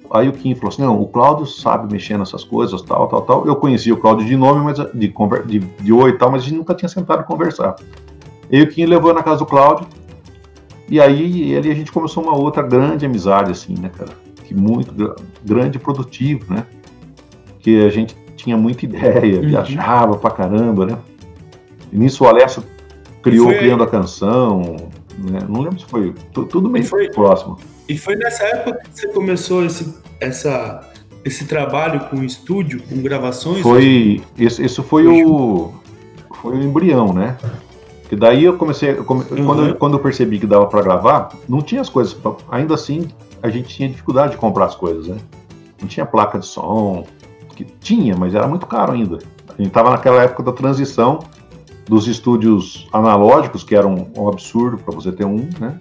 Aí 0.10 0.30
o 0.30 0.32
Quinho 0.32 0.56
falou 0.56 0.70
assim: 0.70 0.82
não, 0.82 1.02
o 1.02 1.08
Cláudio 1.08 1.46
sabe 1.46 1.92
mexer 1.92 2.18
nessas 2.18 2.46
coisas, 2.46 2.82
tal, 2.82 3.08
tal, 3.08 3.22
tal. 3.24 3.46
Eu 3.46 3.58
conhecia 3.58 3.94
o 3.94 3.98
Cláudio 3.98 4.26
de 4.26 4.38
nome, 4.38 4.64
mas 4.64 4.78
de, 4.78 5.14
de, 5.46 5.60
de 5.60 5.94
oi 5.94 6.12
e 6.12 6.18
tal, 6.18 6.32
mas 6.32 6.44
a 6.44 6.46
gente 6.46 6.58
nunca 6.58 6.74
tinha 6.74 6.88
sentado 6.88 7.20
a 7.20 7.24
conversar. 7.24 7.76
E 8.50 8.62
o 8.62 8.70
Quinho 8.70 8.88
levou 8.88 9.14
na 9.14 9.22
casa 9.22 9.40
do 9.40 9.46
Cláudio. 9.46 9.86
E 10.88 11.02
aí 11.02 11.52
ele 11.52 11.70
a 11.70 11.76
gente 11.76 11.92
começou 11.92 12.24
uma 12.24 12.38
outra 12.38 12.64
grande 12.64 13.06
amizade, 13.06 13.52
assim, 13.52 13.76
né, 13.78 13.90
cara? 13.90 14.12
Que 14.46 14.56
muito 14.56 15.16
grande 15.44 15.78
e 15.78 15.80
produtivo, 15.80 16.54
né? 16.54 16.66
que 17.66 17.84
a 17.84 17.90
gente 17.90 18.16
tinha 18.36 18.56
muita 18.56 18.86
ideia, 18.86 19.40
uhum. 19.40 19.48
viajava 19.48 20.18
pra 20.18 20.30
caramba, 20.30 20.86
né? 20.86 21.00
E 21.92 21.98
nisso 21.98 22.24
o 22.24 22.28
Alessio 22.28 22.64
criou 23.24 23.48
foi... 23.48 23.58
Criando 23.58 23.82
a 23.82 23.88
Canção, 23.88 24.76
né? 25.18 25.40
Não 25.48 25.62
lembro 25.62 25.80
se 25.80 25.86
foi, 25.86 26.14
tudo 26.34 26.70
meio 26.70 26.86
foi... 26.86 27.10
próximo. 27.10 27.58
E 27.88 27.98
foi 27.98 28.16
nessa 28.16 28.44
época 28.44 28.80
que 28.84 29.00
você 29.00 29.08
começou 29.10 29.64
esse, 29.64 29.96
essa, 30.20 30.90
esse 31.24 31.46
trabalho 31.46 32.00
com 32.10 32.24
estúdio, 32.24 32.82
com 32.84 33.02
gravações? 33.02 33.62
Foi, 33.62 34.22
isso, 34.38 34.64
isso 34.64 34.84
foi 34.84 35.08
o, 35.08 35.72
foi 36.42 36.58
o 36.58 36.64
embrião, 36.64 37.14
né? 37.14 37.38
Que 38.10 38.16
daí 38.16 38.44
eu 38.44 38.58
comecei, 38.58 38.92
eu 38.92 39.04
come, 39.04 39.24
uhum. 39.32 39.46
quando, 39.46 39.68
eu, 39.68 39.76
quando 39.76 39.94
eu 39.94 40.00
percebi 40.00 40.40
que 40.40 40.46
dava 40.46 40.68
para 40.68 40.82
gravar, 40.82 41.30
não 41.48 41.62
tinha 41.62 41.82
as 41.82 41.90
coisas, 41.90 42.16
ainda 42.50 42.76
assim 42.76 43.08
a 43.42 43.50
gente 43.50 43.68
tinha 43.68 43.90
dificuldade 43.90 44.32
de 44.32 44.38
comprar 44.38 44.66
as 44.66 44.76
coisas, 44.76 45.08
né? 45.08 45.18
Não 45.80 45.88
tinha 45.88 46.06
placa 46.06 46.40
de 46.40 46.46
som, 46.46 47.06
que 47.56 47.64
tinha, 47.64 48.16
mas 48.16 48.34
era 48.34 48.48
muito 48.48 48.66
caro 48.66 48.94
ainda. 48.94 49.20
A 49.48 49.58
gente 49.58 49.68
estava 49.68 49.90
naquela 49.92 50.22
época 50.24 50.44
da 50.44 50.52
transição 50.52 51.20
dos 51.88 52.08
estúdios 52.08 52.88
analógicos, 52.92 53.64
que 53.64 53.76
eram 53.76 54.08
um 54.18 54.28
absurdo 54.28 54.78
para 54.78 54.94
você 54.94 55.12
ter 55.12 55.26
um, 55.26 55.50
né? 55.60 55.80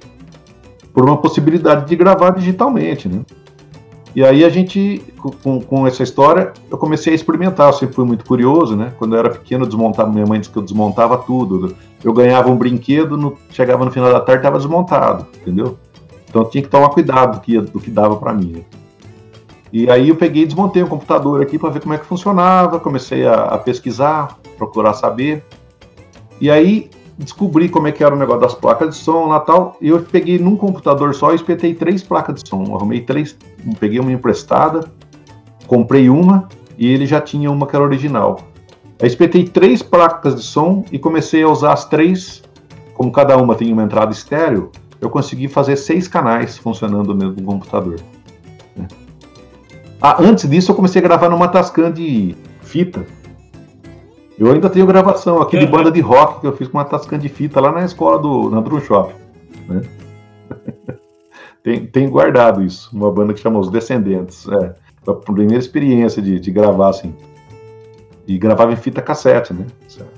Por 0.93 1.05
uma 1.05 1.17
possibilidade 1.17 1.87
de 1.87 1.97
gravar 1.97 2.31
digitalmente, 2.31 3.09
né? 3.09 3.23
E 4.15 4.25
aí 4.25 4.45
a 4.45 4.49
gente, 4.49 5.03
com, 5.43 5.61
com 5.61 5.87
essa 5.87 6.05
história, 6.05 6.53
eu 6.71 6.79
comecei 6.79 7.13
a 7.13 7.17
experimentar. 7.17 7.69
Eu 7.69 7.73
sempre 7.73 7.97
fui 7.97 8.05
muito 8.05 8.25
curioso, 8.25 8.77
né? 8.77 8.93
Quando 8.97 9.15
eu 9.15 9.19
era 9.19 9.31
pequeno, 9.31 9.65
eu 9.65 9.67
desmontava, 9.69 10.09
minha 10.09 10.27
mãe 10.27 10.39
disse 10.39 10.53
que 10.53 10.59
eu 10.59 10.63
desmontava 10.63 11.19
tudo. 11.19 11.75
Eu 12.03 12.13
ganhava 12.13 12.49
um 12.49 12.57
brinquedo, 12.57 13.17
no, 13.17 13.37
chegava 13.51 13.85
no 13.85 13.91
final 13.91 14.13
da 14.13 14.21
tarde, 14.21 14.41
estava 14.41 14.59
desmontado, 14.59 15.27
entendeu? 15.41 15.77
Então 16.29 16.43
eu 16.43 16.49
tinha 16.49 16.63
que 16.63 16.69
tomar 16.69 16.91
cuidado 16.91 17.39
do 17.39 17.41
que, 17.41 17.61
do 17.61 17.81
que 17.81 17.91
dava 17.91 18.17
para 18.17 18.33
mim. 18.33 18.53
Né? 18.53 18.61
E 19.73 19.91
aí 19.91 20.09
eu 20.09 20.15
peguei 20.15 20.45
e 20.45 20.47
desmontei 20.47 20.85
o 20.85 20.87
computador 20.87 21.43
aqui 21.43 21.59
para 21.59 21.71
ver 21.71 21.81
como 21.81 21.95
é 21.95 21.99
que 21.99 22.07
funcionava, 22.07 22.79
comecei 22.79 23.27
a, 23.27 23.35
a, 23.35 23.59
pesquisar, 23.59 24.39
procurar 24.57 24.95
saber. 24.95 25.45
E 26.41 26.51
aí 26.51 26.91
descobri 27.16 27.68
como 27.68 27.87
é 27.87 27.93
que 27.93 28.03
era 28.03 28.14
o 28.14 28.18
negócio 28.18 28.41
das 28.41 28.55
placas 28.55 28.91
de 28.91 28.97
som 28.97 29.26
lá 29.26 29.41
tal. 29.41 29.76
E 29.80 29.89
eu 29.89 30.03
peguei 30.03 30.39
num 30.39 30.57
computador 30.57 31.14
só 31.14 31.32
e 31.32 31.37
espetei 31.37 31.74
três 31.74 32.03
placas 32.03 32.43
de 32.43 32.49
som. 32.49 32.62
arrumei 32.74 33.01
três, 33.01 33.37
peguei 33.78 34.01
uma 34.01 34.12
emprestada, 34.12 34.89
comprei 35.66 36.09
uma 36.09 36.49
e 36.76 36.87
ele 36.87 37.07
já 37.07 37.20
tinha 37.20 37.51
uma 37.51 37.66
que 37.66 37.76
era 37.76 37.85
original. 37.85 38.41
Aí 39.01 39.09
espetei 39.09 39.45
três 39.45 39.82
placas 39.82 40.37
de 40.37 40.43
som 40.43 40.85
e 40.91 40.99
comecei 40.99 41.43
a 41.43 41.49
usar 41.49 41.72
as 41.72 41.85
três, 41.85 42.43
como 42.95 43.11
cada 43.11 43.37
uma 43.37 43.55
tem 43.55 43.72
uma 43.72 43.82
entrada 43.82 44.12
estéreo, 44.12 44.70
eu 45.01 45.11
consegui 45.11 45.49
fazer 45.49 45.76
seis 45.76 46.09
canais 46.09 46.57
funcionando 46.57 47.14
no 47.14 47.35
computador. 47.43 48.01
Ah, 50.01 50.16
antes 50.20 50.49
disso, 50.49 50.70
eu 50.70 50.74
comecei 50.74 51.01
a 51.01 51.03
gravar 51.03 51.30
numa 51.30 51.49
Tascam 51.49 51.91
de 51.91 52.37
fita. 52.62 53.07
Eu 54.39 54.53
ainda 54.53 54.68
tenho 54.68 54.87
gravação 54.87 55.41
aqui 55.41 55.59
de 55.59 55.66
banda 55.66 55.91
de 55.91 56.01
rock 56.01 56.41
que 56.41 56.47
eu 56.47 56.57
fiz 56.57 56.66
com 56.66 56.78
uma 56.78 56.85
Tascam 56.85 57.18
de 57.18 57.28
fita 57.28 57.61
lá 57.61 57.70
na 57.70 57.85
escola 57.85 58.18
do 58.18 58.51
na 58.51 58.61
Drum 58.61 58.80
Shop. 58.80 59.14
Né? 59.68 59.82
tem, 61.62 61.87
tem 61.87 62.09
guardado 62.09 62.62
isso, 62.62 62.91
uma 62.93 63.11
banda 63.12 63.32
que 63.32 63.41
chama 63.41 63.61
Os 63.61 63.70
Descendentes. 63.70 64.47
É, 64.49 64.74
a 65.07 65.14
primeira 65.14 65.59
experiência 65.59 66.20
de, 66.20 66.41
de 66.41 66.51
gravar 66.51 66.89
assim. 66.89 67.14
E 68.26 68.39
gravava 68.39 68.72
em 68.72 68.76
fita 68.76 69.03
cassete, 69.03 69.53
né? 69.53 69.66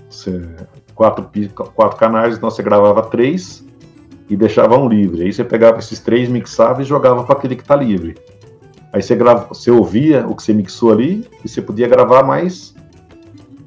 Você, 0.09 0.49
quatro, 0.95 1.29
quatro 1.75 1.99
canais, 1.99 2.37
então 2.37 2.51
você 2.51 2.63
gravava 2.63 3.03
três 3.03 3.65
e 4.31 4.37
deixava 4.37 4.79
um 4.79 4.89
livre. 4.89 5.25
Aí 5.25 5.33
você 5.33 5.45
pegava 5.45 5.79
esses 5.79 5.99
três, 6.01 6.29
mixava 6.29 6.83
e 6.83 6.85
jogava 6.85 7.25
para 7.25 7.37
aquele 7.37 7.57
que 7.57 7.63
está 7.63 7.75
livre. 7.75 8.17
Aí 8.93 9.03
você, 9.03 9.17
grava, 9.17 9.49
você 9.49 9.71
ouvia 9.71 10.27
o 10.27 10.35
que 10.35 10.43
você 10.43 10.53
mixou 10.53 10.93
ali 10.93 11.29
e 11.45 11.49
você 11.49 11.61
podia 11.61 11.89
gravar 11.89 12.23
mais 12.23 12.75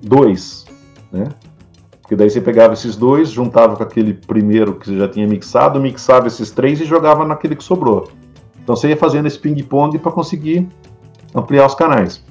dois, 0.01 0.65
né? 1.11 1.29
Porque 2.01 2.15
daí 2.15 2.29
você 2.29 2.41
pegava 2.41 2.73
esses 2.73 2.95
dois, 2.95 3.29
juntava 3.29 3.75
com 3.75 3.83
aquele 3.83 4.15
primeiro 4.15 4.73
que 4.73 4.87
você 4.87 4.97
já 4.97 5.07
tinha 5.07 5.27
mixado, 5.27 5.79
mixava 5.79 6.25
esses 6.25 6.49
três 6.49 6.81
e 6.81 6.85
jogava 6.85 7.23
naquele 7.23 7.55
que 7.55 7.63
sobrou. 7.63 8.09
Então 8.63 8.75
você 8.75 8.89
ia 8.89 8.97
fazendo 8.97 9.27
esse 9.27 9.37
ping-pong 9.37 9.97
para 9.99 10.11
conseguir 10.11 10.67
ampliar 11.35 11.67
os 11.67 11.75
canais. 11.75 12.23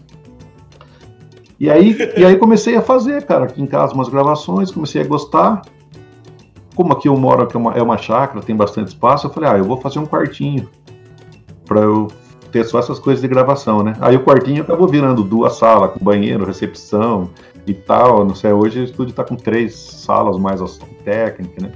E 1.61 1.71
aí, 1.71 1.97
e 2.17 2.25
aí 2.25 2.37
comecei 2.37 2.77
a 2.77 2.83
fazer, 2.83 3.25
cara, 3.25 3.45
aqui 3.45 3.63
em 3.63 3.67
casa 3.67 3.95
umas 3.95 4.09
gravações, 4.09 4.71
comecei 4.71 5.01
a 5.01 5.05
gostar. 5.05 5.63
Como 6.75 6.93
aqui 6.93 7.09
eu 7.09 7.17
moro, 7.17 7.43
aqui 7.43 7.57
é 7.57 7.61
uma, 7.61 7.75
é 7.75 7.83
uma 7.83 7.99
chácara, 7.99 8.41
tem 8.41 8.55
bastante 8.55 8.89
espaço, 8.89 9.27
eu 9.27 9.31
falei, 9.31 9.51
ah, 9.51 9.59
eu 9.59 9.65
vou 9.65 9.77
fazer 9.77 9.99
um 9.99 10.07
quartinho 10.07 10.69
para 11.65 11.81
eu 11.81 12.09
ter 12.51 12.65
só 12.65 12.79
essas 12.79 12.99
coisas 12.99 13.21
de 13.21 13.29
gravação, 13.29 13.83
né? 13.83 13.97
Aí 14.01 14.17
o 14.17 14.25
quartinho 14.25 14.63
acabou 14.63 14.89
virando 14.89 15.23
duas 15.23 15.57
salas, 15.57 15.93
com 15.93 16.05
banheiro, 16.05 16.45
recepção 16.45 17.31
e 17.73 17.75
tal. 17.75 18.25
Não 18.25 18.35
sei, 18.35 18.53
hoje 18.53 18.81
o 18.81 18.85
estúdio 18.85 19.11
está 19.11 19.25
com 19.25 19.37
três 19.37 19.75
salas 19.75 20.39
mais 20.39 20.61
a 20.61 20.67
técnica, 21.05 21.63
né? 21.63 21.73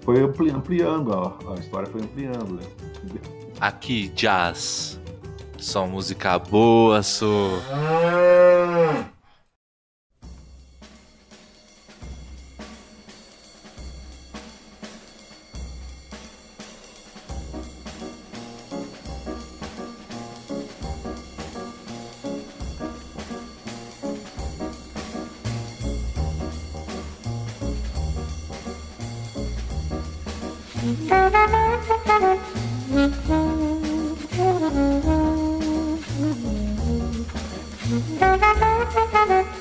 Foi 0.00 0.50
ampliando, 0.50 1.12
a, 1.12 1.36
a 1.52 1.54
história 1.54 1.86
foi 1.86 2.00
ampliando, 2.00 2.54
né? 2.54 2.62
Aqui, 3.60 4.08
jazz. 4.08 4.98
Só 5.58 5.86
música 5.86 6.38
boa, 6.38 7.02
sou. 7.02 7.58
Thank 32.20 32.42
you. 39.52 39.57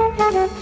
Thank 0.00 0.34
you. 0.34 0.59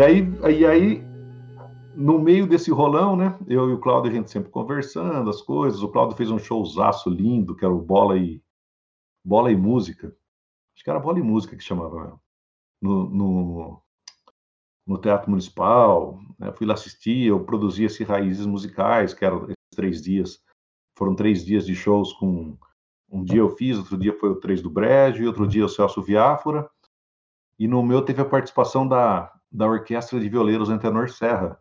E 0.00 0.02
aí, 0.02 0.22
e 0.56 0.64
aí, 0.64 1.04
no 1.94 2.18
meio 2.18 2.46
desse 2.46 2.70
rolão, 2.70 3.14
né? 3.14 3.38
Eu 3.46 3.68
e 3.68 3.74
o 3.74 3.78
Claudio, 3.78 4.10
a 4.10 4.14
gente 4.14 4.30
sempre 4.30 4.50
conversando 4.50 5.28
as 5.28 5.42
coisas. 5.42 5.82
O 5.82 5.90
Claudio 5.90 6.16
fez 6.16 6.30
um 6.30 6.38
showzaço 6.38 7.10
lindo, 7.10 7.54
que 7.54 7.66
era 7.66 7.74
o 7.74 7.82
Bola 7.82 8.16
e, 8.16 8.42
Bola 9.22 9.52
e 9.52 9.56
Música. 9.56 10.06
Acho 10.74 10.84
que 10.84 10.88
era 10.88 10.98
Bola 10.98 11.18
e 11.18 11.22
Música 11.22 11.54
que 11.54 11.62
chamava. 11.62 12.18
No, 12.80 13.10
no, 13.10 13.82
no 14.86 14.96
Teatro 14.96 15.28
Municipal. 15.28 16.18
Né? 16.38 16.50
Fui 16.52 16.66
lá 16.66 16.72
assistir, 16.72 17.26
eu 17.26 17.44
produzi 17.44 17.84
esse 17.84 18.02
Raízes 18.02 18.46
Musicais, 18.46 19.12
que 19.12 19.22
eram 19.22 19.42
esses 19.44 19.76
três 19.76 20.00
dias. 20.00 20.42
Foram 20.96 21.14
três 21.14 21.44
dias 21.44 21.66
de 21.66 21.74
shows 21.74 22.14
com... 22.14 22.56
Um 23.10 23.22
dia 23.22 23.40
eu 23.40 23.50
fiz, 23.50 23.76
outro 23.76 23.98
dia 23.98 24.18
foi 24.18 24.30
o 24.30 24.36
Três 24.36 24.62
do 24.62 24.70
Brejo, 24.70 25.22
e 25.22 25.26
outro 25.26 25.46
dia 25.46 25.66
o 25.66 25.68
Celso 25.68 26.00
Viáfora. 26.00 26.70
E 27.58 27.68
no 27.68 27.82
meu 27.82 28.00
teve 28.00 28.22
a 28.22 28.24
participação 28.24 28.88
da, 28.88 29.30
da 29.50 29.66
Orquestra 29.66 30.20
de 30.20 30.28
Violeiros 30.28 30.70
Antenor 30.70 31.10
Serra, 31.10 31.58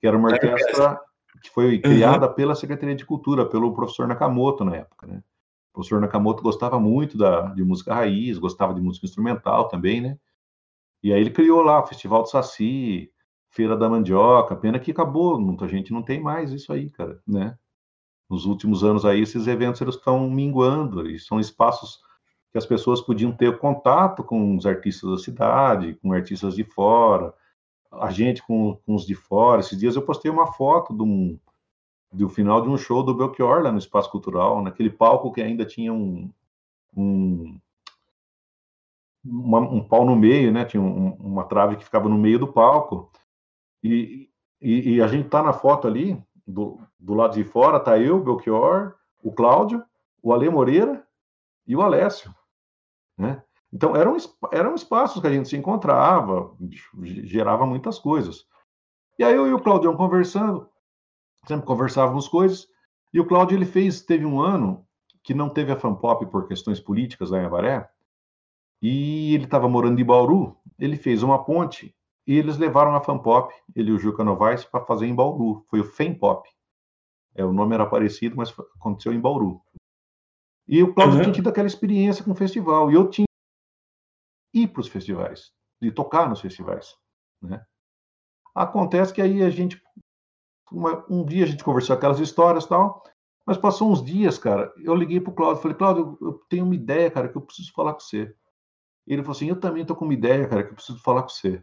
que 0.00 0.06
era 0.06 0.16
uma 0.16 0.30
orquestra 0.30 1.00
que 1.42 1.50
foi 1.50 1.78
criada 1.80 2.28
uhum. 2.28 2.34
pela 2.34 2.54
Secretaria 2.54 2.94
de 2.94 3.04
Cultura, 3.04 3.44
pelo 3.46 3.74
professor 3.74 4.06
Nakamoto 4.06 4.64
na 4.64 4.76
época, 4.76 5.06
né? 5.06 5.22
O 5.70 5.74
professor 5.74 6.00
Nakamoto 6.00 6.42
gostava 6.42 6.78
muito 6.78 7.18
da, 7.18 7.46
de 7.52 7.64
música 7.64 7.92
raiz, 7.92 8.38
gostava 8.38 8.72
de 8.72 8.80
música 8.80 9.06
instrumental 9.06 9.68
também, 9.68 10.00
né? 10.00 10.18
E 11.02 11.12
aí 11.12 11.20
ele 11.20 11.30
criou 11.30 11.60
lá 11.60 11.82
o 11.82 11.86
Festival 11.86 12.22
do 12.22 12.30
Saci, 12.30 13.10
Feira 13.50 13.76
da 13.76 13.88
Mandioca, 13.88 14.56
pena 14.56 14.78
que 14.78 14.92
acabou, 14.92 15.38
muita 15.40 15.68
gente 15.68 15.92
não 15.92 16.02
tem 16.02 16.20
mais 16.20 16.52
isso 16.52 16.72
aí, 16.72 16.88
cara, 16.90 17.20
né? 17.26 17.58
Nos 18.30 18.46
últimos 18.46 18.82
anos 18.82 19.04
aí, 19.04 19.20
esses 19.20 19.46
eventos 19.46 19.80
eles 19.80 19.96
estão 19.96 20.30
minguando, 20.30 21.10
e 21.10 21.18
são 21.18 21.38
espaços 21.38 22.00
que 22.54 22.58
as 22.58 22.64
pessoas 22.64 23.00
podiam 23.00 23.32
ter 23.32 23.58
contato 23.58 24.22
com 24.22 24.56
os 24.56 24.64
artistas 24.64 25.10
da 25.10 25.18
cidade, 25.18 25.94
com 25.94 26.12
artistas 26.12 26.54
de 26.54 26.62
fora, 26.62 27.34
a 27.90 28.12
gente 28.12 28.46
com, 28.46 28.76
com 28.86 28.94
os 28.94 29.04
de 29.04 29.16
fora. 29.16 29.58
Esses 29.58 29.76
dias 29.76 29.96
eu 29.96 30.02
postei 30.02 30.30
uma 30.30 30.46
foto 30.46 30.94
um, 31.02 31.36
do 32.12 32.28
final 32.28 32.62
de 32.62 32.68
um 32.68 32.76
show 32.76 33.02
do 33.02 33.12
Belchior 33.12 33.60
lá 33.60 33.72
no 33.72 33.78
Espaço 33.78 34.08
Cultural, 34.08 34.62
naquele 34.62 34.88
palco 34.88 35.32
que 35.32 35.42
ainda 35.42 35.64
tinha 35.64 35.92
um, 35.92 36.30
um 36.96 37.58
uma, 39.24 39.58
um 39.58 39.82
pau 39.82 40.06
no 40.06 40.14
meio, 40.14 40.52
né? 40.52 40.64
Tinha 40.64 40.80
um, 40.80 41.14
uma 41.14 41.42
trave 41.42 41.74
que 41.74 41.84
ficava 41.84 42.08
no 42.08 42.16
meio 42.16 42.38
do 42.38 42.52
palco. 42.52 43.10
E, 43.82 44.30
e, 44.62 44.94
e 44.94 45.02
a 45.02 45.08
gente 45.08 45.28
tá 45.28 45.42
na 45.42 45.52
foto 45.52 45.88
ali, 45.88 46.22
do, 46.46 46.78
do 47.00 47.14
lado 47.14 47.34
de 47.34 47.42
fora, 47.42 47.80
tá 47.80 47.98
eu, 47.98 48.22
Belchior, 48.22 48.94
o 49.24 49.32
Cláudio, 49.32 49.84
o 50.22 50.32
Ale 50.32 50.48
Moreira 50.48 51.04
e 51.66 51.74
o 51.74 51.82
Alessio, 51.82 52.32
né? 53.16 53.42
Então, 53.72 53.96
eram, 53.96 54.16
eram 54.52 54.74
espaços 54.74 55.20
que 55.20 55.26
a 55.26 55.32
gente 55.32 55.48
se 55.48 55.56
encontrava, 55.56 56.54
gerava 57.02 57.66
muitas 57.66 57.98
coisas. 57.98 58.46
E 59.18 59.24
aí 59.24 59.34
eu 59.34 59.48
e 59.48 59.52
o 59.52 59.60
Claudião 59.60 59.96
conversando, 59.96 60.68
sempre 61.46 61.66
conversávamos 61.66 62.28
coisas, 62.28 62.68
e 63.12 63.20
o 63.20 63.26
Cláudio, 63.26 63.56
ele 63.56 63.64
fez, 63.64 64.00
teve 64.00 64.24
um 64.24 64.40
ano 64.40 64.84
que 65.22 65.34
não 65.34 65.48
teve 65.48 65.72
a 65.72 65.76
Fanpop 65.76 66.26
por 66.26 66.46
questões 66.46 66.80
políticas 66.80 67.30
lá 67.30 67.38
em 67.42 67.48
e 68.82 69.34
ele 69.34 69.44
estava 69.44 69.68
morando 69.68 69.98
em 69.98 70.04
Bauru, 70.04 70.58
ele 70.78 70.96
fez 70.96 71.22
uma 71.22 71.42
ponte 71.42 71.96
e 72.26 72.36
eles 72.36 72.58
levaram 72.58 72.94
a 72.94 73.00
Fanpop, 73.00 73.54
ele 73.74 73.90
e 73.90 73.94
o 73.94 73.98
Juca 73.98 74.22
Novaes, 74.22 74.64
para 74.64 74.84
fazer 74.84 75.06
em 75.06 75.14
Bauru. 75.14 75.64
Foi 75.70 75.80
o 75.80 75.84
Fempop. 75.84 76.46
É, 77.34 77.44
o 77.44 77.52
nome 77.52 77.74
era 77.74 77.86
parecido, 77.86 78.36
mas 78.36 78.54
aconteceu 78.76 79.12
em 79.12 79.20
Bauru. 79.20 79.62
E 80.66 80.82
o 80.82 80.94
Cláudio 80.94 81.16
uhum. 81.16 81.22
tinha 81.24 81.34
tido 81.34 81.48
aquela 81.48 81.66
experiência 81.66 82.24
com 82.24 82.32
o 82.32 82.36
festival. 82.36 82.90
E 82.90 82.94
eu 82.94 83.08
tinha 83.08 83.26
ir 84.54 84.68
para 84.68 84.80
os 84.80 84.88
festivais, 84.88 85.52
de 85.82 85.90
tocar 85.90 86.28
nos 86.28 86.40
festivais. 86.40 86.96
Né? 87.42 87.64
Acontece 88.54 89.12
que 89.12 89.20
aí 89.20 89.42
a 89.42 89.50
gente. 89.50 89.82
Uma, 90.70 91.04
um 91.10 91.24
dia 91.24 91.44
a 91.44 91.46
gente 91.46 91.62
conversou 91.62 91.94
aquelas 91.94 92.18
histórias 92.18 92.64
tal, 92.66 93.02
mas 93.46 93.58
passou 93.58 93.90
uns 93.90 94.02
dias, 94.02 94.38
cara. 94.38 94.72
Eu 94.78 94.94
liguei 94.94 95.20
para 95.20 95.30
o 95.30 95.34
Cláudio 95.34 95.62
falei: 95.62 95.76
Cláudio, 95.76 96.18
eu 96.20 96.32
tenho 96.48 96.64
uma 96.64 96.74
ideia, 96.74 97.10
cara, 97.10 97.28
que 97.28 97.36
eu 97.36 97.42
preciso 97.42 97.72
falar 97.72 97.92
com 97.92 98.00
você. 98.00 98.34
Ele 99.06 99.22
falou 99.22 99.36
assim: 99.36 99.48
Eu 99.48 99.60
também 99.60 99.82
estou 99.82 99.96
com 99.96 100.04
uma 100.04 100.14
ideia, 100.14 100.48
cara, 100.48 100.62
que 100.62 100.70
eu 100.70 100.74
preciso 100.74 100.98
falar 101.00 101.22
com 101.22 101.28
você. 101.28 101.62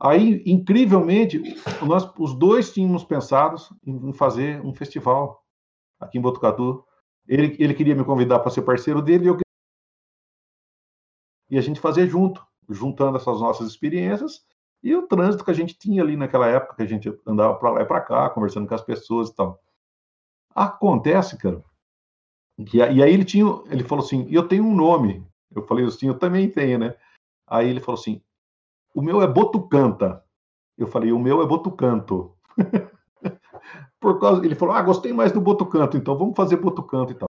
Aí, 0.00 0.42
incrivelmente, 0.46 1.40
nós 1.86 2.10
os 2.18 2.34
dois 2.34 2.72
tínhamos 2.72 3.04
pensado 3.04 3.56
em 3.86 4.12
fazer 4.12 4.60
um 4.64 4.74
festival 4.74 5.44
aqui 6.00 6.18
em 6.18 6.20
Botucatu. 6.20 6.84
Ele, 7.26 7.56
ele 7.58 7.74
queria 7.74 7.94
me 7.94 8.04
convidar 8.04 8.38
para 8.40 8.50
ser 8.50 8.62
parceiro 8.62 9.00
dele 9.00 9.24
e 9.24 9.28
eu 9.28 9.38
e 11.50 11.58
a 11.58 11.60
gente 11.60 11.80
fazer 11.80 12.08
junto, 12.08 12.44
juntando 12.68 13.16
essas 13.16 13.40
nossas 13.40 13.68
experiências 13.68 14.44
e 14.82 14.94
o 14.94 15.06
trânsito 15.06 15.44
que 15.44 15.50
a 15.50 15.54
gente 15.54 15.78
tinha 15.78 16.02
ali 16.02 16.16
naquela 16.16 16.48
época, 16.48 16.76
que 16.76 16.82
a 16.82 16.86
gente 16.86 17.08
andava 17.26 17.54
para 17.54 17.70
lá 17.70 17.82
e 17.82 17.86
para 17.86 18.00
cá, 18.00 18.30
conversando 18.30 18.66
com 18.66 18.74
as 18.74 18.82
pessoas 18.82 19.30
e 19.30 19.34
tal. 19.34 19.62
Acontece, 20.54 21.38
cara, 21.38 21.62
que, 22.66 22.78
e 22.78 23.02
aí 23.02 23.12
ele 23.12 23.24
tinha, 23.24 23.44
ele 23.70 23.84
falou 23.84 24.04
assim, 24.04 24.26
eu 24.30 24.46
tenho 24.46 24.64
um 24.64 24.74
nome, 24.74 25.26
eu 25.54 25.62
falei 25.62 25.84
assim, 25.84 26.08
eu 26.08 26.18
também 26.18 26.50
tenho, 26.50 26.78
né? 26.78 26.96
Aí 27.46 27.68
ele 27.68 27.80
falou 27.80 28.00
assim, 28.00 28.22
o 28.94 29.02
meu 29.02 29.22
é 29.22 29.26
Botucanta. 29.26 30.24
Eu 30.76 30.86
falei, 30.86 31.12
o 31.12 31.18
meu 31.18 31.42
é 31.42 31.46
Botucanto. 31.46 32.36
Por 34.04 34.20
causa, 34.20 34.44
ele 34.44 34.54
falou, 34.54 34.74
ah, 34.74 34.82
gostei 34.82 35.14
mais 35.14 35.32
do 35.32 35.40
Botucanto, 35.40 35.96
então 35.96 36.14
vamos 36.14 36.36
fazer 36.36 36.58
Botucanto 36.58 37.12
e 37.12 37.14
tal. 37.14 37.26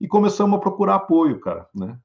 E 0.00 0.08
começamos 0.08 0.58
a 0.58 0.60
procurar 0.60 0.96
apoio, 0.96 1.38
cara, 1.38 1.68
né? 1.72 1.96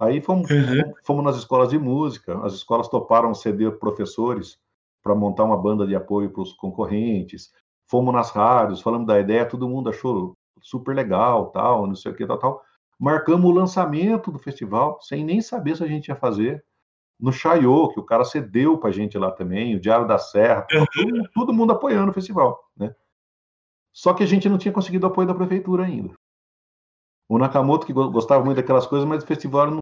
Aí 0.00 0.22
fomos, 0.22 0.50
uhum. 0.50 0.94
fomos 1.04 1.22
nas 1.22 1.36
escolas 1.36 1.68
de 1.68 1.78
música, 1.78 2.38
as 2.42 2.54
escolas 2.54 2.88
toparam 2.88 3.34
ceder 3.34 3.78
professores 3.78 4.58
para 5.02 5.14
montar 5.14 5.44
uma 5.44 5.58
banda 5.58 5.86
de 5.86 5.94
apoio 5.94 6.30
para 6.30 6.40
os 6.40 6.54
concorrentes. 6.54 7.52
Fomos 7.86 8.14
nas 8.14 8.30
rádios, 8.30 8.80
falamos 8.80 9.06
da 9.06 9.20
ideia, 9.20 9.44
todo 9.44 9.68
mundo 9.68 9.90
achou 9.90 10.32
super 10.62 10.96
legal, 10.96 11.50
tal, 11.50 11.86
não 11.86 11.94
sei 11.94 12.12
o 12.12 12.14
que, 12.14 12.26
tal, 12.26 12.38
tal 12.38 12.62
marcamos 12.98 13.50
o 13.50 13.52
lançamento 13.52 14.32
do 14.32 14.38
festival, 14.38 14.98
sem 15.02 15.22
nem 15.22 15.42
saber 15.42 15.76
se 15.76 15.84
a 15.84 15.86
gente 15.86 16.08
ia 16.08 16.16
fazer. 16.16 16.64
No 17.20 17.30
Chaiô, 17.30 17.92
que 17.92 18.00
o 18.00 18.04
cara 18.04 18.24
cedeu 18.24 18.78
para 18.78 18.88
a 18.88 18.92
gente 18.92 19.18
lá 19.18 19.30
também, 19.30 19.74
o 19.74 19.80
Diário 19.80 20.06
da 20.06 20.16
Serra, 20.16 20.62
todo, 20.62 21.28
todo 21.34 21.52
mundo 21.52 21.72
apoiando 21.72 22.10
o 22.10 22.14
festival, 22.14 22.58
né? 22.74 22.94
Só 23.94 24.12
que 24.12 24.24
a 24.24 24.26
gente 24.26 24.48
não 24.48 24.58
tinha 24.58 24.74
conseguido 24.74 25.06
apoio 25.06 25.28
da 25.28 25.34
prefeitura 25.34 25.84
ainda. 25.84 26.12
O 27.28 27.38
Nakamoto, 27.38 27.86
que 27.86 27.92
gostava 27.92 28.44
muito 28.44 28.56
daquelas 28.56 28.86
coisas, 28.86 29.08
mas 29.08 29.22
o 29.22 29.26
festival 29.26 29.70
não... 29.70 29.78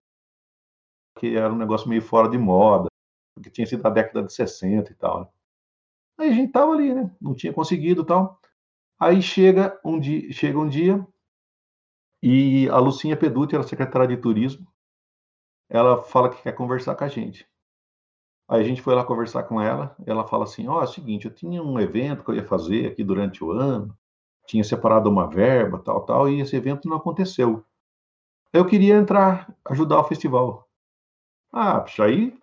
que 1.18 1.34
era 1.34 1.52
um 1.52 1.56
negócio 1.56 1.89
meio 1.89 2.02
fora 2.02 2.28
de 2.28 2.36
moda, 2.36 2.89
porque 3.34 3.51
tinha 3.51 3.66
sido 3.66 3.82
da 3.82 3.90
década 3.90 4.22
de 4.22 4.32
60 4.32 4.93
e 4.93 4.94
tal. 4.94 5.20
Né? 5.20 5.28
Aí 6.18 6.28
a 6.28 6.32
gente 6.32 6.52
tava 6.52 6.72
ali, 6.72 6.94
né? 6.94 7.10
Não 7.20 7.34
tinha 7.34 7.52
conseguido 7.52 8.05
tal. 8.05 8.39
Aí 9.01 9.22
chega 9.22 9.80
um 9.84 9.98
dia, 9.98 10.30
chega 10.30 10.59
um 10.59 10.68
dia 10.68 11.05
e 12.22 12.68
a 12.68 12.78
Lucinha 12.78 13.16
Peduti, 13.16 13.55
ela 13.55 13.64
é 13.64 13.66
secretária 13.66 14.06
de 14.06 14.16
turismo, 14.16 14.64
ela 15.68 16.02
fala 16.02 16.30
que 16.30 16.43
quer 16.43 16.52
conversar 16.52 16.94
com 16.94 17.02
a 17.02 17.09
gente. 17.09 17.48
Aí 18.48 18.60
a 18.60 18.64
gente 18.64 18.82
foi 18.82 18.94
lá 18.94 19.05
conversar 19.05 19.44
com 19.44 19.60
ela, 19.60 19.97
ela 20.06 20.28
fala 20.28 20.44
assim: 20.44 20.68
Ó, 20.68 20.78
oh, 20.78 20.80
é 20.82 20.84
o 20.84 20.86
seguinte, 20.86 21.24
eu 21.24 21.34
tinha 21.34 21.62
um 21.62 21.80
evento 21.80 22.22
que 22.22 22.30
eu 22.30 22.34
ia 22.34 22.47
fazer 22.47 22.86
aqui 22.86 23.02
durante 23.02 23.43
o 23.43 23.51
ano, 23.51 23.97
tinha 24.47 24.64
separado 24.64 25.09
uma 25.09 25.27
verba, 25.27 25.78
tal, 25.78 26.05
tal, 26.05 26.28
e 26.28 26.40
esse 26.40 26.56
evento 26.56 26.89
não 26.89 26.97
aconteceu. 26.97 27.64
Eu 28.52 28.66
queria 28.66 28.97
entrar, 28.97 29.55
ajudar 29.64 30.01
o 30.01 30.05
festival. 30.05 30.69
Ah, 31.52 31.81
puxa, 31.81 32.05
aí, 32.05 32.36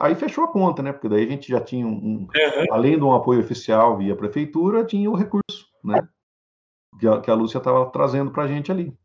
aí 0.00 0.14
fechou 0.14 0.44
a 0.44 0.48
conta, 0.48 0.82
né? 0.82 0.92
Porque 0.92 1.08
daí 1.08 1.24
a 1.24 1.28
gente 1.28 1.48
já 1.48 1.60
tinha 1.60 1.86
um, 1.86 1.90
um 1.90 2.16
uhum. 2.22 2.66
além 2.72 2.96
de 2.96 3.04
um 3.04 3.14
apoio 3.14 3.40
oficial 3.40 3.96
via 3.96 4.16
prefeitura, 4.16 4.84
tinha 4.84 5.10
o 5.10 5.14
recurso, 5.14 5.68
né? 5.84 6.08
Que 6.98 7.06
a, 7.06 7.20
que 7.20 7.30
a 7.30 7.34
Lúcia 7.34 7.58
estava 7.58 7.88
trazendo 7.90 8.30
para 8.30 8.44
a 8.44 8.48
gente 8.48 8.72
ali. 8.72 8.96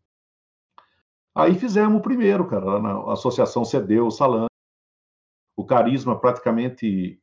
Aí 1.36 1.54
fizemos 1.54 2.00
o 2.00 2.02
primeiro, 2.02 2.48
cara, 2.48 2.80
na 2.80 3.14
associação 3.14 3.64
cedeu 3.64 4.08
o 4.08 4.12
salão. 4.12 4.48
O 5.56 5.64
Carisma 5.64 6.20
praticamente 6.20 7.22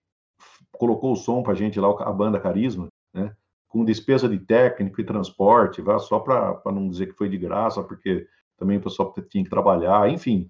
colocou 0.79 1.13
o 1.13 1.17
som 1.17 1.43
para 1.43 1.53
a 1.53 1.57
gente 1.57 1.81
lá, 1.81 1.89
a 2.03 2.13
banda 2.13 2.41
Carisma, 2.41 2.87
né? 3.13 3.35
Com 3.75 3.85
despesa 3.85 4.29
de 4.29 4.39
técnico 4.39 5.01
e 5.01 5.05
transporte, 5.05 5.83
só 6.01 6.21
para 6.21 6.61
não 6.67 6.89
dizer 6.89 7.07
que 7.07 7.19
foi 7.19 7.29
de 7.29 7.37
graça, 7.37 7.83
porque 7.83 8.27
também 8.57 8.79
o 8.79 8.81
pessoal 8.81 9.13
tinha 9.29 9.43
que 9.43 9.51
trabalhar, 9.51 10.09
enfim. 10.09 10.49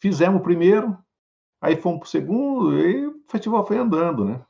Fizemos 0.00 0.40
o 0.40 0.42
primeiro, 0.42 0.96
aí 1.60 1.76
fomos 1.76 1.98
para 1.98 2.06
o 2.06 2.10
segundo, 2.10 2.78
e 2.78 3.06
o 3.06 3.22
festival 3.28 3.66
foi 3.66 3.76
andando, 3.76 4.24
né? 4.24 4.40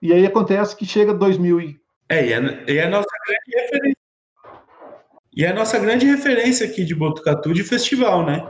E 0.00 0.12
aí 0.12 0.24
acontece 0.24 0.76
que 0.76 0.86
chega 0.86 1.12
2000 1.12 1.60
e... 1.60 1.80
É, 2.08 2.28
e 2.28 2.34
a, 2.34 2.38
é, 2.38 2.70
e 2.70 2.80
a 2.80 2.88
nossa 2.88 3.08
grande 3.26 3.50
referência 3.56 4.00
e 5.32 5.44
é 5.44 5.48
a 5.48 5.54
nossa 5.54 5.78
grande 5.78 6.06
referência 6.06 6.66
aqui 6.66 6.84
de 6.84 6.94
Botucatu 6.94 7.54
de 7.54 7.62
festival, 7.62 8.26
né? 8.26 8.46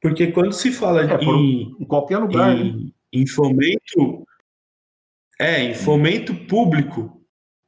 Porque 0.00 0.28
quando 0.28 0.52
se 0.52 0.72
fala 0.72 1.02
é, 1.02 1.24
em, 1.24 1.76
em 1.78 1.84
qualquer 1.84 2.18
lugar, 2.18 2.56
em, 2.56 2.72
né? 2.72 2.90
em 3.12 3.26
fomento, 3.26 4.26
é, 5.40 5.62
em 5.62 5.74
fomento 5.74 6.34
público 6.46 7.22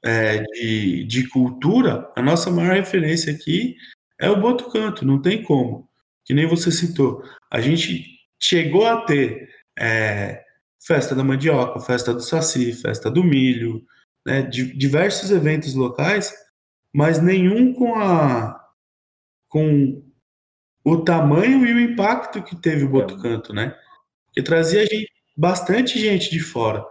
é, 0.04 0.42
de, 0.42 1.04
de 1.04 1.28
cultura, 1.28 2.10
a 2.16 2.22
nossa 2.22 2.50
maior 2.50 2.74
referência 2.74 3.32
aqui 3.32 3.76
é 4.20 4.30
o 4.30 4.40
Botucanto, 4.40 5.04
não 5.04 5.20
tem 5.20 5.42
como. 5.42 5.88
Que 6.24 6.34
nem 6.34 6.46
você 6.46 6.70
citou. 6.70 7.22
A 7.50 7.60
gente 7.60 8.04
chegou 8.40 8.86
a 8.86 9.02
ter 9.02 9.48
é, 9.78 10.42
festa 10.84 11.14
da 11.14 11.24
mandioca, 11.24 11.80
festa 11.80 12.12
do 12.12 12.20
saci, 12.20 12.72
festa 12.72 13.10
do 13.10 13.24
milho, 13.24 13.84
né, 14.26 14.42
diversos 14.42 15.30
eventos 15.30 15.74
locais, 15.74 16.34
mas 16.92 17.20
nenhum 17.20 17.72
com 17.72 17.94
a 17.94 18.56
com 19.48 20.02
o 20.84 21.02
tamanho 21.02 21.66
e 21.66 21.72
o 21.72 21.80
impacto 21.80 22.42
que 22.42 22.54
teve 22.54 22.84
o 22.84 22.88
Botucanto, 22.88 23.52
né? 23.54 23.74
Que 24.32 24.42
trazia 24.42 24.82
gente, 24.86 25.10
bastante 25.36 25.98
gente 25.98 26.30
de 26.30 26.40
fora. 26.40 26.84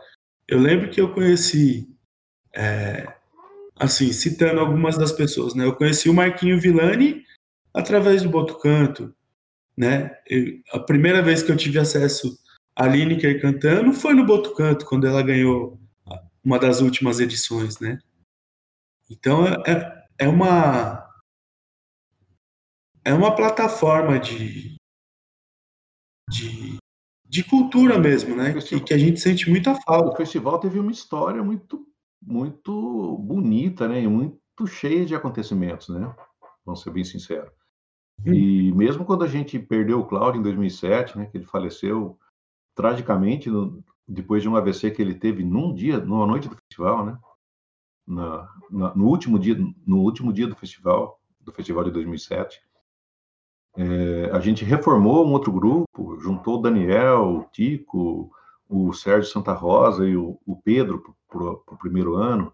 Eu 0.47 0.59
lembro 0.59 0.89
que 0.89 1.01
eu 1.01 1.13
conheci, 1.13 1.87
é, 2.55 3.13
assim, 3.75 4.13
citando 4.13 4.59
algumas 4.59 4.97
das 4.97 5.11
pessoas, 5.11 5.53
né? 5.53 5.65
Eu 5.65 5.75
conheci 5.75 6.09
o 6.09 6.13
Marquinho 6.13 6.59
Villani 6.59 7.25
através 7.73 8.23
do 8.23 8.29
Botucanto, 8.29 9.13
né? 9.75 10.17
Eu, 10.25 10.59
a 10.71 10.79
primeira 10.79 11.21
vez 11.21 11.43
que 11.43 11.51
eu 11.51 11.57
tive 11.57 11.79
acesso 11.79 12.37
a 12.75 12.87
Lineker 12.87 13.41
cantando 13.41 13.91
foi 13.93 14.13
no 14.13 14.25
Botucanto, 14.25 14.85
quando 14.85 15.07
ela 15.07 15.21
ganhou 15.21 15.79
uma 16.43 16.57
das 16.57 16.79
últimas 16.79 17.19
edições, 17.19 17.79
né? 17.79 17.99
Então 19.09 19.45
é, 19.45 20.05
é 20.17 20.27
uma 20.27 21.05
é 23.03 23.13
uma 23.13 23.35
plataforma 23.35 24.19
de, 24.19 24.75
de, 26.29 26.77
de 27.29 27.43
cultura 27.43 27.99
mesmo, 27.99 28.35
né? 28.35 28.53
Que, 28.53 28.79
que, 28.79 28.93
a 28.93 28.97
gente 28.97 29.19
sente 29.19 29.49
muita 29.49 29.75
falta. 29.75 30.11
O 30.11 30.15
festival 30.15 30.59
teve 30.59 30.79
uma 30.79 30.91
história 30.91 31.43
muito 31.43 31.85
muito 32.21 33.17
bonita, 33.19 33.87
né? 33.87 34.01
E 34.01 34.07
muito 34.07 34.65
cheia 34.65 35.05
de 35.05 35.13
acontecimentos, 35.13 35.89
né? 35.89 36.13
Vamos 36.65 36.81
ser 36.81 36.91
bem 36.91 37.03
sinceros. 37.03 37.51
Hum. 38.25 38.33
E 38.33 38.71
mesmo 38.73 39.05
quando 39.05 39.23
a 39.23 39.27
gente 39.27 39.59
perdeu 39.59 39.99
o 39.99 40.05
Cláudio 40.05 40.39
em 40.39 40.43
2007, 40.43 41.17
né? 41.17 41.25
Que 41.25 41.37
ele 41.37 41.45
faleceu 41.45 42.17
tragicamente 42.75 43.49
no, 43.49 43.83
depois 44.07 44.41
de 44.41 44.49
um 44.49 44.55
AVC 44.55 44.91
que 44.91 45.01
ele 45.01 45.15
teve 45.15 45.43
num 45.43 45.73
dia, 45.73 45.99
numa 45.99 46.25
noite 46.25 46.47
do 46.47 46.55
festival, 46.55 47.05
né? 47.05 47.17
Na, 48.07 48.49
na, 48.71 48.95
no 48.95 49.05
último 49.05 49.37
dia, 49.37 49.57
no 49.85 49.97
último 49.97 50.31
dia 50.31 50.47
do 50.47 50.55
festival, 50.55 51.19
do 51.41 51.51
festival 51.51 51.83
de 51.83 51.91
2007. 51.91 52.61
É, 53.77 54.31
a 54.31 54.39
gente 54.39 54.65
reformou 54.65 55.23
um 55.23 55.33
outro 55.33 55.51
grupo, 55.51 56.19
juntou 56.19 56.57
o 56.57 56.61
Daniel, 56.61 57.21
o 57.25 57.43
Tico, 57.51 58.31
o 58.67 58.91
Sérgio 58.91 59.31
Santa 59.31 59.53
Rosa 59.53 60.07
e 60.07 60.17
o, 60.17 60.39
o 60.47 60.55
Pedro 60.55 61.15
para 61.29 61.43
o 61.43 61.77
primeiro 61.77 62.15
ano. 62.15 62.51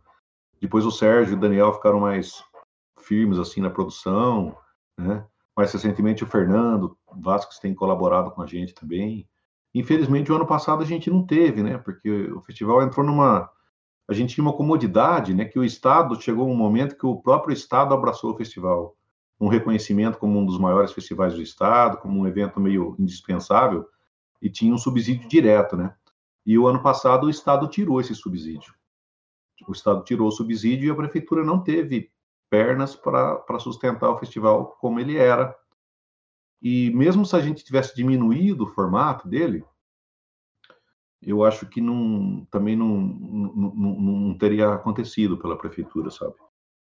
Depois 0.59 0.85
o 0.85 0.91
Sérgio 0.91 1.33
e 1.33 1.37
o 1.37 1.39
Daniel 1.39 1.73
ficaram 1.73 2.01
mais 2.01 2.43
firmes 2.99 3.39
assim 3.39 3.61
na 3.61 3.69
produção, 3.69 4.57
né? 4.97 5.25
Mais 5.55 5.71
recentemente 5.71 6.23
o 6.23 6.27
Fernando 6.27 6.97
Vasques 7.15 7.59
tem 7.59 7.73
colaborado 7.73 8.31
com 8.31 8.41
a 8.41 8.45
gente 8.45 8.73
também. 8.73 9.27
Infelizmente, 9.73 10.31
o 10.31 10.35
ano 10.35 10.45
passado 10.45 10.83
a 10.83 10.85
gente 10.85 11.09
não 11.09 11.25
teve, 11.25 11.63
né? 11.63 11.77
Porque 11.77 12.09
o 12.31 12.41
festival 12.41 12.81
entrou 12.81 13.05
numa. 13.05 13.49
A 14.09 14.13
gente 14.13 14.35
tinha 14.35 14.43
uma 14.43 14.55
comodidade, 14.55 15.33
né? 15.33 15.45
Que 15.45 15.57
o 15.57 15.63
Estado 15.63 16.19
chegou 16.21 16.49
um 16.49 16.55
momento 16.55 16.97
que 16.97 17.05
o 17.05 17.15
próprio 17.15 17.53
Estado 17.53 17.93
abraçou 17.93 18.33
o 18.33 18.37
festival. 18.37 18.95
Um 19.39 19.47
reconhecimento 19.47 20.17
como 20.17 20.39
um 20.39 20.45
dos 20.45 20.57
maiores 20.57 20.91
festivais 20.91 21.33
do 21.33 21.41
Estado, 21.41 21.97
como 21.97 22.19
um 22.19 22.27
evento 22.27 22.59
meio 22.59 22.95
indispensável, 22.99 23.87
e 24.41 24.49
tinha 24.49 24.73
um 24.73 24.77
subsídio 24.77 25.27
direto, 25.27 25.75
né? 25.75 25.95
E 26.45 26.57
o 26.57 26.67
ano 26.67 26.81
passado 26.81 27.25
o 27.25 27.29
Estado 27.29 27.67
tirou 27.67 27.99
esse 27.99 28.13
subsídio. 28.13 28.73
O 29.67 29.71
Estado 29.71 30.03
tirou 30.03 30.27
o 30.27 30.31
subsídio 30.31 30.87
e 30.87 30.91
a 30.91 30.95
prefeitura 30.95 31.43
não 31.43 31.61
teve 31.61 32.11
pernas 32.49 32.95
para 32.95 33.59
sustentar 33.59 34.09
o 34.09 34.19
festival 34.19 34.77
como 34.79 34.99
ele 34.99 35.17
era 35.17 35.55
e 36.63 36.89
mesmo 36.91 37.25
se 37.25 37.35
a 37.35 37.41
gente 37.41 37.65
tivesse 37.65 37.93
diminuído 37.93 38.63
o 38.63 38.67
formato 38.67 39.27
dele, 39.27 39.65
eu 41.21 41.43
acho 41.43 41.65
que 41.65 41.81
não, 41.81 42.47
também 42.49 42.73
não, 42.73 43.01
não, 43.01 43.73
não, 43.75 44.01
não 44.01 44.37
teria 44.37 44.73
acontecido 44.73 45.37
pela 45.37 45.57
prefeitura, 45.57 46.09
sabe? 46.09 46.35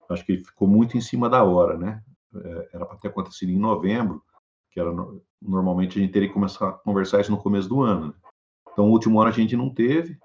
Acho 0.10 0.26
que 0.26 0.38
ficou 0.38 0.68
muito 0.68 0.98
em 0.98 1.02
cima 1.02 1.30
da 1.30 1.44
hora, 1.44 1.78
né? 1.78 2.04
É, 2.36 2.70
era 2.74 2.86
para 2.86 2.98
ter 2.98 3.08
acontecido 3.08 3.52
em 3.52 3.58
novembro, 3.58 4.24
que 4.72 4.80
era 4.80 4.92
normalmente 5.42 5.98
a 5.98 6.02
gente 6.02 6.14
teria 6.14 6.28
que 6.28 6.34
começar 6.34 6.70
a 6.70 6.74
conversar 6.74 7.22
isso 7.22 7.32
no 7.32 7.42
começo 7.42 7.68
do 7.68 7.82
ano. 7.82 8.08
Né? 8.08 8.14
Então, 8.72 8.88
o 8.88 8.92
último 8.92 9.20
ano 9.20 9.30
a 9.30 9.34
gente 9.34 9.56
não 9.56 9.74
teve. 9.74 10.18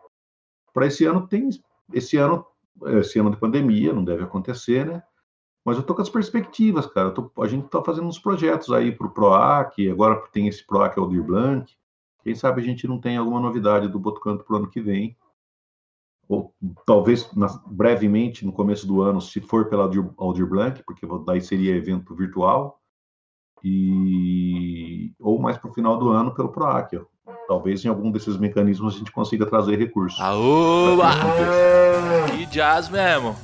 Para 0.73 0.87
esse 0.87 1.05
ano 1.05 1.27
tem, 1.27 1.49
esse 1.93 2.17
ano, 2.17 2.45
esse 2.99 3.19
ano 3.19 3.31
de 3.31 3.37
pandemia 3.37 3.93
não 3.93 4.05
deve 4.05 4.23
acontecer, 4.23 4.87
né? 4.87 5.03
Mas 5.65 5.79
eu 5.79 5.83
tô 5.83 5.95
com 5.95 6.03
as 6.03 6.11
perspectivas, 6.11 6.87
cara. 6.87 7.11
Tô, 7.11 7.31
a 7.41 7.47
gente 7.47 7.69
tá 7.69 7.83
fazendo 7.83 8.07
uns 8.07 8.19
projetos 8.19 8.71
aí 8.71 8.93
pro 8.93 9.11
PROAC, 9.11 9.89
agora 9.89 10.23
tem 10.31 10.47
esse 10.47 10.67
PROAC 10.67 10.99
Aldir 10.99 11.23
Blanc. 11.23 11.73
Quem 12.23 12.35
sabe 12.35 12.61
a 12.61 12.65
gente 12.65 12.87
não 12.87 13.01
tem 13.01 13.17
alguma 13.17 13.41
novidade 13.41 13.89
do 13.89 13.99
Botucanto 13.99 14.45
pro 14.45 14.57
ano 14.57 14.69
que 14.69 14.81
vem. 14.81 15.17
Ou 16.29 16.55
talvez 16.87 17.31
na, 17.35 17.49
brevemente, 17.67 18.45
no 18.45 18.53
começo 18.53 18.87
do 18.87 19.03
ano, 19.03 19.21
se 19.21 19.41
for 19.41 19.69
pela 19.69 19.91
Aldir, 20.17 20.47
Blanc, 20.47 20.83
porque 20.87 21.07
daí 21.27 21.41
seria 21.41 21.77
evento 21.77 22.15
virtual. 22.15 22.81
E 23.63 25.13
ou 25.19 25.41
mais 25.41 25.57
para 25.57 25.71
o 25.71 25.75
final 25.75 25.99
do 25.99 26.11
ano 26.11 26.35
pelo 26.35 26.51
PROAC. 26.51 27.01
Talvez 27.49 27.85
em 27.85 27.89
algum 27.89 28.11
desses 28.11 28.37
mecanismos 28.37 28.95
a 28.95 28.99
gente 28.99 29.13
consiga 29.13 29.47
trazer 29.47 29.79
recursos. 29.79 30.21
Aoba! 30.21 31.11
Que 32.37 32.47
jazz 32.47 32.89
mesmo! 32.89 33.35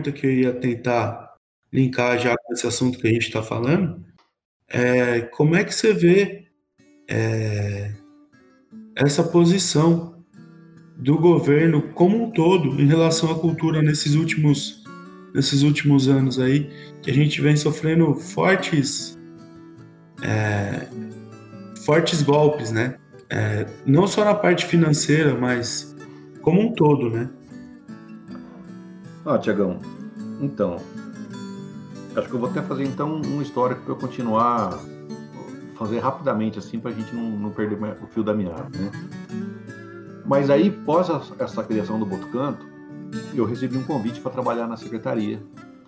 Pergunta 0.00 0.12
que 0.12 0.26
eu 0.26 0.32
ia 0.32 0.52
tentar 0.52 1.34
linkar 1.72 2.18
já 2.18 2.36
com 2.36 2.52
esse 2.52 2.66
assunto 2.66 2.98
que 2.98 3.06
a 3.06 3.12
gente 3.12 3.26
está 3.26 3.42
falando 3.42 4.04
é 4.68 5.20
como 5.20 5.54
é 5.54 5.64
que 5.64 5.74
você 5.74 5.92
vê 5.92 6.46
é, 7.08 7.92
essa 8.96 9.22
posição 9.22 10.24
do 10.96 11.18
governo 11.18 11.82
como 11.94 12.24
um 12.24 12.30
todo 12.30 12.80
em 12.80 12.86
relação 12.86 13.30
à 13.30 13.38
cultura 13.38 13.82
nesses 13.82 14.14
últimos 14.14 14.84
nesses 15.34 15.62
últimos 15.62 16.08
anos 16.08 16.40
aí 16.40 16.70
que 17.02 17.10
a 17.10 17.14
gente 17.14 17.40
vem 17.40 17.56
sofrendo 17.56 18.14
fortes 18.14 19.18
é, 20.22 20.86
fortes 21.84 22.22
golpes, 22.22 22.70
né? 22.70 22.96
É, 23.30 23.66
não 23.86 24.06
só 24.06 24.24
na 24.24 24.34
parte 24.34 24.66
financeira, 24.66 25.34
mas 25.34 25.96
como 26.42 26.60
um 26.60 26.74
todo, 26.74 27.08
né? 27.08 27.30
Ah, 29.30 29.38
Tiagão, 29.38 29.78
então, 30.40 30.78
acho 32.16 32.28
que 32.28 32.34
eu 32.34 32.40
vou 32.40 32.50
até 32.50 32.60
fazer 32.60 32.82
então 32.82 33.14
um 33.24 33.40
histórico 33.40 33.82
para 33.82 33.92
eu 33.92 33.96
continuar 33.96 34.76
fazer 35.76 36.00
rapidamente 36.00 36.58
assim 36.58 36.80
para 36.80 36.90
a 36.90 36.94
gente 36.94 37.14
não, 37.14 37.30
não, 37.38 37.50
perder 37.50 37.78
o 38.02 38.08
fio 38.08 38.24
da 38.24 38.34
meada, 38.34 38.68
né? 38.76 38.90
Mas 40.26 40.50
aí, 40.50 40.68
pós 40.68 41.08
essa 41.38 41.62
criação 41.62 41.96
do 41.96 42.04
Botucanto, 42.04 42.66
eu 43.32 43.44
recebi 43.44 43.78
um 43.78 43.84
convite 43.84 44.20
para 44.20 44.32
trabalhar 44.32 44.66
na 44.66 44.76
secretaria 44.76 45.40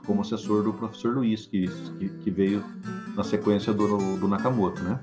como 0.07 0.21
assessor 0.21 0.63
do 0.63 0.73
professor 0.73 1.13
Luiz, 1.13 1.45
que, 1.45 1.67
que 2.23 2.31
veio 2.31 2.63
na 3.17 3.25
sequência 3.25 3.73
do, 3.73 4.19
do 4.19 4.29
Nakamoto, 4.29 4.81
né? 4.85 5.01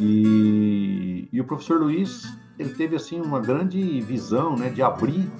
E, 0.00 1.28
e 1.32 1.40
o 1.40 1.44
professor 1.44 1.78
Luiz, 1.78 2.36
ele 2.58 2.70
teve 2.70 2.96
assim 2.96 3.20
uma 3.20 3.38
grande 3.38 4.00
visão, 4.00 4.56
né, 4.56 4.70
de 4.70 4.82
abrir 4.82 5.30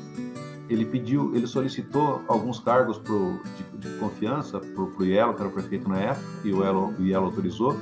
ele 0.69 0.85
pediu, 0.85 1.35
ele 1.35 1.47
solicitou 1.47 2.23
alguns 2.27 2.59
cargos 2.59 2.99
pro, 2.99 3.41
de, 3.57 3.79
de 3.79 3.97
confiança 3.99 4.59
para 4.61 4.83
o 4.83 5.05
Ielo, 5.05 5.35
que 5.35 5.41
era 5.41 5.49
o 5.49 5.53
prefeito 5.53 5.89
na 5.89 5.99
época, 5.99 6.27
e 6.45 6.53
o 6.53 6.63
Ielo, 6.63 6.95
o 6.99 7.03
Ielo 7.03 7.27
autorizou. 7.27 7.77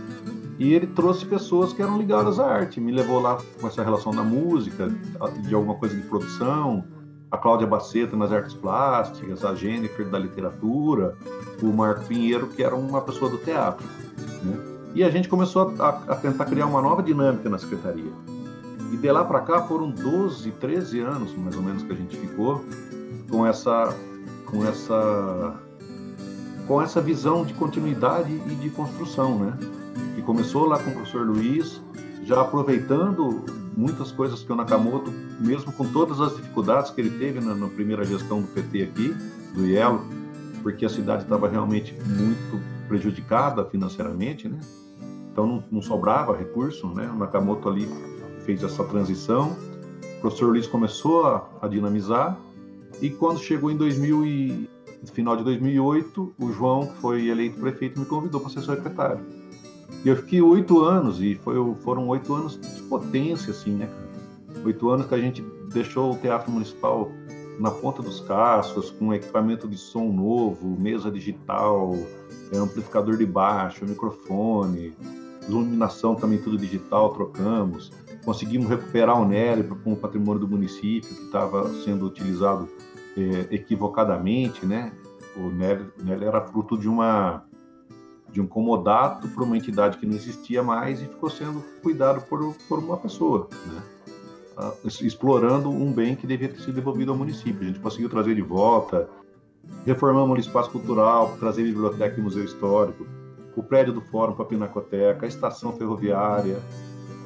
E 0.59 0.74
ele 0.74 0.86
trouxe 0.86 1.24
pessoas 1.24 1.72
que 1.72 1.80
eram 1.80 1.98
ligadas 1.98 2.38
à 2.38 2.46
arte, 2.46 2.80
me 2.80 2.92
levou 2.92 3.20
lá 3.20 3.38
com 3.60 3.66
essa 3.66 3.82
relação 3.82 4.12
da 4.12 4.22
música, 4.22 4.88
de 5.46 5.54
alguma 5.54 5.74
coisa 5.74 5.94
de 5.94 6.02
produção, 6.02 6.84
a 7.30 7.38
Cláudia 7.38 7.66
Baceta 7.66 8.14
nas 8.14 8.30
artes 8.30 8.54
plásticas, 8.54 9.44
a 9.44 9.54
Jennifer 9.54 10.06
da 10.09 10.18
literatura, 10.18 11.16
o 11.62 11.66
Marco 11.66 12.04
Pinheiro, 12.04 12.48
que 12.48 12.62
era 12.62 12.76
uma 12.76 13.00
pessoa 13.00 13.30
do 13.30 13.38
teatro. 13.38 13.86
Né? 14.42 14.59
E 14.94 15.02
a 15.02 15.09
gente 15.09 15.28
começou 15.28 15.74
a, 15.78 15.88
a 15.88 16.16
tentar 16.16 16.44
criar 16.44 16.66
uma 16.66 16.82
nova 16.82 17.02
dinâmica 17.02 17.48
na 17.48 17.59
secretaria. 17.59 18.12
De 19.03 19.11
lá 19.11 19.24
para 19.24 19.41
cá 19.41 19.62
foram 19.62 19.91
12, 19.91 20.49
13 20.53 21.01
anos, 21.01 21.37
mais 21.37 21.57
ou 21.57 21.62
menos, 21.62 21.83
que 21.83 21.91
a 21.91 21.97
gente 21.97 22.16
ficou 22.16 22.65
com 23.29 23.45
essa, 23.45 23.93
com 24.47 24.65
essa, 24.65 25.61
com 26.69 26.81
essa 26.81 27.01
visão 27.01 27.45
de 27.45 27.53
continuidade 27.53 28.33
e 28.33 28.55
de 28.55 28.70
construção, 28.70 29.41
né? 29.41 29.59
Que 30.15 30.23
começou 30.23 30.66
lá 30.66 30.79
com 30.79 30.91
o 30.91 30.93
professor 30.93 31.27
Luiz, 31.27 31.83
já 32.23 32.43
aproveitando 32.43 33.45
muitas 33.77 34.12
coisas 34.12 34.45
que 34.45 34.53
o 34.53 34.55
Nakamoto, 34.55 35.12
mesmo 35.41 35.73
com 35.73 35.85
todas 35.93 36.20
as 36.20 36.37
dificuldades 36.37 36.93
que 36.93 37.01
ele 37.01 37.19
teve 37.19 37.41
na, 37.41 37.57
na 37.57 37.66
primeira 37.66 38.05
gestão 38.05 38.41
do 38.41 38.47
PT 38.47 38.85
aqui, 38.85 39.16
do 39.53 39.66
IELO, 39.66 40.07
porque 40.62 40.87
a 40.87 40.89
cidade 40.89 41.24
estava 41.24 41.49
realmente 41.49 41.93
muito 42.07 42.61
prejudicada 42.87 43.65
financeiramente, 43.65 44.49
né? 44.49 44.61
Então 45.33 45.45
não, 45.45 45.65
não 45.73 45.83
sobrava 45.83 46.37
recurso, 46.37 46.87
né? 46.95 47.11
O 47.12 47.19
Nakamoto 47.19 47.69
ali 47.69 47.89
fez 48.44 48.62
essa 48.62 48.85
transição. 48.85 49.56
O 50.19 50.20
professor 50.20 50.51
Luiz 50.51 50.66
começou 50.66 51.27
a, 51.27 51.48
a 51.60 51.69
dinamizar 51.69 52.39
e 53.01 53.10
quando 53.10 53.40
chegou 53.40 53.70
em 53.70 53.77
2000 53.77 54.27
e, 54.27 54.70
final 55.12 55.36
de 55.36 55.43
2008, 55.44 56.35
o 56.39 56.52
João, 56.52 56.86
que 56.86 56.97
foi 56.98 57.28
eleito 57.28 57.59
prefeito, 57.59 57.98
me 57.98 58.06
convidou 58.06 58.40
para 58.40 58.51
ser 58.51 58.62
secretário. 58.62 59.20
E 60.05 60.09
eu 60.09 60.16
fiquei 60.16 60.40
oito 60.40 60.82
anos 60.85 61.20
e 61.20 61.35
foi, 61.35 61.56
foram 61.81 62.06
oito 62.09 62.35
anos 62.35 62.59
de 62.60 62.82
potência, 62.82 63.51
assim, 63.51 63.73
né, 63.73 63.89
Oito 64.64 64.90
anos 64.90 65.06
que 65.06 65.14
a 65.14 65.19
gente 65.19 65.43
deixou 65.73 66.12
o 66.12 66.16
Teatro 66.16 66.52
Municipal 66.52 67.10
na 67.59 67.70
ponta 67.70 68.01
dos 68.01 68.20
cascos, 68.20 68.90
com 68.90 69.12
equipamento 69.12 69.66
de 69.66 69.77
som 69.77 70.12
novo, 70.12 70.81
mesa 70.81 71.10
digital, 71.10 71.97
amplificador 72.55 73.16
de 73.16 73.27
baixo, 73.27 73.85
microfone, 73.85 74.94
iluminação 75.48 76.14
também 76.14 76.39
tudo 76.39 76.56
digital, 76.56 77.12
trocamos 77.12 77.90
conseguimos 78.24 78.69
recuperar 78.69 79.20
o 79.20 79.27
Nélio 79.27 79.77
como 79.82 79.97
patrimônio 79.97 80.40
do 80.40 80.49
município, 80.49 81.09
que 81.09 81.24
estava 81.24 81.69
sendo 81.85 82.07
utilizado 82.07 82.69
é, 83.16 83.55
equivocadamente, 83.55 84.65
né? 84.65 84.93
O 85.36 85.49
Nélio, 85.49 85.93
o 85.99 86.24
era 86.24 86.40
fruto 86.43 86.78
de 86.78 86.89
uma 86.89 87.44
de 88.31 88.40
um 88.40 88.47
comodato 88.47 89.28
para 89.28 89.44
uma 89.44 89.57
entidade 89.59 89.99
que 89.99 90.07
não 90.07 90.15
existia 90.15 90.62
mais 90.62 91.03
e 91.03 91.05
ficou 91.05 91.28
sendo 91.28 91.62
cuidado 91.82 92.23
por, 92.23 92.55
por 92.66 92.78
uma 92.78 92.97
pessoa, 92.97 93.49
né? 93.66 93.82
Ah, 94.57 94.73
explorando 94.85 95.70
um 95.70 95.93
bem 95.93 96.16
que 96.16 96.27
devia 96.27 96.49
ter 96.49 96.61
sido 96.61 96.74
devolvido 96.74 97.12
ao 97.12 97.19
município. 97.19 97.62
A 97.62 97.65
gente 97.65 97.81
conseguiu 97.81 98.09
trazer 98.09 98.35
de 98.35 98.43
volta, 98.43 99.09
reformamos 99.85 100.36
o 100.36 100.40
espaço 100.40 100.70
cultural, 100.70 101.36
trazer 101.39 101.62
biblioteca 101.62 102.19
e 102.19 102.23
museu 102.23 102.44
histórico, 102.44 103.07
o 103.57 103.62
prédio 103.62 103.93
do 103.93 104.01
fórum 104.01 104.35
para 104.35 104.44
a 104.44 104.49
pinacoteca, 104.49 105.27
a 105.27 105.28
estação 105.28 105.73
ferroviária, 105.73 106.59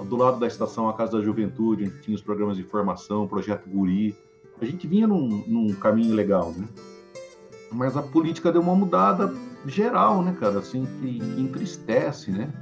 do 0.05 0.16
lado 0.16 0.39
da 0.39 0.47
estação 0.47 0.89
a 0.89 0.94
Casa 0.94 1.18
da 1.18 1.23
Juventude, 1.23 1.85
onde 1.85 1.98
tinha 2.01 2.14
os 2.14 2.23
programas 2.23 2.56
de 2.56 2.62
formação, 2.62 3.24
o 3.24 3.28
Projeto 3.28 3.68
Guri. 3.68 4.16
A 4.60 4.64
gente 4.64 4.86
vinha 4.86 5.06
num, 5.06 5.44
num 5.47 5.74
caminho 5.74 6.14
legal, 6.14 6.52
né? 6.56 6.66
Mas 7.73 7.97
a 7.97 8.02
política 8.02 8.52
deu 8.52 8.62
uma 8.62 8.74
mudada 8.74 9.32
geral, 9.66 10.23
né, 10.23 10.36
cara? 10.39 10.59
Assim, 10.59 10.86
que, 11.01 11.18
que 11.18 11.40
entristece, 11.40 12.31
né? 12.31 12.52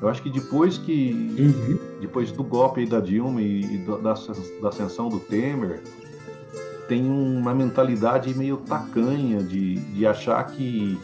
Eu 0.00 0.08
acho 0.08 0.22
que 0.22 0.30
depois 0.30 0.78
que. 0.78 1.12
Uhum. 1.38 1.78
Depois 2.00 2.32
do 2.32 2.42
golpe 2.42 2.86
da 2.86 3.00
Dilma 3.00 3.42
e, 3.42 3.74
e 3.74 3.78
da, 3.78 4.14
da 4.62 4.68
ascensão 4.68 5.08
do 5.08 5.20
Temer, 5.20 5.82
tem 6.88 7.08
uma 7.08 7.54
mentalidade 7.54 8.34
meio 8.34 8.56
tacanha 8.56 9.42
de, 9.42 9.76
de 9.76 10.06
achar 10.06 10.42
que 10.44 10.98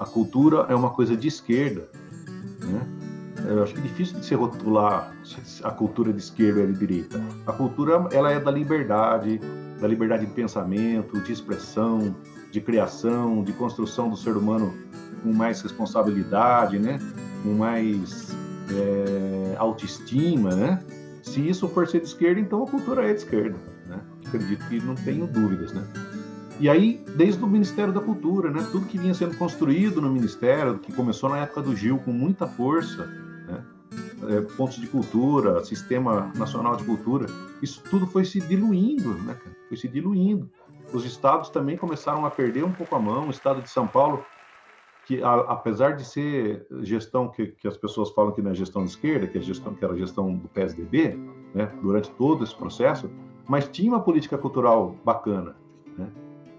a 0.00 0.04
cultura 0.04 0.66
é 0.68 0.74
uma 0.74 0.90
coisa 0.90 1.16
de 1.16 1.28
esquerda, 1.28 1.88
né? 2.60 2.97
Eu 3.46 3.62
acho 3.62 3.74
que 3.74 3.80
é 3.80 3.82
difícil 3.82 4.18
de 4.18 4.26
se 4.26 4.34
rotular 4.34 5.12
a 5.62 5.70
cultura 5.70 6.12
de 6.12 6.18
esquerda 6.18 6.62
e 6.62 6.66
de 6.72 6.78
direita. 6.78 7.20
A 7.46 7.52
cultura 7.52 8.08
ela 8.12 8.32
é 8.32 8.40
da 8.40 8.50
liberdade, 8.50 9.40
da 9.80 9.86
liberdade 9.86 10.26
de 10.26 10.32
pensamento, 10.32 11.20
de 11.20 11.32
expressão, 11.32 12.14
de 12.50 12.60
criação, 12.60 13.42
de 13.44 13.52
construção 13.52 14.08
do 14.08 14.16
ser 14.16 14.36
humano 14.36 14.74
com 15.22 15.32
mais 15.32 15.60
responsabilidade, 15.60 16.78
né? 16.78 16.98
com 17.42 17.54
mais 17.54 18.34
é, 18.70 19.56
autoestima. 19.56 20.54
Né? 20.54 20.82
Se 21.22 21.46
isso 21.46 21.68
for 21.68 21.86
ser 21.86 22.00
de 22.00 22.06
esquerda, 22.06 22.40
então 22.40 22.62
a 22.62 22.66
cultura 22.66 23.08
é 23.08 23.12
de 23.12 23.20
esquerda. 23.20 23.56
Né? 23.86 24.00
Acredito 24.26 24.66
que 24.68 24.80
não 24.80 24.94
tenho 24.94 25.26
dúvidas. 25.26 25.72
Né? 25.72 25.86
E 26.60 26.68
aí, 26.68 27.00
desde 27.16 27.42
o 27.42 27.46
Ministério 27.46 27.92
da 27.92 28.00
Cultura, 28.00 28.50
né, 28.50 28.66
tudo 28.72 28.86
que 28.86 28.98
vinha 28.98 29.14
sendo 29.14 29.36
construído 29.36 30.00
no 30.00 30.10
Ministério, 30.10 30.78
que 30.78 30.92
começou 30.92 31.30
na 31.30 31.38
época 31.38 31.62
do 31.62 31.76
Gil 31.76 31.98
com 31.98 32.10
muita 32.10 32.48
força, 32.48 33.08
é, 34.28 34.40
pontos 34.56 34.76
de 34.76 34.86
cultura, 34.86 35.64
sistema 35.64 36.32
nacional 36.36 36.76
de 36.76 36.84
cultura, 36.84 37.26
isso 37.62 37.82
tudo 37.88 38.06
foi 38.06 38.24
se 38.24 38.40
diluindo, 38.40 39.14
né, 39.14 39.34
cara? 39.34 39.56
Foi 39.68 39.76
se 39.76 39.88
diluindo. 39.88 40.50
Os 40.92 41.04
estados 41.04 41.50
também 41.50 41.76
começaram 41.76 42.24
a 42.24 42.30
perder 42.30 42.64
um 42.64 42.72
pouco 42.72 42.94
a 42.96 42.98
mão. 42.98 43.28
O 43.28 43.30
estado 43.30 43.60
de 43.60 43.68
São 43.68 43.86
Paulo, 43.86 44.24
que 45.06 45.22
a, 45.22 45.34
apesar 45.34 45.96
de 45.96 46.04
ser 46.04 46.66
gestão 46.80 47.28
que, 47.28 47.48
que, 47.48 47.68
as 47.68 47.76
pessoas 47.76 48.10
falam 48.10 48.32
que 48.32 48.40
não 48.40 48.50
é 48.50 48.54
gestão 48.54 48.84
de 48.84 48.90
esquerda, 48.90 49.26
que 49.26 49.38
é 49.38 49.40
gestão 49.40 49.74
que 49.74 49.84
era 49.84 49.96
gestão 49.96 50.34
do 50.34 50.48
PSDB, 50.48 51.18
né, 51.54 51.66
durante 51.82 52.10
todo 52.12 52.42
esse 52.42 52.54
processo, 52.54 53.10
mas 53.46 53.68
tinha 53.68 53.92
uma 53.92 54.00
política 54.00 54.36
cultural 54.38 54.96
bacana, 55.04 55.56
né, 55.96 56.10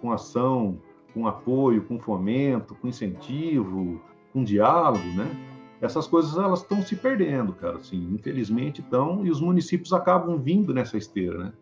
com 0.01 0.11
ação, 0.11 0.79
com 1.13 1.27
apoio, 1.27 1.83
com 1.83 1.99
fomento, 1.99 2.75
com 2.75 2.87
incentivo, 2.87 4.01
com 4.31 4.43
diálogo, 4.43 5.05
né? 5.15 5.48
Essas 5.81 6.07
coisas 6.07 6.37
elas 6.37 6.61
estão 6.61 6.81
se 6.81 6.95
perdendo, 6.95 7.53
cara, 7.53 7.77
assim, 7.77 8.13
infelizmente 8.13 8.81
estão, 8.81 9.25
e 9.25 9.31
os 9.31 9.39
municípios 9.39 9.93
acabam 9.93 10.37
vindo 10.37 10.73
nessa 10.73 10.97
esteira, 10.97 11.37
né? 11.37 11.53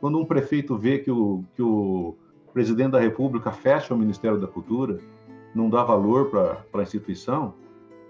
Quando 0.00 0.18
um 0.18 0.24
prefeito 0.24 0.78
vê 0.78 0.98
que 0.98 1.10
o, 1.10 1.44
que 1.54 1.62
o 1.62 2.16
presidente 2.54 2.92
da 2.92 3.00
República 3.00 3.52
fecha 3.52 3.94
o 3.94 3.98
Ministério 3.98 4.40
da 4.40 4.46
Cultura, 4.46 4.98
não 5.54 5.68
dá 5.68 5.84
valor 5.84 6.30
para 6.30 6.80
a 6.80 6.82
instituição, 6.82 7.54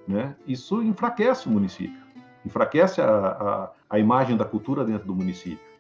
né? 0.07 0.37
Isso 0.47 0.83
enfraquece 0.83 1.49
o 1.49 1.51
município, 1.51 2.01
enfraquece 2.47 3.01
a, 3.01 3.09
a, 3.09 3.71
a 3.91 3.99
imagem 3.99 4.37
da 4.37 4.45
cultura 4.45 4.85
dentro 4.85 5.07
do 5.07 5.15
município. 5.15 5.71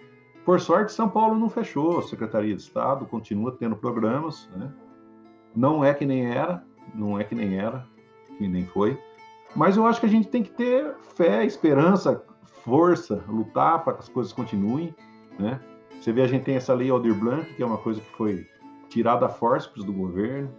Por 0.44 0.60
sorte, 0.60 0.92
São 0.92 1.08
Paulo 1.08 1.38
não 1.38 1.48
fechou, 1.48 1.98
a 1.98 2.02
Secretaria 2.02 2.56
de 2.56 2.62
Estado 2.62 3.06
continua 3.06 3.52
tendo 3.52 3.76
programas, 3.76 4.48
né? 4.56 4.72
Não 5.54 5.84
é 5.84 5.94
que 5.94 6.04
nem 6.04 6.26
era, 6.26 6.64
não 6.94 7.18
é 7.18 7.24
que 7.24 7.34
nem 7.34 7.58
era, 7.58 7.86
que 8.38 8.48
nem 8.48 8.64
foi, 8.66 8.98
mas 9.54 9.76
eu 9.76 9.86
acho 9.86 10.00
que 10.00 10.06
a 10.06 10.10
gente 10.10 10.28
tem 10.28 10.42
que 10.42 10.50
ter 10.50 10.94
fé, 11.16 11.44
esperança, 11.44 12.22
força, 12.64 13.24
lutar 13.28 13.82
para 13.84 13.94
que 13.94 14.00
as 14.00 14.08
coisas 14.08 14.32
continuem, 14.32 14.94
né? 15.38 15.60
Você 16.00 16.12
vê, 16.12 16.22
a 16.22 16.26
gente 16.26 16.44
tem 16.44 16.56
essa 16.56 16.72
lei 16.72 16.88
Aldir 16.90 17.14
Blanc, 17.14 17.44
que 17.54 17.62
é 17.62 17.66
uma 17.66 17.76
coisa 17.76 18.00
que 18.00 18.10
foi 18.16 18.46
tirada 18.88 19.26
a 19.26 19.28
forceps 19.28 19.84
do 19.84 19.92
governo. 19.92 20.50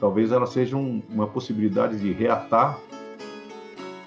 Talvez 0.00 0.32
ela 0.32 0.46
seja 0.46 0.76
um, 0.76 1.02
uma 1.10 1.26
possibilidade 1.26 1.98
de 1.98 2.12
reatar 2.12 2.78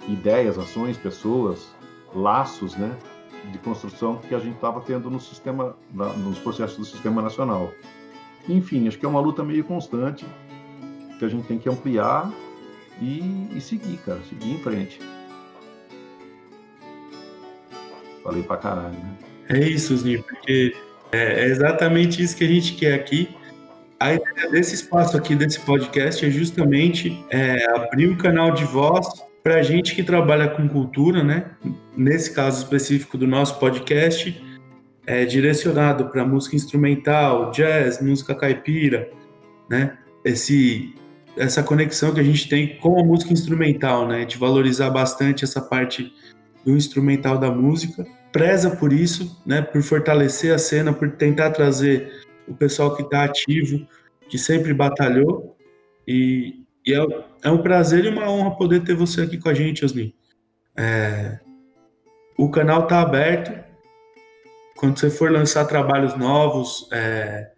ideias, 0.07 0.57
ações, 0.57 0.97
pessoas, 0.97 1.75
laços, 2.15 2.75
né, 2.75 2.97
de 3.51 3.57
construção 3.59 4.17
que 4.17 4.33
a 4.33 4.39
gente 4.39 4.55
estava 4.55 4.81
tendo 4.81 5.09
no 5.09 5.19
sistema, 5.19 5.75
nos 5.93 6.39
processos 6.39 6.77
do 6.77 6.85
sistema 6.85 7.21
nacional. 7.21 7.71
Enfim, 8.49 8.87
acho 8.87 8.97
que 8.97 9.05
é 9.05 9.09
uma 9.09 9.19
luta 9.19 9.43
meio 9.43 9.63
constante 9.63 10.25
que 11.19 11.25
a 11.25 11.27
gente 11.27 11.45
tem 11.45 11.59
que 11.59 11.69
ampliar 11.69 12.31
e, 13.01 13.49
e 13.55 13.59
seguir, 13.59 13.97
cara, 14.05 14.19
seguir 14.29 14.51
em 14.53 14.59
frente. 14.59 14.99
Falei 18.23 18.43
pra 18.43 18.57
caralho, 18.57 18.93
né? 18.93 19.17
É 19.49 19.59
isso, 19.59 19.97
Zinho, 19.97 20.23
porque 20.23 20.75
é, 21.11 21.41
é 21.41 21.45
exatamente 21.47 22.21
isso 22.21 22.37
que 22.37 22.43
a 22.43 22.47
gente 22.47 22.73
quer 22.73 22.93
aqui. 22.93 23.35
A 23.99 24.13
ideia 24.13 24.49
desse 24.49 24.75
espaço 24.75 25.17
aqui, 25.17 25.35
desse 25.35 25.59
podcast, 25.59 26.25
é 26.25 26.29
justamente 26.29 27.23
é, 27.29 27.65
abrir 27.75 28.07
um 28.07 28.15
canal 28.15 28.51
de 28.51 28.63
voz 28.63 29.07
para 29.43 29.61
gente 29.63 29.95
que 29.95 30.03
trabalha 30.03 30.47
com 30.47 30.67
cultura, 30.69 31.23
né? 31.23 31.51
Nesse 31.97 32.33
caso 32.33 32.63
específico 32.63 33.17
do 33.17 33.27
nosso 33.27 33.59
podcast, 33.59 34.41
é 35.05 35.25
direcionado 35.25 36.09
para 36.09 36.23
música 36.23 36.55
instrumental, 36.55 37.51
jazz, 37.51 38.01
música 38.01 38.35
caipira, 38.35 39.09
né? 39.69 39.97
Esse 40.23 40.93
essa 41.37 41.63
conexão 41.63 42.13
que 42.13 42.19
a 42.19 42.23
gente 42.23 42.47
tem 42.49 42.77
com 42.77 42.99
a 42.99 43.03
música 43.03 43.33
instrumental, 43.33 44.07
né? 44.07 44.25
De 44.25 44.37
valorizar 44.37 44.89
bastante 44.89 45.43
essa 45.43 45.61
parte 45.61 46.13
do 46.65 46.75
instrumental 46.75 47.37
da 47.37 47.49
música, 47.49 48.05
preza 48.31 48.71
por 48.71 48.93
isso, 48.93 49.41
né? 49.45 49.61
Por 49.61 49.81
fortalecer 49.81 50.53
a 50.53 50.57
cena, 50.57 50.93
por 50.93 51.11
tentar 51.11 51.51
trazer 51.51 52.25
o 52.47 52.53
pessoal 52.53 52.95
que 52.95 53.03
está 53.03 53.23
ativo, 53.23 53.85
que 54.29 54.37
sempre 54.37 54.73
batalhou. 54.73 55.55
E, 56.07 56.63
e 56.85 56.93
é, 56.93 56.99
é, 57.43 57.49
um 57.49 57.61
prazer 57.61 58.05
e 58.05 58.09
uma 58.09 58.29
honra 58.29 58.55
poder 58.55 58.83
ter 58.83 58.95
você 58.95 59.21
aqui 59.21 59.37
com 59.37 59.49
a 59.49 59.53
gente, 59.53 59.85
Osni. 59.85 60.15
É, 60.75 61.39
o 62.37 62.49
canal 62.49 62.83
está 62.83 63.01
aberto. 63.01 63.51
Quando 64.75 64.97
você 64.97 65.09
for 65.09 65.31
lançar 65.31 65.65
trabalhos 65.65 66.17
novos, 66.17 66.89
é, 66.91 67.50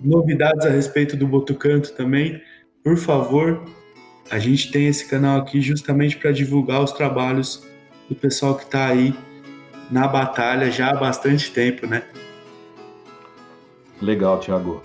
novidades 0.00 0.64
a 0.64 0.70
respeito 0.70 1.16
do 1.16 1.26
Botucanto 1.26 1.92
também, 1.92 2.40
por 2.82 2.96
favor, 2.96 3.62
a 4.30 4.38
gente 4.38 4.70
tem 4.70 4.86
esse 4.86 5.08
canal 5.08 5.40
aqui 5.40 5.60
justamente 5.60 6.16
para 6.16 6.30
divulgar 6.32 6.82
os 6.82 6.92
trabalhos 6.92 7.66
do 8.08 8.14
pessoal 8.14 8.54
que 8.54 8.64
está 8.64 8.86
aí 8.86 9.14
na 9.90 10.06
batalha 10.06 10.70
já 10.70 10.90
há 10.90 10.94
bastante 10.94 11.50
tempo, 11.50 11.86
né? 11.86 12.02
Legal, 14.00 14.38
Thiago. 14.38 14.82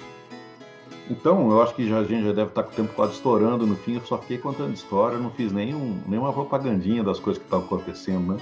Então, 1.10 1.52
eu 1.52 1.62
acho 1.62 1.76
que 1.76 1.88
já, 1.88 2.00
a 2.00 2.04
gente 2.04 2.24
já 2.24 2.32
deve 2.32 2.50
estar 2.50 2.64
tá 2.64 2.64
com 2.64 2.74
o 2.74 2.76
tempo 2.76 2.94
quase 2.96 3.14
estourando 3.14 3.68
no 3.68 3.76
fim. 3.76 3.96
Eu 3.96 4.06
só 4.06 4.18
fiquei 4.18 4.38
contando 4.38 4.74
história, 4.74 5.18
não 5.18 5.30
fiz 5.32 5.52
nenhum, 5.52 6.02
nenhuma 6.08 6.32
propagandinha 6.32 7.04
das 7.04 7.20
coisas 7.20 7.42
que 7.42 7.46
estavam 7.46 7.66
acontecendo, 7.66 8.34
né? 8.34 8.40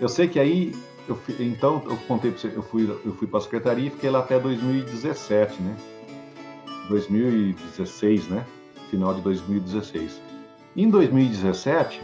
Eu 0.00 0.08
sei 0.08 0.28
que 0.28 0.38
aí 0.38 0.74
eu, 1.08 1.18
então, 1.38 1.82
eu 1.86 1.96
contei 2.08 2.30
para 2.30 2.40
você, 2.40 2.52
eu 2.54 2.62
fui, 2.62 2.88
eu 3.04 3.12
fui 3.14 3.26
para 3.26 3.38
a 3.38 3.42
secretaria 3.42 3.86
e 3.86 3.90
fiquei 3.90 4.10
lá 4.10 4.20
até 4.20 4.38
2017, 4.38 5.62
né? 5.62 5.76
2016, 6.88 8.28
né? 8.28 8.44
Final 8.90 9.14
de 9.14 9.20
2016. 9.20 10.20
Em 10.76 10.90
2017, 10.90 12.02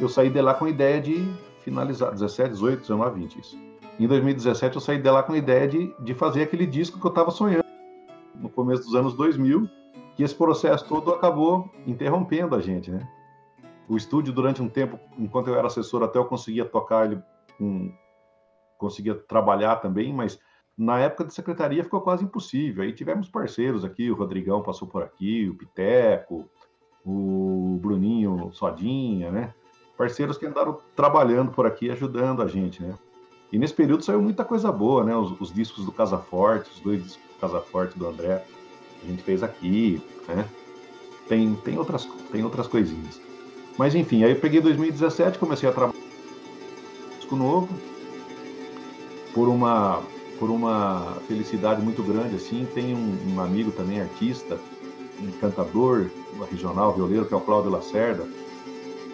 eu 0.00 0.08
saí 0.08 0.30
de 0.30 0.40
lá 0.40 0.54
com 0.54 0.64
a 0.64 0.70
ideia 0.70 1.00
de 1.00 1.32
finalizar, 1.64 2.12
17, 2.12 2.50
18, 2.50 2.80
19, 2.80 3.20
20, 3.20 3.40
isso. 3.40 3.58
Em 3.98 4.06
2017, 4.06 4.76
eu 4.76 4.80
saí 4.80 4.98
de 5.00 5.10
lá 5.10 5.22
com 5.22 5.32
a 5.32 5.38
ideia 5.38 5.66
de, 5.66 5.92
de 6.00 6.14
fazer 6.14 6.42
aquele 6.42 6.66
disco 6.66 7.00
que 7.00 7.06
eu 7.06 7.10
estava 7.10 7.30
sonhando 7.30 7.64
no 8.34 8.48
começo 8.48 8.84
dos 8.84 8.94
anos 8.94 9.14
2000, 9.14 9.68
que 10.14 10.22
esse 10.22 10.34
processo 10.34 10.86
todo 10.86 11.12
acabou 11.12 11.70
interrompendo 11.86 12.54
a 12.54 12.60
gente, 12.60 12.90
né? 12.90 13.06
O 13.88 13.96
estúdio, 13.96 14.32
durante 14.32 14.60
um 14.60 14.68
tempo, 14.68 14.98
enquanto 15.18 15.48
eu 15.48 15.56
era 15.56 15.66
assessor, 15.66 16.02
até 16.02 16.18
eu 16.18 16.24
conseguia 16.26 16.64
tocar 16.64 17.06
ele, 17.06 17.22
um, 17.58 17.90
conseguia 18.76 19.14
trabalhar 19.14 19.76
também, 19.76 20.12
mas 20.12 20.38
na 20.76 20.98
época 21.00 21.24
de 21.24 21.34
secretaria 21.34 21.82
ficou 21.82 22.00
quase 22.00 22.22
impossível. 22.24 22.84
Aí 22.84 22.92
tivemos 22.92 23.28
parceiros 23.28 23.84
aqui, 23.84 24.10
o 24.10 24.14
Rodrigão 24.14 24.62
passou 24.62 24.86
por 24.86 25.02
aqui, 25.02 25.48
o 25.48 25.54
Piteco, 25.54 26.48
o 27.04 27.78
Bruninho 27.80 28.50
Sodinha, 28.52 29.30
né? 29.30 29.54
Parceiros 29.96 30.38
que 30.38 30.46
andaram 30.46 30.78
trabalhando 30.94 31.50
por 31.50 31.66
aqui, 31.66 31.90
ajudando 31.90 32.42
a 32.42 32.46
gente, 32.46 32.82
né? 32.82 32.94
E 33.50 33.58
nesse 33.58 33.74
período 33.74 34.04
saiu 34.04 34.20
muita 34.20 34.44
coisa 34.44 34.70
boa, 34.70 35.02
né? 35.02 35.16
Os, 35.16 35.40
os 35.40 35.52
discos 35.52 35.84
do 35.84 35.90
Casa 35.90 36.18
Forte, 36.18 36.70
os 36.70 36.80
dois 36.80 37.02
discos 37.02 37.26
do 37.34 37.40
Casa 37.40 37.60
Forte 37.60 37.98
do 37.98 38.06
André, 38.06 38.44
a 39.02 39.06
gente 39.06 39.22
fez 39.22 39.42
aqui, 39.42 40.00
né? 40.28 40.46
Tem, 41.26 41.54
tem, 41.56 41.78
outras, 41.78 42.04
tem 42.30 42.44
outras 42.44 42.66
coisinhas. 42.66 43.27
Mas 43.78 43.94
enfim, 43.94 44.24
aí 44.24 44.32
eu 44.32 44.40
peguei 44.40 44.60
2017, 44.60 45.38
comecei 45.38 45.68
a 45.68 45.72
trabalhar 45.72 45.98
disco 47.16 47.36
novo, 47.36 47.68
por 49.32 49.48
uma 49.48 50.02
por 50.38 50.50
uma 50.50 51.16
felicidade 51.26 51.82
muito 51.82 52.00
grande 52.00 52.36
assim, 52.36 52.66
tem 52.72 52.94
um, 52.94 53.34
um 53.34 53.40
amigo 53.40 53.72
também 53.72 54.00
artista, 54.00 54.56
um 55.20 55.32
cantador 55.40 56.08
regional, 56.48 56.94
violeiro, 56.94 57.26
que 57.26 57.34
é 57.34 57.36
o 57.36 57.40
Cláudio 57.40 57.72
Lacerda, 57.72 58.24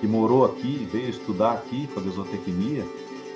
que 0.00 0.06
morou 0.06 0.44
aqui, 0.44 0.86
veio 0.92 1.08
estudar 1.08 1.52
aqui, 1.52 1.86
fazer 1.94 2.10
zootecnia. 2.10 2.84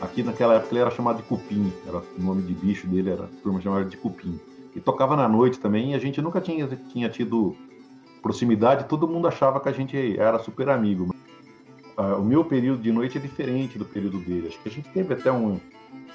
Aqui 0.03 0.23
naquela 0.23 0.55
época 0.55 0.75
ele 0.75 0.81
era 0.81 0.91
chamado 0.91 1.17
de 1.17 1.23
Cupim, 1.23 1.73
era 1.87 1.97
o 1.97 2.23
nome 2.23 2.43
de 2.43 2.53
bicho 2.53 2.87
dele, 2.87 3.09
era 3.11 3.25
a 3.25 3.43
turma 3.43 3.61
chamava 3.61 3.87
de 3.87 3.97
Cupim. 3.97 4.39
E 4.77 4.81
tocava 4.81 5.17
na 5.17 5.27
noite 5.27 5.59
também, 5.59 5.93
e 5.93 5.95
a 5.95 5.99
gente 5.99 6.21
nunca 6.21 6.43
tinha, 6.43 6.67
tinha 6.93 7.09
tido 7.09 7.57
proximidade, 8.23 8.89
todo 8.89 9.09
mundo 9.09 9.29
achava 9.29 9.61
que 9.61 9.69
a 9.69 9.73
gente 9.73 10.19
era 10.19 10.39
super 10.39 10.69
amigo. 10.69 11.15
Uh, 11.97 12.21
o 12.21 12.25
meu 12.25 12.45
período 12.45 12.83
de 12.83 12.93
noite 12.93 13.19
é 13.19 13.21
diferente 13.21 13.79
do 13.79 13.85
período 13.85 14.19
dele. 14.19 14.49
Acho 14.49 14.61
que 14.61 14.69
a 14.69 14.73
gente 14.73 14.89
teve 14.91 15.15
até 15.15 15.33
um, 15.33 15.59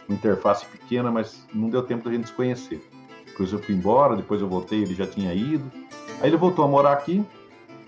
uma 0.07 0.15
interface 0.15 0.65
pequena, 0.65 1.11
mas 1.11 1.45
não 1.53 1.69
deu 1.69 1.83
tempo 1.83 2.05
da 2.05 2.11
gente 2.11 2.27
se 2.27 2.33
conhecer. 2.33 2.81
Depois 3.25 3.51
eu 3.51 3.59
fui 3.59 3.75
embora, 3.75 4.15
depois 4.15 4.41
eu 4.41 4.47
voltei, 4.47 4.81
ele 4.81 4.93
já 4.93 5.07
tinha 5.07 5.33
ido. 5.33 5.69
Aí 6.21 6.29
ele 6.29 6.37
voltou 6.37 6.63
a 6.63 6.67
morar 6.67 6.93
aqui 6.93 7.25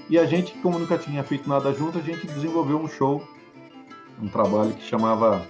e 0.09 0.19
a 0.19 0.25
gente, 0.25 0.53
como 0.55 0.77
nunca 0.77 0.97
tinha 0.97 1.23
feito 1.23 1.47
nada 1.47 1.73
junto, 1.73 1.97
a 1.97 2.01
gente 2.01 2.27
desenvolveu 2.27 2.77
um 2.77 2.87
show, 2.87 3.23
um 4.21 4.27
trabalho 4.27 4.73
que 4.73 4.83
chamava. 4.83 5.45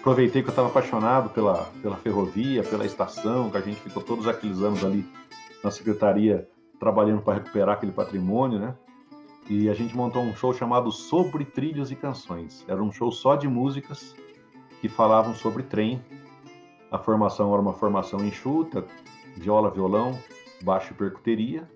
Aproveitei 0.00 0.42
que 0.42 0.48
eu 0.48 0.52
estava 0.52 0.68
apaixonado 0.68 1.30
pela, 1.30 1.70
pela 1.80 1.96
ferrovia, 1.96 2.62
pela 2.62 2.84
estação, 2.84 3.50
que 3.50 3.56
a 3.56 3.60
gente 3.60 3.80
ficou 3.80 4.02
todos 4.02 4.28
aqueles 4.28 4.60
anos 4.60 4.84
ali 4.84 5.04
na 5.62 5.70
secretaria 5.70 6.46
trabalhando 6.84 7.22
para 7.22 7.34
recuperar 7.34 7.76
aquele 7.76 7.92
patrimônio, 7.92 8.58
né? 8.58 8.74
E 9.48 9.70
a 9.70 9.74
gente 9.74 9.96
montou 9.96 10.22
um 10.22 10.36
show 10.36 10.52
chamado 10.52 10.92
Sobre 10.92 11.42
Trilhos 11.46 11.90
e 11.90 11.96
Canções. 11.96 12.62
Era 12.68 12.82
um 12.82 12.92
show 12.92 13.10
só 13.10 13.36
de 13.36 13.48
músicas 13.48 14.14
que 14.82 14.88
falavam 14.88 15.34
sobre 15.34 15.62
trem. 15.62 16.02
A 16.90 16.98
formação 16.98 17.50
era 17.54 17.62
uma 17.62 17.72
formação 17.72 18.22
enxuta, 18.22 18.84
viola, 19.34 19.70
violão, 19.70 20.18
baixo 20.62 20.92
e 20.92 20.94
percuteria, 20.94 21.66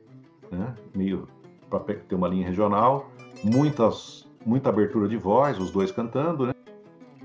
né? 0.52 0.74
meio 0.94 1.26
para 1.70 1.80
ter 1.80 2.14
uma 2.14 2.28
linha 2.28 2.46
regional, 2.46 3.08
muitas, 3.42 4.28
muita 4.44 4.68
abertura 4.68 5.08
de 5.08 5.16
voz, 5.16 5.58
os 5.58 5.70
dois 5.70 5.90
cantando, 5.90 6.46
né? 6.46 6.54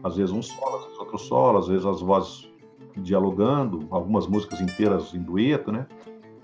às 0.02 0.16
vezes 0.16 0.32
um 0.32 0.42
solo, 0.42 0.78
às 0.78 0.84
vezes 0.84 1.00
outro 1.00 1.18
solo, 1.18 1.58
às 1.58 1.68
vezes 1.68 1.86
as 1.86 2.02
vozes 2.02 2.50
dialogando, 2.96 3.88
algumas 3.92 4.26
músicas 4.26 4.62
inteiras 4.62 5.14
em 5.14 5.22
dueto, 5.22 5.72
né? 5.72 5.86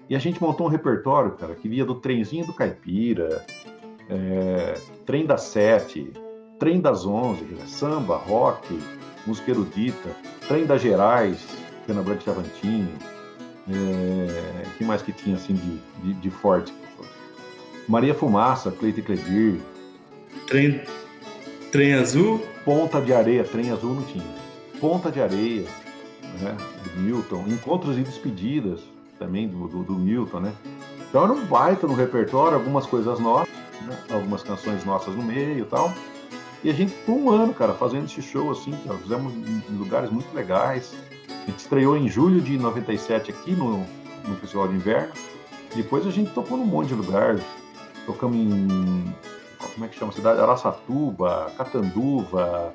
E 0.10 0.16
a 0.16 0.20
gente 0.20 0.42
montou 0.42 0.66
um 0.66 0.70
repertório, 0.70 1.32
cara, 1.34 1.54
que 1.54 1.70
via 1.70 1.86
do 1.86 1.96
trenzinho 1.96 2.46
do 2.46 2.54
Caipira, 2.54 3.46
é, 4.10 4.74
trem 5.06 5.26
das 5.26 5.44
sete, 5.44 6.12
trem 6.58 6.82
das 6.82 7.06
onze, 7.06 7.46
samba, 7.68 8.18
rock, 8.18 8.80
música 9.28 9.52
erudita, 9.52 10.10
Trem 10.48 10.66
das 10.66 10.82
Gerais, 10.82 11.46
Pena 11.86 12.02
Branca 12.02 12.22
Chavantini, 12.22 12.92
é, 13.70 14.64
que 14.78 14.84
mais 14.84 15.04
que 15.04 15.12
tinha 15.12 15.36
assim 15.36 15.54
de, 15.54 15.78
de, 16.02 16.14
de 16.22 16.30
forte? 16.32 16.74
Maria 17.88 18.16
Fumaça, 18.16 18.72
Cleito 18.72 19.00
e 19.00 19.04
Clevir. 19.04 19.60
Trem, 20.48 20.82
trem 21.72 21.94
Azul? 21.94 22.44
Ponta 22.66 23.00
de 23.00 23.14
Areia, 23.14 23.44
Trem 23.44 23.70
Azul 23.70 23.94
não 23.94 24.04
tinha. 24.04 24.26
Ponta 24.80 25.12
de 25.12 25.22
Areia, 25.22 25.68
né, 26.42 26.58
do 26.84 27.00
Milton. 27.00 27.46
Encontros 27.48 27.96
e 27.98 28.02
Despedidas, 28.02 28.82
também 29.20 29.48
do, 29.48 29.68
do, 29.68 29.84
do 29.84 29.94
Milton, 29.94 30.40
né? 30.40 30.54
Então 31.10 31.24
era 31.24 31.34
um 31.34 31.46
baita 31.46 31.86
no 31.86 31.94
repertório, 31.94 32.58
algumas 32.58 32.86
coisas 32.86 33.20
nossas, 33.20 33.54
né, 33.82 33.98
algumas 34.12 34.42
canções 34.42 34.86
nossas 34.86 35.14
no 35.16 35.22
meio 35.22 35.60
e 35.60 35.66
tal. 35.66 35.94
E 36.64 36.70
a 36.70 36.74
gente 36.74 36.92
ficou 36.92 37.18
um 37.18 37.30
ano, 37.30 37.54
cara, 37.54 37.74
fazendo 37.74 38.06
esse 38.06 38.22
show 38.22 38.52
assim, 38.52 38.74
ó, 38.88 38.94
fizemos 38.96 39.34
em 39.34 39.78
lugares 39.78 40.10
muito 40.10 40.34
legais. 40.34 40.96
A 41.30 41.46
gente 41.50 41.60
estreou 41.60 41.98
em 41.98 42.08
julho 42.08 42.42
de 42.42 42.58
97 42.58 43.32
aqui 43.32 43.52
no, 43.52 43.86
no 44.28 44.36
Festival 44.40 44.68
de 44.68 44.76
Inverno. 44.76 45.14
Depois 45.76 46.06
a 46.06 46.12
gente 46.12 46.32
tocou 46.32 46.58
num 46.58 46.66
monte 46.66 46.90
de 46.90 46.96
lugares. 46.96 47.44
Tocamos 48.06 48.36
em. 48.36 49.14
Como 49.74 49.86
é 49.86 49.88
que 49.88 49.98
chama 49.98 50.12
a 50.12 50.16
cidade? 50.16 50.42
Araçatuba, 50.42 51.52
Catanduva, 51.58 52.74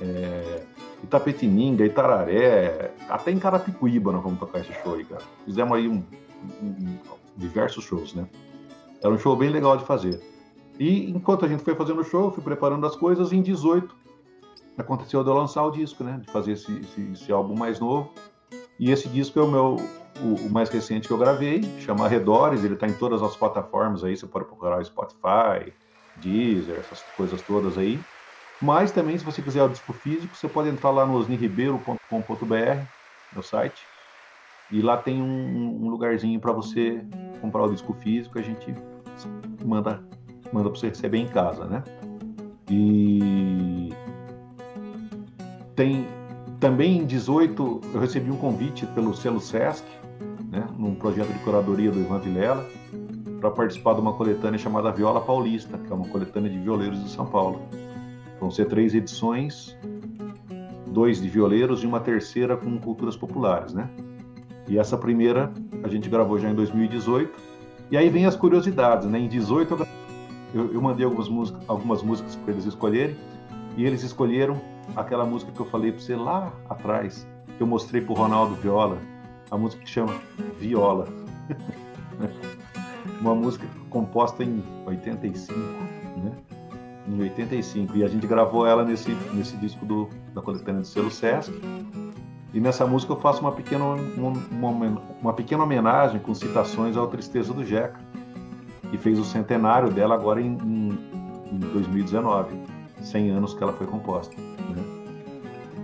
é, 0.00 0.62
Itapetininga, 1.02 1.84
Itararé, 1.84 2.92
até 3.08 3.30
em 3.30 3.38
Carapicuíba 3.38 4.12
nós 4.12 4.22
vamos 4.22 4.38
tocar 4.38 4.60
esse 4.60 4.72
show 4.82 4.94
aí, 4.94 5.04
cara. 5.04 5.22
Fizemos 5.44 5.76
aí 5.76 5.88
um, 5.88 6.02
um, 6.62 6.98
diversos 7.36 7.84
shows, 7.84 8.14
né? 8.14 8.26
Era 9.02 9.12
um 9.12 9.18
show 9.18 9.36
bem 9.36 9.50
legal 9.50 9.76
de 9.76 9.84
fazer. 9.84 10.20
E 10.78 11.10
enquanto 11.10 11.44
a 11.44 11.48
gente 11.48 11.62
foi 11.62 11.74
fazendo 11.74 12.00
o 12.00 12.04
show, 12.04 12.30
fui 12.30 12.42
preparando 12.42 12.86
as 12.86 12.96
coisas, 12.96 13.32
em 13.32 13.42
18 13.42 13.94
aconteceu 14.78 15.24
de 15.24 15.30
eu 15.30 15.34
lançar 15.34 15.64
o 15.64 15.70
disco, 15.70 16.04
né? 16.04 16.20
De 16.22 16.30
fazer 16.30 16.52
esse, 16.52 16.80
esse, 16.80 17.00
esse 17.12 17.32
álbum 17.32 17.56
mais 17.56 17.80
novo. 17.80 18.12
E 18.78 18.90
esse 18.90 19.08
disco 19.08 19.38
é 19.38 19.42
o 19.42 19.50
meu 19.50 19.76
o, 20.20 20.46
o, 20.46 20.50
mais 20.50 20.68
recente 20.68 21.06
que 21.06 21.12
eu 21.12 21.18
gravei, 21.18 21.62
chama 21.80 22.04
Arredores, 22.04 22.64
ele 22.64 22.74
está 22.74 22.86
em 22.86 22.92
todas 22.92 23.22
as 23.22 23.36
plataformas 23.36 24.04
aí, 24.04 24.16
você 24.16 24.26
pode 24.26 24.46
procurar 24.46 24.78
o 24.78 24.84
Spotify, 24.84 25.72
Deezer, 26.16 26.78
essas 26.78 27.02
coisas 27.16 27.40
todas 27.42 27.76
aí. 27.78 27.98
Mas 28.60 28.90
também, 28.90 29.18
se 29.18 29.24
você 29.24 29.42
quiser 29.42 29.62
o 29.62 29.68
disco 29.68 29.92
físico, 29.92 30.34
você 30.34 30.48
pode 30.48 30.68
entrar 30.68 30.90
lá 30.90 31.06
no 31.06 31.14
osniribeiro.com.br, 31.14 32.86
no 33.34 33.42
site, 33.42 33.86
e 34.70 34.80
lá 34.80 34.96
tem 34.96 35.22
um, 35.22 35.84
um 35.84 35.88
lugarzinho 35.88 36.40
para 36.40 36.52
você 36.52 37.04
comprar 37.40 37.64
o 37.64 37.70
disco 37.70 37.92
físico, 37.94 38.38
a 38.38 38.42
gente 38.42 38.74
manda 39.64 40.02
manda 40.52 40.70
para 40.70 40.78
você 40.78 40.88
receber 40.88 41.18
em 41.18 41.26
casa, 41.26 41.64
né? 41.66 41.82
E 42.70 43.92
tem 45.74 46.06
também 46.58 46.98
em 46.98 47.06
18 47.06 47.80
eu 47.92 48.00
recebi 48.00 48.30
um 48.30 48.36
convite 48.36 48.86
pelo 48.86 49.14
selo 49.14 49.40
Sesc, 49.40 49.84
né, 50.50 50.66
num 50.78 50.94
projeto 50.94 51.32
de 51.32 51.38
curadoria 51.40 51.90
do 51.90 52.00
Ivan 52.00 52.18
Vilela, 52.18 52.66
para 53.40 53.50
participar 53.50 53.94
de 53.94 54.00
uma 54.00 54.14
coletânea 54.14 54.58
chamada 54.58 54.90
Viola 54.90 55.20
Paulista, 55.20 55.76
que 55.78 55.92
é 55.92 55.94
uma 55.94 56.08
coletânea 56.08 56.50
de 56.50 56.58
violeiros 56.58 57.02
de 57.02 57.10
São 57.10 57.26
Paulo. 57.26 57.60
Vão 58.40 58.50
ser 58.50 58.66
três 58.66 58.94
edições, 58.94 59.76
dois 60.86 61.20
de 61.20 61.28
violeiros 61.28 61.82
e 61.82 61.86
uma 61.86 62.00
terceira 62.00 62.56
com 62.56 62.78
culturas 62.78 63.16
populares, 63.16 63.72
né? 63.72 63.88
E 64.68 64.78
essa 64.78 64.96
primeira 64.96 65.52
a 65.82 65.88
gente 65.88 66.08
gravou 66.08 66.38
já 66.38 66.50
em 66.50 66.54
2018. 66.54 67.32
E 67.90 67.96
aí 67.96 68.08
vem 68.08 68.26
as 68.26 68.34
curiosidades, 68.34 69.06
né? 69.06 69.18
Em 69.18 69.28
18 69.28 69.86
eu, 70.54 70.72
eu 70.72 70.80
mandei 70.80 71.04
algumas 71.04 71.28
músicas, 71.28 71.62
algumas 71.68 72.02
músicas 72.02 72.36
para 72.36 72.52
eles 72.52 72.64
escolherem 72.64 73.16
e 73.76 73.84
eles 73.84 74.02
escolheram 74.02 74.60
aquela 74.94 75.24
música 75.24 75.52
que 75.52 75.60
eu 75.60 75.66
falei 75.66 75.92
para 75.92 76.00
você 76.00 76.16
lá 76.16 76.52
atrás, 76.68 77.26
que 77.56 77.62
eu 77.62 77.66
mostrei 77.66 78.00
para 78.00 78.12
o 78.12 78.16
Ronaldo 78.16 78.54
Viola, 78.54 78.98
a 79.50 79.58
música 79.58 79.82
que 79.82 79.90
chama 79.90 80.14
Viola. 80.58 81.06
Uma 83.20 83.34
música 83.34 83.66
composta 83.90 84.42
em 84.42 84.62
85, 84.86 85.52
né? 86.18 86.32
Em 87.08 87.20
85. 87.20 87.96
E 87.96 88.04
a 88.04 88.08
gente 88.08 88.26
gravou 88.26 88.66
ela 88.66 88.84
nesse, 88.84 89.10
nesse 89.32 89.56
disco 89.56 89.84
do, 89.84 90.08
da 90.34 90.42
coletânea 90.42 90.80
do 90.80 90.86
selo 90.86 91.10
Sesc. 91.10 91.52
E 92.52 92.60
nessa 92.60 92.86
música 92.86 93.12
eu 93.12 93.16
faço 93.16 93.40
uma 93.40 93.52
pequena, 93.52 93.84
uma, 93.84 94.70
uma, 95.20 95.32
pequena 95.32 95.62
homenagem 95.62 96.18
com 96.20 96.34
citações 96.34 96.96
ao 96.96 97.06
Tristeza 97.06 97.52
do 97.52 97.64
Jeca, 97.64 98.00
que 98.90 98.96
fez 98.96 99.18
o 99.18 99.24
centenário 99.24 99.90
dela 99.90 100.14
agora 100.14 100.40
em, 100.40 100.56
em, 100.64 100.98
em 101.52 101.58
2019, 101.58 102.56
100 103.02 103.30
anos 103.30 103.54
que 103.54 103.62
ela 103.62 103.72
foi 103.72 103.86
composta. 103.86 104.34
Né? 104.36 104.82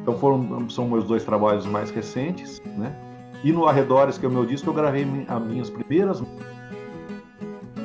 Então 0.01 0.17
foram, 0.19 0.69
são 0.71 0.89
meus 0.89 1.05
dois 1.05 1.25
trabalhos 1.25 1.67
mais 1.67 1.91
recentes, 1.91 2.61
né? 2.65 2.97
E 3.45 3.53
no 3.53 3.67
Arredores, 3.67 4.19
que 4.19 4.25
é 4.25 4.29
o 4.29 4.33
meu 4.33 4.47
disco, 4.47 4.71
eu 4.71 4.75
gravei 4.75 5.07
as 5.29 5.43
minhas 5.43 5.69
primeiras 5.69 6.21
que 6.21 6.27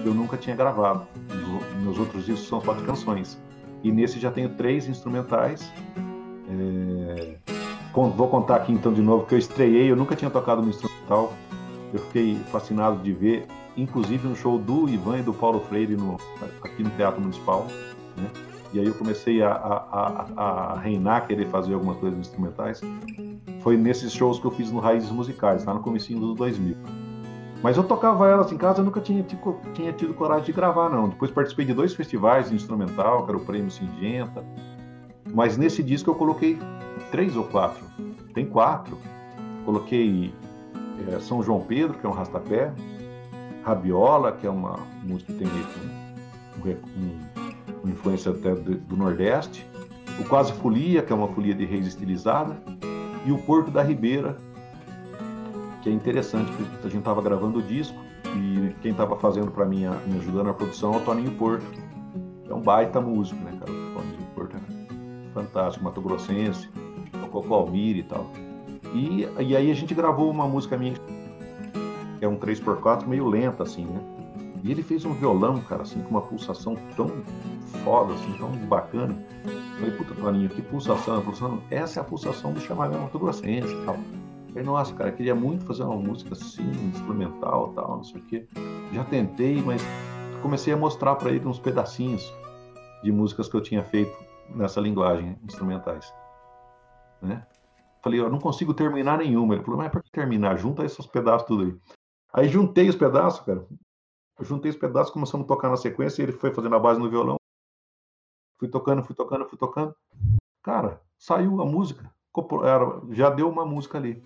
eu 0.08 0.14
nunca 0.14 0.38
tinha 0.38 0.56
gravado. 0.56 1.06
Meus 1.82 2.00
outros 2.00 2.26
discos 2.26 2.48
são 2.48 2.60
de 2.60 2.84
canções. 2.84 3.38
E 3.84 3.92
nesse 3.92 4.20
já 4.20 4.32
tenho 4.32 4.50
três 4.50 4.88
instrumentais. 4.88 5.72
É... 6.50 7.36
Vou 7.94 8.28
contar 8.28 8.58
aqui 8.58 8.72
então 8.72 8.94
de 8.94 9.02
novo 9.02 9.26
que 9.26 9.34
eu 9.34 9.40
estreiei, 9.40 9.92
eu 9.92 9.96
nunca 9.96 10.16
tinha 10.16 10.30
tocado 10.30 10.62
no 10.62 10.70
instrumental. 10.70 11.34
Eu 11.94 12.00
fiquei 12.00 12.36
fascinado 12.52 13.02
de 13.02 13.12
ver, 13.12 13.48
inclusive 13.76 14.28
no 14.28 14.36
show 14.36 14.58
do 14.58 14.90
Ivan 14.90 15.20
e 15.20 15.24
do 15.24 15.34
Paulo 15.34 15.62
Freire 15.62 15.96
no, 15.96 16.18
aqui 16.62 16.84
no 16.84 16.90
Teatro 16.92 17.22
Municipal. 17.22 17.66
Né? 18.16 18.30
E 18.74 18.80
aí 18.80 18.86
eu 18.86 18.94
comecei 18.94 19.42
a, 19.42 19.52
a, 19.52 20.26
a, 20.36 20.74
a 20.74 20.80
reinar, 20.80 21.26
querer 21.26 21.48
fazer 21.48 21.74
algumas 21.74 21.98
coisas 21.98 22.20
instrumentais. 22.20 22.82
Foi 23.62 23.78
nesses 23.78 24.12
shows 24.12 24.40
que 24.40 24.46
eu 24.46 24.52
fiz 24.52 24.72
no 24.72 24.80
Raízes 24.80 25.10
Musicais, 25.10 25.66
lá 25.66 25.74
no 25.74 25.80
comecinho 25.80 26.20
dos 26.20 26.36
2000. 26.36 27.07
Mas 27.64 27.76
eu 27.76 27.84
tocava 27.84 28.28
elas 28.28 28.52
em 28.52 28.58
casa, 28.58 28.82
eu 28.82 28.86
nunca 28.86 29.02
tinha, 29.02 29.26
tinha 29.74 29.92
tido 29.94 30.14
coragem 30.14 30.46
de 30.46 30.52
gravar, 30.52 30.90
não. 30.90 31.10
Depois 31.10 31.32
participei 31.32 31.66
de 31.66 31.74
dois 31.74 31.94
festivais 31.94 32.50
de 32.50 32.56
instrumental, 32.56 33.24
que 33.24 33.32
era 33.32 33.38
o 33.38 33.42
Prêmio 33.42 33.72
Singenta. 33.72 34.44
Mas 35.34 35.58
nesse 35.58 35.82
disco 35.82 36.10
eu 36.10 36.16
coloquei 36.16 36.60
três 37.12 37.36
ou 37.36 37.44
quatro. 37.44 37.84
Tem 38.34 38.46
quatro. 38.46 38.98
Coloquei 39.66 40.34
é, 41.12 41.20
São 41.20 41.42
João 41.42 41.62
Pedro, 41.62 41.98
que 41.98 42.06
é 42.06 42.10
um 42.10 42.14
rastapé. 42.14 42.72
Rabiola, 43.64 44.32
que 44.32 44.48
é 44.48 44.50
uma 44.50 44.80
música 45.04 45.34
que 45.34 45.40
tem 45.40 45.48
um, 45.48 46.70
um, 46.70 47.20
uma 47.84 47.92
influência 47.92 48.32
até 48.32 48.54
do, 48.54 48.76
do 48.76 48.96
Nordeste. 48.96 49.66
O 50.20 50.24
Quase 50.24 50.54
Folia, 50.54 51.02
que 51.02 51.12
é 51.12 51.16
uma 51.16 51.28
folia 51.28 51.54
de 51.54 51.66
reis 51.66 51.86
estilizada. 51.88 52.56
E 53.26 53.32
o 53.32 53.38
Porto 53.40 53.70
da 53.72 53.84
Ribeira, 53.84 54.38
que 55.82 55.90
é 55.90 55.92
interessante, 55.92 56.52
porque 56.52 56.88
a 56.88 56.90
gente 56.90 57.00
estava 57.00 57.22
gravando 57.22 57.60
o 57.60 57.62
disco 57.62 57.98
e 58.36 58.74
quem 58.82 58.92
estava 58.92 59.16
fazendo 59.16 59.52
para 59.52 59.66
mim, 59.66 59.86
me 60.06 60.20
ajudando 60.20 60.48
na 60.48 60.54
produção 60.54 60.94
é 60.94 60.98
o 60.98 61.00
Toninho 61.02 61.32
Porto, 61.32 61.66
é 62.50 62.54
um 62.54 62.62
baita 62.62 63.00
músico, 63.00 63.42
né, 63.44 63.52
cara? 63.60 63.72
O 63.72 63.94
Toninho 63.94 64.30
Porto 64.36 64.58
é 64.58 65.34
fantástico, 65.34 65.84
Mato 65.84 66.02
Grossense, 66.02 66.70
o 67.32 67.54
Almir 67.54 67.98
e 67.98 68.04
tal. 68.04 68.30
E, 68.94 69.28
e 69.40 69.56
aí 69.56 69.72
a 69.72 69.74
gente 69.74 69.94
gravou 69.94 70.30
uma 70.32 70.48
música 70.48 70.78
minha, 70.78 70.94
que 70.94 72.26
é 72.26 72.28
um 72.28 72.38
3x4 72.38 73.06
meio 73.06 73.28
lenta, 73.28 73.64
assim, 73.64 73.86
né? 73.86 74.00
E 74.64 74.72
ele 74.72 74.82
fez 74.82 75.06
um 75.06 75.14
violão, 75.14 75.62
cara, 75.62 75.84
assim, 75.84 76.02
com 76.02 76.10
uma 76.10 76.22
pulsação 76.22 76.76
tão 76.96 77.12
foda, 77.84 78.14
assim, 78.14 78.34
tão 78.34 78.50
bacana. 78.68 79.16
Eu 79.46 79.80
falei, 79.80 79.92
puta, 79.92 80.16
Toninho, 80.16 80.50
que 80.50 80.62
pulsação? 80.62 81.22
pulsação? 81.22 81.62
Essa 81.70 82.00
é 82.00 82.02
a 82.02 82.04
pulsação 82.04 82.54
do 82.54 82.60
chamamento 82.60 83.02
Mato 83.02 83.20
Grossense 83.20 83.72
e 83.72 83.86
tal. 83.86 83.98
Falei, 84.50 84.64
nossa, 84.64 84.94
cara, 84.94 85.12
queria 85.12 85.36
muito 85.36 85.66
fazer 85.66 85.84
uma 85.84 85.96
música 85.96 86.34
assim, 86.34 86.70
instrumental 86.88 87.74
tal, 87.74 87.98
não 87.98 88.04
sei 88.04 88.20
o 88.20 88.26
quê. 88.26 88.48
Já 88.92 89.04
tentei, 89.06 89.62
mas 89.62 89.82
comecei 90.42 90.74
a 90.74 90.78
mostrar 90.78 91.16
para 91.16 91.32
ele 91.32 91.46
uns 91.46 91.60
pedacinhos 91.60 92.34
de 93.04 93.12
músicas 93.12 93.48
que 93.48 93.56
eu 93.56 93.62
tinha 93.62 93.84
feito 93.84 94.18
nessa 94.50 94.80
linguagem, 94.80 95.38
instrumentais. 95.44 96.14
Né? 97.22 97.46
Falei, 98.02 98.20
eu 98.20 98.30
não 98.30 98.40
consigo 98.40 98.74
terminar 98.74 99.18
nenhuma. 99.18 99.56
Ele 99.56 99.64
falou, 99.64 99.80
mas 99.80 99.92
para 99.92 100.02
que 100.02 100.12
terminar? 100.12 100.58
Junta 100.58 100.86
esses 100.86 101.06
pedaços 101.06 101.48
tudo 101.48 101.64
aí. 101.64 101.78
Aí 102.34 102.48
juntei 102.48 102.88
os 102.88 102.96
pedaços, 102.96 103.42
cara. 103.42 103.66
Eu 104.40 104.46
juntei 104.46 104.72
os 104.72 104.78
pedaços, 104.78 105.12
começamos 105.12 105.46
a 105.46 105.48
tocar 105.48 105.70
na 105.70 105.78
sequência, 105.78 106.22
e 106.22 106.26
ele 106.26 106.32
foi 106.32 106.54
fazendo 106.54 106.76
a 106.76 106.80
base 106.80 107.00
no 107.00 107.10
violão. 107.10 107.38
Fui 108.60 108.68
tocando, 108.68 109.04
fui 109.04 109.16
tocando, 109.16 109.46
fui 109.46 109.58
tocando. 109.58 109.96
Cara, 110.64 111.02
saiu 111.18 111.62
a 111.62 111.66
música. 111.66 112.10
Já 113.10 113.32
deu 113.32 113.50
uma 113.50 113.66
música 113.66 113.98
ali. 113.98 114.24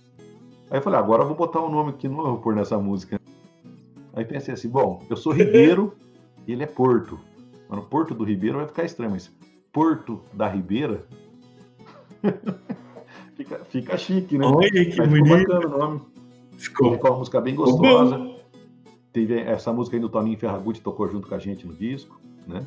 Aí 0.72 0.78
eu 0.78 0.82
falei, 0.82 0.98
ah, 0.98 1.04
agora 1.04 1.24
eu 1.24 1.28
vou 1.28 1.36
botar 1.36 1.62
um 1.62 1.70
nome 1.70 1.92
que 1.92 2.08
não 2.08 2.16
vou 2.16 2.38
pôr 2.38 2.56
nessa 2.56 2.78
música. 2.78 3.20
Aí 4.14 4.24
pensei 4.24 4.54
assim, 4.54 4.70
bom, 4.70 5.04
eu 5.10 5.18
sou 5.18 5.34
Ribeiro 5.34 5.94
e 6.48 6.54
ele 6.54 6.64
é 6.64 6.68
Porto. 6.68 7.20
Mano, 7.70 7.84
Porto 7.84 8.16
do 8.16 8.24
Ribeiro 8.24 8.58
vai 8.58 8.68
ficar 8.68 8.86
estranho, 8.86 9.12
mas 9.12 9.30
Porto 9.74 10.22
da 10.32 10.48
Ribeira 10.48 11.06
fica, 13.36 13.60
fica 13.66 13.98
chique, 13.98 14.38
né? 14.38 14.46
Olha 14.46 14.70
que 14.70 14.96
Mas 14.98 15.10
bonito. 15.10 15.38
Ficou 15.40 15.56
bacana 15.56 15.68
o 15.68 15.78
nome. 15.78 16.02
Ficou. 16.58 16.94
ficou 16.94 17.12
uma 17.12 17.18
música 17.18 17.42
bem 17.42 17.56
gostosa. 17.56 18.36
Teve 19.12 19.42
essa 19.42 19.74
música 19.74 19.98
aí 19.98 20.02
do 20.02 20.08
Toninho 20.08 20.38
Ferragutti 20.38 20.82
tocou 20.82 21.10
junto 21.10 21.28
com 21.28 21.36
a 21.36 21.40
gente 21.40 21.68
no 21.68 21.74
disco, 21.74 22.18
né? 22.48 22.66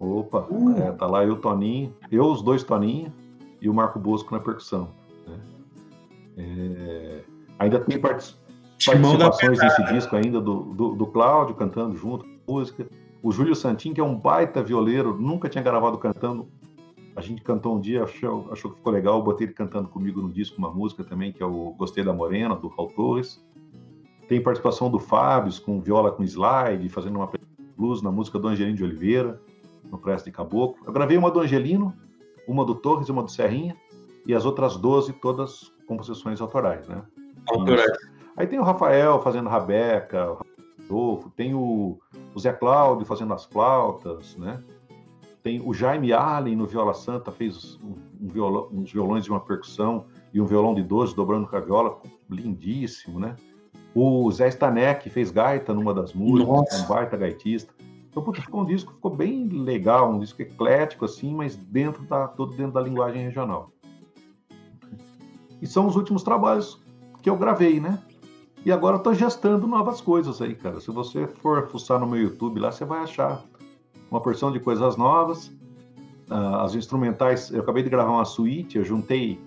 Opa, 0.00 0.44
uh. 0.50 0.76
é, 0.76 0.90
tá 0.90 1.06
lá 1.06 1.24
eu, 1.24 1.36
Toninho, 1.36 1.94
eu, 2.10 2.24
os 2.24 2.42
dois 2.42 2.64
Toninho 2.64 3.12
e 3.60 3.68
o 3.68 3.74
Marco 3.74 4.00
Bosco 4.00 4.34
na 4.34 4.40
percussão. 4.40 4.88
É, 6.36 7.20
ainda 7.58 7.80
tem 7.80 7.98
participações 7.98 9.60
nesse 9.62 9.84
disco 9.84 10.16
ainda 10.16 10.40
do, 10.40 10.62
do, 10.74 10.94
do 10.94 11.06
Cláudio 11.06 11.54
cantando 11.54 11.96
junto 11.96 12.26
música. 12.46 12.86
O 13.22 13.32
Júlio 13.32 13.54
Santin, 13.54 13.94
que 13.94 14.00
é 14.00 14.04
um 14.04 14.14
baita 14.14 14.62
violeiro, 14.62 15.16
nunca 15.18 15.48
tinha 15.48 15.62
gravado 15.62 15.96
cantando. 15.98 16.48
A 17.16 17.20
gente 17.20 17.42
cantou 17.42 17.76
um 17.76 17.80
dia, 17.80 18.02
achou, 18.02 18.48
achou 18.50 18.70
que 18.72 18.76
ficou 18.76 18.92
legal, 18.92 19.22
botei 19.22 19.46
ele 19.46 19.54
cantando 19.54 19.88
comigo 19.88 20.20
no 20.20 20.30
disco 20.30 20.58
uma 20.58 20.70
música 20.70 21.04
também, 21.04 21.32
que 21.32 21.42
é 21.42 21.46
o 21.46 21.74
Gostei 21.78 22.04
da 22.04 22.12
Morena, 22.12 22.54
do 22.56 22.68
Raul 22.68 22.88
Torres. 22.88 23.42
Tem 24.28 24.42
participação 24.42 24.90
do 24.90 24.98
Fábio, 24.98 25.52
com 25.62 25.80
viola 25.80 26.10
com 26.10 26.24
slide, 26.24 26.88
fazendo 26.88 27.16
uma 27.16 27.30
blues 27.76 28.02
na 28.02 28.10
música 28.10 28.38
do 28.38 28.48
Angelino 28.48 28.76
de 28.76 28.84
Oliveira, 28.84 29.40
no 29.90 29.98
Presta 29.98 30.30
de 30.30 30.36
Caboclo. 30.36 30.84
Eu 30.86 30.92
gravei 30.92 31.16
uma 31.16 31.30
do 31.30 31.40
Angelino, 31.40 31.94
uma 32.46 32.64
do 32.64 32.74
Torres 32.74 33.08
e 33.08 33.12
uma 33.12 33.22
do 33.22 33.30
Serrinha, 33.30 33.76
e 34.26 34.34
as 34.34 34.44
outras 34.44 34.76
12 34.76 35.12
todas 35.14 35.72
composições 35.86 36.40
autorais, 36.40 36.86
né? 36.88 37.02
Autorais. 37.48 37.98
Aí 38.36 38.46
tem 38.46 38.58
o 38.58 38.64
Rafael 38.64 39.20
fazendo 39.22 39.48
Rabeca, 39.48 40.32
o 40.32 40.38
Rodolfo, 40.82 41.30
tem 41.30 41.54
o, 41.54 41.98
o 42.34 42.40
Zé 42.40 42.52
Cláudio 42.52 43.06
fazendo 43.06 43.32
as 43.32 43.44
flautas, 43.44 44.36
né? 44.36 44.62
tem 45.44 45.60
o 45.62 45.74
Jaime 45.74 46.10
Allen 46.10 46.56
no 46.56 46.66
Viola 46.66 46.94
Santa, 46.94 47.30
fez 47.30 47.78
um, 47.84 47.94
um 48.18 48.28
violão, 48.28 48.68
uns 48.72 48.90
violões 48.90 49.24
de 49.24 49.30
uma 49.30 49.40
percussão 49.40 50.06
e 50.32 50.40
um 50.40 50.46
violão 50.46 50.74
de 50.74 50.82
12 50.82 51.14
dobrando 51.14 51.46
com 51.46 51.54
a 51.54 51.60
viola, 51.60 52.00
lindíssimo, 52.30 53.20
né? 53.20 53.36
O 53.94 54.32
Zé 54.32 54.48
Stanek 54.48 55.10
fez 55.10 55.30
gaita 55.30 55.74
numa 55.74 55.92
das 55.92 56.14
músicas, 56.14 56.80
um 56.80 56.88
baita 56.88 57.14
gaitista. 57.16 57.74
Então, 58.10 58.22
puta, 58.22 58.40
ficou 58.40 58.62
um 58.62 58.64
disco 58.64 58.94
ficou 58.94 59.14
bem 59.14 59.46
legal, 59.48 60.10
um 60.10 60.18
disco 60.18 60.40
eclético, 60.40 61.04
assim, 61.04 61.34
mas 61.34 61.54
dentro 61.54 62.02
da, 62.04 62.26
todo 62.26 62.56
dentro 62.56 62.72
da 62.72 62.80
linguagem 62.80 63.22
regional. 63.22 63.70
E 65.60 65.66
são 65.66 65.86
os 65.86 65.96
últimos 65.96 66.22
trabalhos 66.22 66.80
que 67.22 67.30
eu 67.30 67.36
gravei, 67.36 67.80
né? 67.80 67.98
E 68.64 68.72
agora 68.72 68.96
eu 68.96 69.00
tô 69.00 69.12
gestando 69.12 69.66
novas 69.66 70.00
coisas 70.00 70.40
aí, 70.40 70.54
cara. 70.54 70.80
Se 70.80 70.90
você 70.90 71.26
for 71.26 71.68
fuçar 71.68 72.00
no 72.00 72.06
meu 72.06 72.20
YouTube 72.20 72.60
lá, 72.60 72.72
você 72.72 72.84
vai 72.84 73.00
achar 73.00 73.42
uma 74.10 74.20
porção 74.20 74.50
de 74.50 74.58
coisas 74.58 74.96
novas. 74.96 75.48
Uh, 76.30 76.56
as 76.62 76.74
instrumentais, 76.74 77.50
eu 77.50 77.60
acabei 77.60 77.82
de 77.82 77.90
gravar 77.90 78.10
uma 78.10 78.24
suíte, 78.24 78.78
eu 78.78 78.84
juntei 78.84 79.38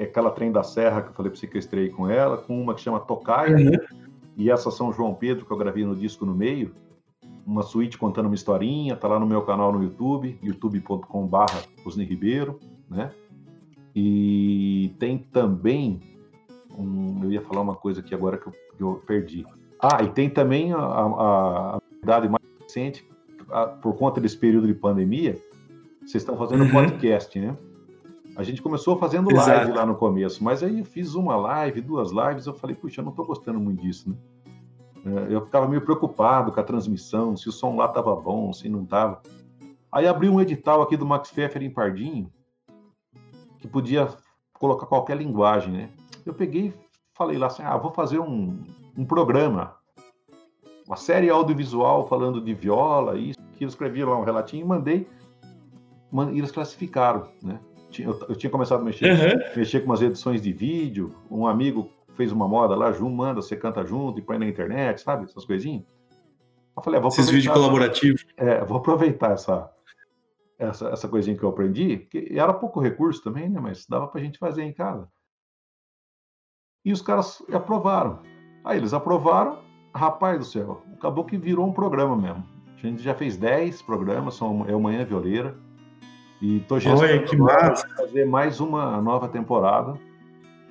aquela 0.00 0.30
trem 0.30 0.50
da 0.50 0.62
serra 0.62 1.02
que 1.02 1.10
eu 1.10 1.12
falei 1.12 1.30
para 1.30 1.40
você 1.40 1.46
que 1.46 1.56
eu 1.56 1.60
estrei 1.60 1.88
com 1.90 2.08
ela, 2.08 2.36
com 2.36 2.60
uma 2.60 2.74
que 2.74 2.80
chama 2.80 2.98
Tocaia, 3.00 3.56
uhum. 3.56 3.70
e 4.36 4.50
essa 4.50 4.70
São 4.70 4.92
João 4.92 5.14
Pedro 5.14 5.44
que 5.44 5.52
eu 5.52 5.56
gravei 5.56 5.84
no 5.84 5.94
disco 5.94 6.26
no 6.26 6.34
meio, 6.34 6.74
uma 7.46 7.62
suíte 7.62 7.96
contando 7.96 8.26
uma 8.26 8.34
historinha, 8.34 8.96
tá 8.96 9.08
lá 9.08 9.18
no 9.18 9.26
meu 9.26 9.42
canal 9.42 9.72
no 9.72 9.82
YouTube, 9.82 10.38
youtube.com/barra 10.42 11.62
Ribeiro, 11.96 12.58
né? 12.90 13.10
E 14.00 14.94
tem 14.96 15.18
também 15.18 15.98
um, 16.70 17.18
eu 17.24 17.32
ia 17.32 17.42
falar 17.42 17.62
uma 17.62 17.74
coisa 17.74 17.98
aqui 17.98 18.14
agora 18.14 18.38
que 18.38 18.46
eu, 18.46 18.52
que 18.52 18.80
eu 18.80 19.02
perdi. 19.04 19.44
Ah, 19.82 20.04
e 20.04 20.08
tem 20.10 20.30
também 20.30 20.72
a, 20.72 20.78
a, 20.78 21.76
a 21.76 21.80
idade 22.00 22.28
mais 22.28 22.44
recente, 22.62 23.04
a, 23.50 23.66
por 23.66 23.96
conta 23.96 24.20
desse 24.20 24.36
período 24.36 24.68
de 24.68 24.74
pandemia, 24.74 25.36
vocês 26.00 26.22
estão 26.22 26.36
fazendo 26.36 26.62
uhum. 26.62 26.70
podcast, 26.70 27.40
né? 27.40 27.56
A 28.36 28.44
gente 28.44 28.62
começou 28.62 28.96
fazendo 28.96 29.32
Exato. 29.32 29.50
live 29.50 29.72
lá 29.72 29.84
no 29.84 29.96
começo, 29.96 30.44
mas 30.44 30.62
aí 30.62 30.78
eu 30.78 30.84
fiz 30.84 31.16
uma 31.16 31.34
live, 31.34 31.80
duas 31.80 32.12
lives, 32.12 32.46
eu 32.46 32.54
falei, 32.54 32.76
puxa, 32.76 33.00
eu 33.00 33.04
não 33.04 33.10
estou 33.10 33.26
gostando 33.26 33.58
muito 33.58 33.82
disso, 33.82 34.10
né? 34.10 34.16
É, 35.06 35.34
eu 35.34 35.44
ficava 35.44 35.66
meio 35.66 35.82
preocupado 35.82 36.52
com 36.52 36.60
a 36.60 36.62
transmissão, 36.62 37.36
se 37.36 37.48
o 37.48 37.52
som 37.52 37.74
lá 37.74 37.86
estava 37.86 38.14
bom, 38.14 38.52
se 38.52 38.68
não 38.68 38.84
estava. 38.84 39.20
Aí 39.90 40.06
abri 40.06 40.28
um 40.28 40.40
edital 40.40 40.82
aqui 40.82 40.96
do 40.96 41.04
Max 41.04 41.32
Pfeffer 41.32 41.64
em 41.64 41.70
Pardinho, 41.70 42.30
que 43.68 43.72
podia 43.72 44.08
colocar 44.54 44.86
qualquer 44.86 45.16
linguagem, 45.16 45.72
né? 45.72 45.90
Eu 46.24 46.34
peguei 46.34 46.74
falei 47.18 47.36
lá 47.36 47.48
assim, 47.48 47.64
ah, 47.64 47.76
vou 47.76 47.90
fazer 47.90 48.20
um, 48.20 48.62
um 48.96 49.04
programa, 49.04 49.74
uma 50.86 50.96
série 50.96 51.28
audiovisual 51.28 52.06
falando 52.06 52.40
de 52.40 52.54
viola, 52.54 53.18
isso, 53.18 53.36
que 53.56 53.64
eu 53.64 53.68
escrevi 53.68 54.04
lá 54.04 54.16
um 54.16 54.22
relatinho 54.22 54.64
e 54.64 54.68
mandei, 54.68 55.06
e 56.32 56.38
eles 56.38 56.52
classificaram, 56.52 57.28
né? 57.42 57.58
Eu, 57.98 58.16
eu 58.28 58.36
tinha 58.36 58.50
começado 58.50 58.80
a 58.80 58.84
mexer, 58.84 59.10
uhum. 59.10 59.56
mexer 59.56 59.80
com 59.80 59.86
umas 59.86 60.00
edições 60.00 60.40
de 60.40 60.52
vídeo, 60.52 61.12
um 61.28 61.46
amigo 61.46 61.90
fez 62.14 62.30
uma 62.30 62.46
moda 62.46 62.76
lá, 62.76 62.92
Ju, 62.92 63.08
manda, 63.10 63.42
você 63.42 63.56
canta 63.56 63.84
junto 63.84 64.20
e 64.20 64.22
põe 64.22 64.38
na 64.38 64.46
internet, 64.46 65.00
sabe? 65.00 65.24
Essas 65.24 65.44
coisinhas. 65.44 65.82
Eu 66.76 66.82
falei, 66.82 66.98
ah, 66.98 67.02
vou 67.02 67.08
Esses 67.08 67.28
vídeos 67.28 67.52
colaborativos. 67.52 68.24
É, 68.36 68.64
vou 68.64 68.78
aproveitar 68.78 69.32
essa, 69.32 69.68
essa, 70.58 70.88
essa 70.88 71.08
coisinha 71.08 71.36
que 71.36 71.42
eu 71.42 71.48
aprendi, 71.48 71.98
que 71.98 72.36
era 72.36 72.52
pouco 72.52 72.80
recurso 72.80 73.22
também, 73.22 73.48
né? 73.48 73.60
Mas 73.60 73.86
dava 73.86 74.08
pra 74.08 74.20
gente 74.20 74.38
fazer 74.38 74.64
em 74.64 74.72
casa. 74.72 75.08
E 76.84 76.92
os 76.92 77.00
caras 77.00 77.42
aprovaram. 77.52 78.20
Aí 78.64 78.78
eles 78.78 78.92
aprovaram, 78.92 79.60
rapaz 79.94 80.38
do 80.38 80.44
céu, 80.44 80.82
acabou 80.94 81.24
que 81.24 81.36
virou 81.38 81.66
um 81.66 81.72
programa 81.72 82.16
mesmo. 82.16 82.44
A 82.76 82.80
gente 82.80 83.02
já 83.02 83.14
fez 83.14 83.36
10 83.36 83.82
programas, 83.82 84.34
são, 84.34 84.64
é 84.68 84.74
o 84.74 84.80
Manhã 84.80 85.04
Violeira. 85.04 85.56
E 86.40 86.60
tô 86.60 86.76
Oi, 86.76 87.24
que 87.24 87.36
massa. 87.36 87.88
fazer 87.96 88.24
mais 88.24 88.60
uma 88.60 89.00
nova 89.00 89.28
temporada. 89.28 89.98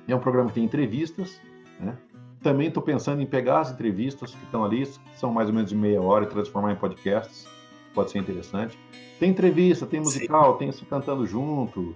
É 0.06 0.14
um 0.14 0.18
programa 0.18 0.48
que 0.48 0.54
tem 0.54 0.64
entrevistas, 0.64 1.40
né? 1.78 1.96
Também 2.42 2.68
estou 2.68 2.82
pensando 2.82 3.20
em 3.20 3.26
pegar 3.26 3.60
as 3.60 3.72
entrevistas 3.72 4.34
que 4.34 4.42
estão 4.44 4.64
ali, 4.64 4.86
que 4.86 5.18
são 5.18 5.30
mais 5.30 5.48
ou 5.48 5.54
menos 5.54 5.68
de 5.68 5.76
meia 5.76 6.00
hora, 6.00 6.24
e 6.24 6.28
transformar 6.28 6.72
em 6.72 6.76
podcasts. 6.76 7.46
Pode 7.92 8.10
ser 8.10 8.18
interessante. 8.18 8.78
Tem 9.18 9.30
entrevista, 9.30 9.86
tem 9.86 10.00
musical, 10.00 10.52
Sim. 10.52 10.58
tem 10.58 10.72
se 10.72 10.84
cantando 10.84 11.26
junto. 11.26 11.94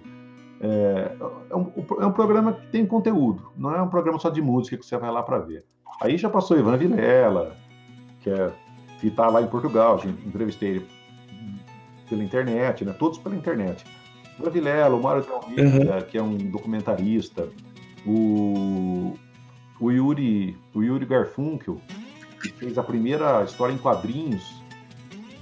É, 0.59 1.11
é, 1.49 1.55
um, 1.55 1.71
é 1.99 2.05
um 2.05 2.11
programa 2.11 2.53
que 2.53 2.67
tem 2.67 2.85
conteúdo, 2.85 3.51
não 3.57 3.75
é 3.75 3.81
um 3.81 3.89
programa 3.89 4.17
só 4.17 4.29
de 4.29 4.41
música 4.41 4.77
que 4.77 4.85
você 4.85 4.97
vai 4.97 5.11
lá 5.11 5.21
para 5.21 5.39
ver. 5.39 5.65
Aí 6.01 6.17
já 6.17 6.29
passou 6.29 6.57
Ivan 6.57 6.77
Vilela, 6.77 7.57
que 8.21 8.29
é 8.29 8.51
que 8.99 9.07
está 9.07 9.27
lá 9.27 9.41
em 9.41 9.47
Portugal, 9.47 9.99
entrevistei 10.25 10.69
ele 10.69 10.87
pela 12.09 12.23
internet, 12.23 12.85
né? 12.85 12.93
Todos 12.93 13.17
pela 13.17 13.35
internet. 13.35 13.83
Ivan 14.39 14.49
Vilela, 14.49 14.95
o 14.95 15.03
Mário 15.03 15.25
Almeida, 15.29 15.95
uhum. 15.95 16.01
que 16.03 16.17
é 16.17 16.23
um 16.23 16.37
documentarista, 16.37 17.49
o, 18.05 19.17
o 19.81 19.91
Yuri, 19.91 20.57
o 20.73 20.81
Yuri 20.81 21.05
Garfunkel, 21.05 21.81
que 22.41 22.49
fez 22.53 22.77
a 22.77 22.83
primeira 22.83 23.43
história 23.43 23.73
em 23.73 23.77
quadrinhos 23.77 24.62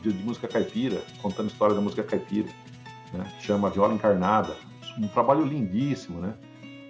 de, 0.02 0.12
de 0.12 0.24
música 0.24 0.48
caipira, 0.48 1.04
contando 1.22 1.50
história 1.50 1.76
da 1.76 1.82
música 1.82 2.04
caipira, 2.04 2.50
né? 3.14 3.26
Chama 3.40 3.70
Viola 3.70 3.94
Encarnada 3.94 4.56
um 5.00 5.08
trabalho 5.08 5.44
lindíssimo, 5.44 6.20
né? 6.20 6.34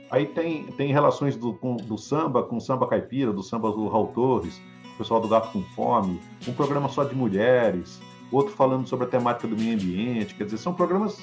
Aí 0.10 0.26
tem, 0.26 0.66
tem 0.66 0.92
relações 0.92 1.38
do, 1.38 1.54
com, 1.54 1.78
do 1.78 1.98
samba 1.98 2.44
com 2.44 2.60
samba 2.60 2.88
caipira, 2.88 3.32
do 3.32 3.42
samba 3.42 3.72
do 3.72 3.88
Raul 3.88 4.08
Torres, 4.08 4.62
o 4.94 4.98
pessoal 4.98 5.22
do 5.22 5.28
Gato 5.28 5.52
com 5.52 5.64
Fome, 5.76 6.20
um 6.48 6.54
programa 6.54 6.90
só 6.90 7.04
de 7.04 7.16
mulheres, 7.16 8.02
outro 8.32 8.54
falando 8.54 8.88
sobre 8.88 9.06
a 9.06 9.10
temática 9.10 9.48
do 9.48 9.56
meio 9.56 9.76
ambiente, 9.76 10.36
quer 10.36 10.44
dizer, 10.44 10.58
são 10.58 10.74
programas 10.74 11.18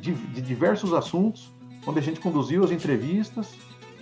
de, 0.00 0.12
de 0.12 0.40
diversos 0.40 0.92
assuntos, 0.92 1.52
onde 1.86 2.00
a 2.00 2.02
gente 2.02 2.18
conduziu 2.18 2.64
as 2.64 2.72
entrevistas, 2.72 3.54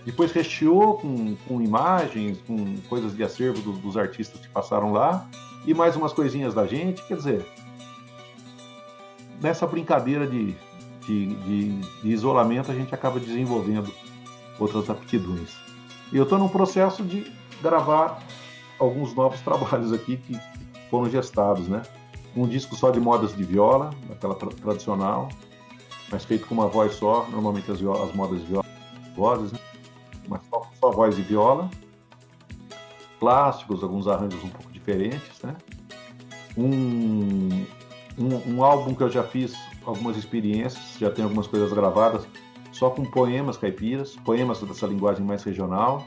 depois 0.04 0.32
recheou 0.32 0.94
com, 0.94 1.36
com 1.46 1.60
imagens, 1.60 2.38
com 2.46 2.76
coisas 2.88 3.14
de 3.14 3.22
acervo 3.22 3.72
dos 3.72 3.96
artistas 3.96 4.40
que 4.40 4.48
passaram 4.48 4.92
lá, 4.92 5.28
e 5.66 5.74
mais 5.74 5.96
umas 5.96 6.12
coisinhas 6.12 6.54
da 6.54 6.66
gente, 6.66 7.02
quer 7.02 7.16
dizer, 7.16 7.46
nessa 9.40 9.66
brincadeira 9.66 10.26
de, 10.26 10.54
de, 11.06 11.26
de, 11.34 11.80
de 11.80 12.08
isolamento, 12.08 12.70
a 12.70 12.74
gente 12.74 12.94
acaba 12.94 13.18
desenvolvendo 13.18 13.92
outras 14.58 14.88
aptidões. 14.88 15.56
E 16.12 16.16
eu 16.16 16.22
estou 16.22 16.38
num 16.38 16.48
processo 16.48 17.02
de 17.02 17.30
gravar 17.60 18.22
alguns 18.78 19.14
novos 19.14 19.40
trabalhos 19.42 19.92
aqui 19.92 20.16
que 20.16 20.38
foram 20.88 21.10
gestados, 21.10 21.68
né? 21.68 21.82
Um 22.36 22.46
disco 22.46 22.76
só 22.76 22.90
de 22.90 23.00
modas 23.00 23.34
de 23.34 23.42
viola, 23.42 23.90
aquela 24.10 24.34
tra 24.34 24.50
tradicional, 24.50 25.28
mas 26.10 26.24
feito 26.24 26.46
com 26.46 26.54
uma 26.54 26.68
voz 26.68 26.94
só, 26.94 27.26
normalmente 27.30 27.70
as, 27.70 27.78
as 27.78 28.14
modas 28.14 28.40
de 28.40 28.46
viola, 28.46 28.66
vozes, 29.16 29.52
né? 29.52 29.58
mas 30.28 30.40
só, 30.48 30.62
só 30.78 30.90
voz 30.90 31.18
e 31.18 31.22
viola. 31.22 31.68
Clássicos, 33.18 33.82
alguns 33.82 34.06
arranjos 34.06 34.44
um 34.44 34.48
pouco 34.48 34.65
diferentes, 34.86 35.42
né? 35.42 35.56
Um, 36.56 37.64
um, 38.16 38.54
um 38.54 38.64
álbum 38.64 38.94
que 38.94 39.02
eu 39.02 39.10
já 39.10 39.24
fiz 39.24 39.54
algumas 39.84 40.16
experiências, 40.16 40.96
já 40.98 41.10
tenho 41.10 41.26
algumas 41.26 41.48
coisas 41.48 41.72
gravadas, 41.72 42.26
só 42.70 42.88
com 42.90 43.04
poemas 43.04 43.56
caipiras, 43.56 44.16
poemas 44.24 44.62
dessa 44.62 44.86
linguagem 44.86 45.24
mais 45.24 45.42
regional. 45.42 46.06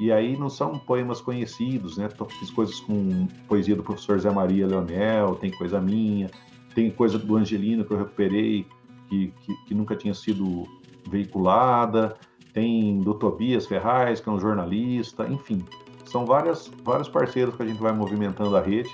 E 0.00 0.10
aí 0.10 0.34
não 0.34 0.48
são 0.48 0.78
poemas 0.78 1.20
conhecidos, 1.20 1.98
né? 1.98 2.08
Fiz 2.38 2.50
coisas 2.50 2.80
com 2.80 3.28
poesia 3.46 3.76
do 3.76 3.82
professor 3.82 4.18
Zé 4.18 4.30
Maria 4.30 4.66
Leonel, 4.66 5.34
tem 5.34 5.50
coisa 5.50 5.78
minha, 5.78 6.30
tem 6.74 6.90
coisa 6.90 7.18
do 7.18 7.36
Angelino 7.36 7.84
que 7.84 7.92
eu 7.92 7.98
recuperei, 7.98 8.66
que, 9.10 9.32
que, 9.42 9.54
que 9.66 9.74
nunca 9.74 9.94
tinha 9.94 10.14
sido 10.14 10.66
veiculada, 11.06 12.16
tem 12.54 12.98
do 13.00 13.12
Tobias 13.12 13.66
Ferraz, 13.66 14.20
que 14.20 14.28
é 14.28 14.32
um 14.32 14.40
jornalista, 14.40 15.28
enfim. 15.28 15.62
São 16.10 16.26
várias, 16.26 16.70
vários 16.82 17.08
parceiros 17.08 17.54
que 17.54 17.62
a 17.62 17.66
gente 17.66 17.80
vai 17.80 17.92
movimentando 17.92 18.56
a 18.56 18.60
rede 18.60 18.90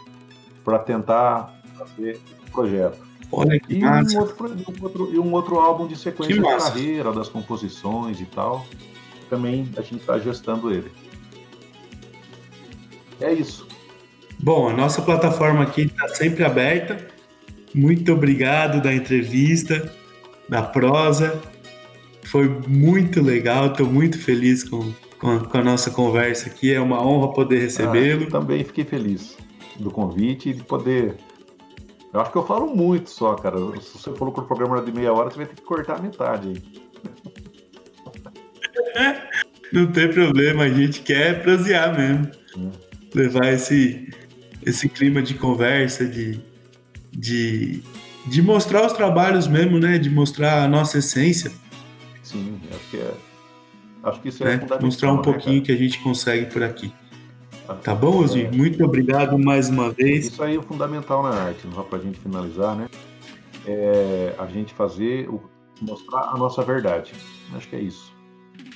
para 0.62 0.78
tentar 0.78 1.60
fazer 1.78 2.20
o 2.46 2.50
projeto. 2.50 2.98
Olha 3.32 3.58
que 3.58 3.74
e 3.74 3.84
um 3.84 4.18
outro, 4.18 4.46
um 4.46 4.82
outro, 4.84 5.14
e 5.14 5.18
um 5.18 5.32
outro 5.32 5.58
álbum 5.58 5.86
de 5.86 5.96
sequência 5.96 6.34
de 6.34 6.42
carreira, 6.42 7.12
das 7.12 7.28
composições 7.28 8.20
e 8.20 8.26
tal. 8.26 8.66
Também 9.30 9.68
a 9.76 9.80
gente 9.80 10.00
está 10.00 10.18
gestando 10.18 10.70
ele. 10.72 10.92
É 13.20 13.32
isso. 13.32 13.66
Bom, 14.38 14.68
a 14.68 14.72
nossa 14.72 15.00
plataforma 15.00 15.62
aqui 15.62 15.82
está 15.82 16.08
sempre 16.08 16.44
aberta. 16.44 17.08
Muito 17.74 18.12
obrigado 18.12 18.82
da 18.82 18.92
entrevista, 18.94 19.90
da 20.48 20.62
prosa. 20.62 21.40
Foi 22.24 22.48
muito 22.66 23.22
legal, 23.22 23.68
estou 23.68 23.86
muito 23.86 24.18
feliz 24.18 24.62
com, 24.62 24.92
com 25.18 25.30
a, 25.30 25.40
com, 25.44 25.58
a, 25.58 25.64
nossa 25.64 25.90
conversa 25.90 26.48
aqui. 26.48 26.72
É 26.72 26.80
uma 26.80 27.04
honra 27.04 27.32
poder 27.32 27.60
recebê-lo. 27.60 28.26
Ah, 28.28 28.30
também 28.30 28.64
fiquei 28.64 28.84
feliz 28.84 29.36
do 29.78 29.90
convite 29.90 30.50
e 30.50 30.54
de 30.54 30.62
poder 30.62 31.16
eu 32.16 32.20
acho 32.22 32.32
que 32.32 32.38
eu 32.38 32.46
falo 32.46 32.74
muito 32.74 33.10
só, 33.10 33.34
cara. 33.34 33.58
Se 33.78 33.98
você 33.98 34.10
falou 34.14 34.32
que 34.32 34.40
o 34.40 34.44
programa 34.44 34.78
era 34.78 34.86
de 34.86 34.90
meia 34.90 35.12
hora, 35.12 35.28
você 35.30 35.36
vai 35.36 35.44
ter 35.44 35.56
que 35.56 35.60
cortar 35.60 35.98
a 35.98 36.02
metade 36.02 36.48
aí. 36.48 36.62
Não 39.70 39.86
tem 39.92 40.10
problema, 40.10 40.64
a 40.64 40.68
gente 40.70 41.02
quer 41.02 41.42
prosear 41.42 41.94
mesmo. 41.94 42.30
Hum. 42.56 42.70
Levar 43.14 43.52
esse, 43.52 44.10
esse 44.64 44.88
clima 44.88 45.20
de 45.20 45.34
conversa, 45.34 46.06
de, 46.06 46.40
de, 47.12 47.82
de 48.26 48.40
mostrar 48.40 48.86
os 48.86 48.94
trabalhos 48.94 49.46
mesmo, 49.46 49.78
né? 49.78 49.98
De 49.98 50.08
mostrar 50.08 50.62
a 50.62 50.68
nossa 50.68 50.96
essência. 50.96 51.52
Sim, 52.22 52.58
acho 52.70 52.90
que 52.90 52.96
é. 52.96 53.14
Acho 54.06 54.20
que 54.20 54.28
isso 54.28 54.42
é 54.44 54.46
né? 54.46 54.52
fundamental. 54.52 54.82
Mostrar 54.82 55.12
um 55.12 55.16
né, 55.16 55.22
pouquinho 55.22 55.62
cara? 55.62 55.66
que 55.66 55.72
a 55.72 55.76
gente 55.76 55.98
consegue 55.98 56.46
por 56.46 56.62
aqui. 56.62 56.92
Tá 57.66 57.74
que 57.74 58.00
bom, 58.00 58.22
é- 58.22 58.24
Osni? 58.24 58.44
Muito 58.56 58.84
obrigado 58.84 59.36
mais 59.36 59.68
uma 59.68 59.90
vez. 59.90 60.26
Isso 60.28 60.42
aí 60.42 60.56
é 60.56 60.62
fundamental 60.62 61.24
na 61.24 61.30
arte, 61.30 61.66
só 61.74 61.82
para 61.82 61.98
a 61.98 62.02
gente 62.02 62.20
finalizar, 62.20 62.76
né? 62.76 62.88
É 63.66 64.34
a 64.38 64.46
gente 64.46 64.72
fazer, 64.72 65.28
o, 65.28 65.42
mostrar 65.80 66.30
a 66.30 66.36
nossa 66.36 66.62
verdade. 66.62 67.12
Acho 67.54 67.68
que 67.68 67.74
é 67.74 67.80
isso. 67.80 68.14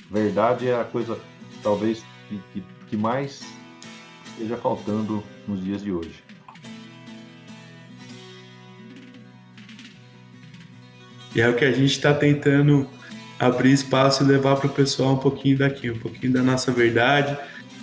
Verdade 0.09 0.67
é 0.67 0.77
a 0.77 0.83
coisa, 0.83 1.17
talvez, 1.63 2.03
que, 2.27 2.37
que, 2.53 2.63
que 2.89 2.97
mais 2.97 3.41
esteja 4.25 4.57
faltando 4.57 5.23
nos 5.47 5.63
dias 5.63 5.81
de 5.81 5.93
hoje. 5.93 6.21
E 11.33 11.39
é 11.39 11.47
o 11.47 11.55
que 11.55 11.63
a 11.63 11.71
gente 11.71 11.91
está 11.91 12.13
tentando 12.13 12.85
abrir 13.41 13.71
espaço 13.71 14.23
e 14.23 14.27
levar 14.27 14.55
para 14.57 14.67
o 14.67 14.69
pessoal 14.69 15.13
um 15.13 15.17
pouquinho 15.17 15.57
daqui, 15.57 15.89
um 15.89 15.97
pouquinho 15.97 16.31
da 16.31 16.43
nossa 16.43 16.71
verdade, 16.71 17.35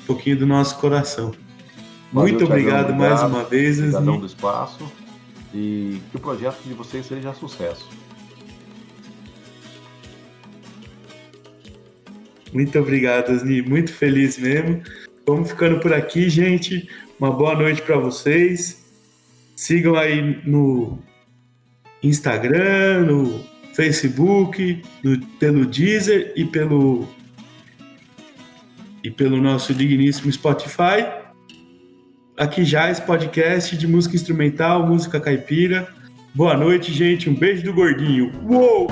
um 0.02 0.06
pouquinho 0.06 0.38
do 0.38 0.46
nosso 0.46 0.78
coração. 0.78 1.32
Valeu, 2.12 2.32
Muito 2.32 2.44
obrigado 2.44 2.94
mais 2.94 3.20
uma 3.22 3.42
vez, 3.42 3.78
Obrigadão 3.78 4.14
Osni. 4.14 4.20
do 4.20 4.26
espaço 4.26 4.92
e 5.52 6.00
que 6.10 6.16
o 6.16 6.20
projeto 6.20 6.62
de 6.64 6.72
vocês 6.74 7.04
seja 7.06 7.34
sucesso. 7.34 7.88
Muito 12.52 12.78
obrigado, 12.78 13.32
Osni. 13.32 13.60
Muito 13.60 13.92
feliz 13.92 14.38
mesmo. 14.38 14.80
Vamos 15.26 15.50
ficando 15.50 15.80
por 15.80 15.92
aqui, 15.92 16.30
gente. 16.30 16.88
Uma 17.18 17.32
boa 17.32 17.54
noite 17.56 17.82
para 17.82 17.98
vocês. 17.98 18.86
Sigam 19.56 19.96
aí 19.96 20.40
no 20.46 20.98
Instagram, 22.02 23.06
no 23.06 23.57
Facebook, 23.82 24.82
no- 25.04 25.24
pelo 25.38 25.64
Deezer 25.64 26.32
e 26.34 26.44
pelo 26.44 27.06
e 29.04 29.08
pelo 29.08 29.40
nosso 29.40 29.72
digníssimo 29.72 30.32
Spotify. 30.32 31.06
Aqui 32.36 32.64
já 32.64 32.90
esse 32.90 33.00
podcast 33.02 33.76
de 33.76 33.86
música 33.86 34.16
instrumental, 34.16 34.84
música 34.84 35.20
caipira. 35.20 35.86
Boa 36.34 36.56
noite, 36.56 36.92
gente. 36.92 37.30
Um 37.30 37.34
beijo 37.34 37.62
do 37.62 37.72
gordinho. 37.72 38.32
Uou! 38.44 38.88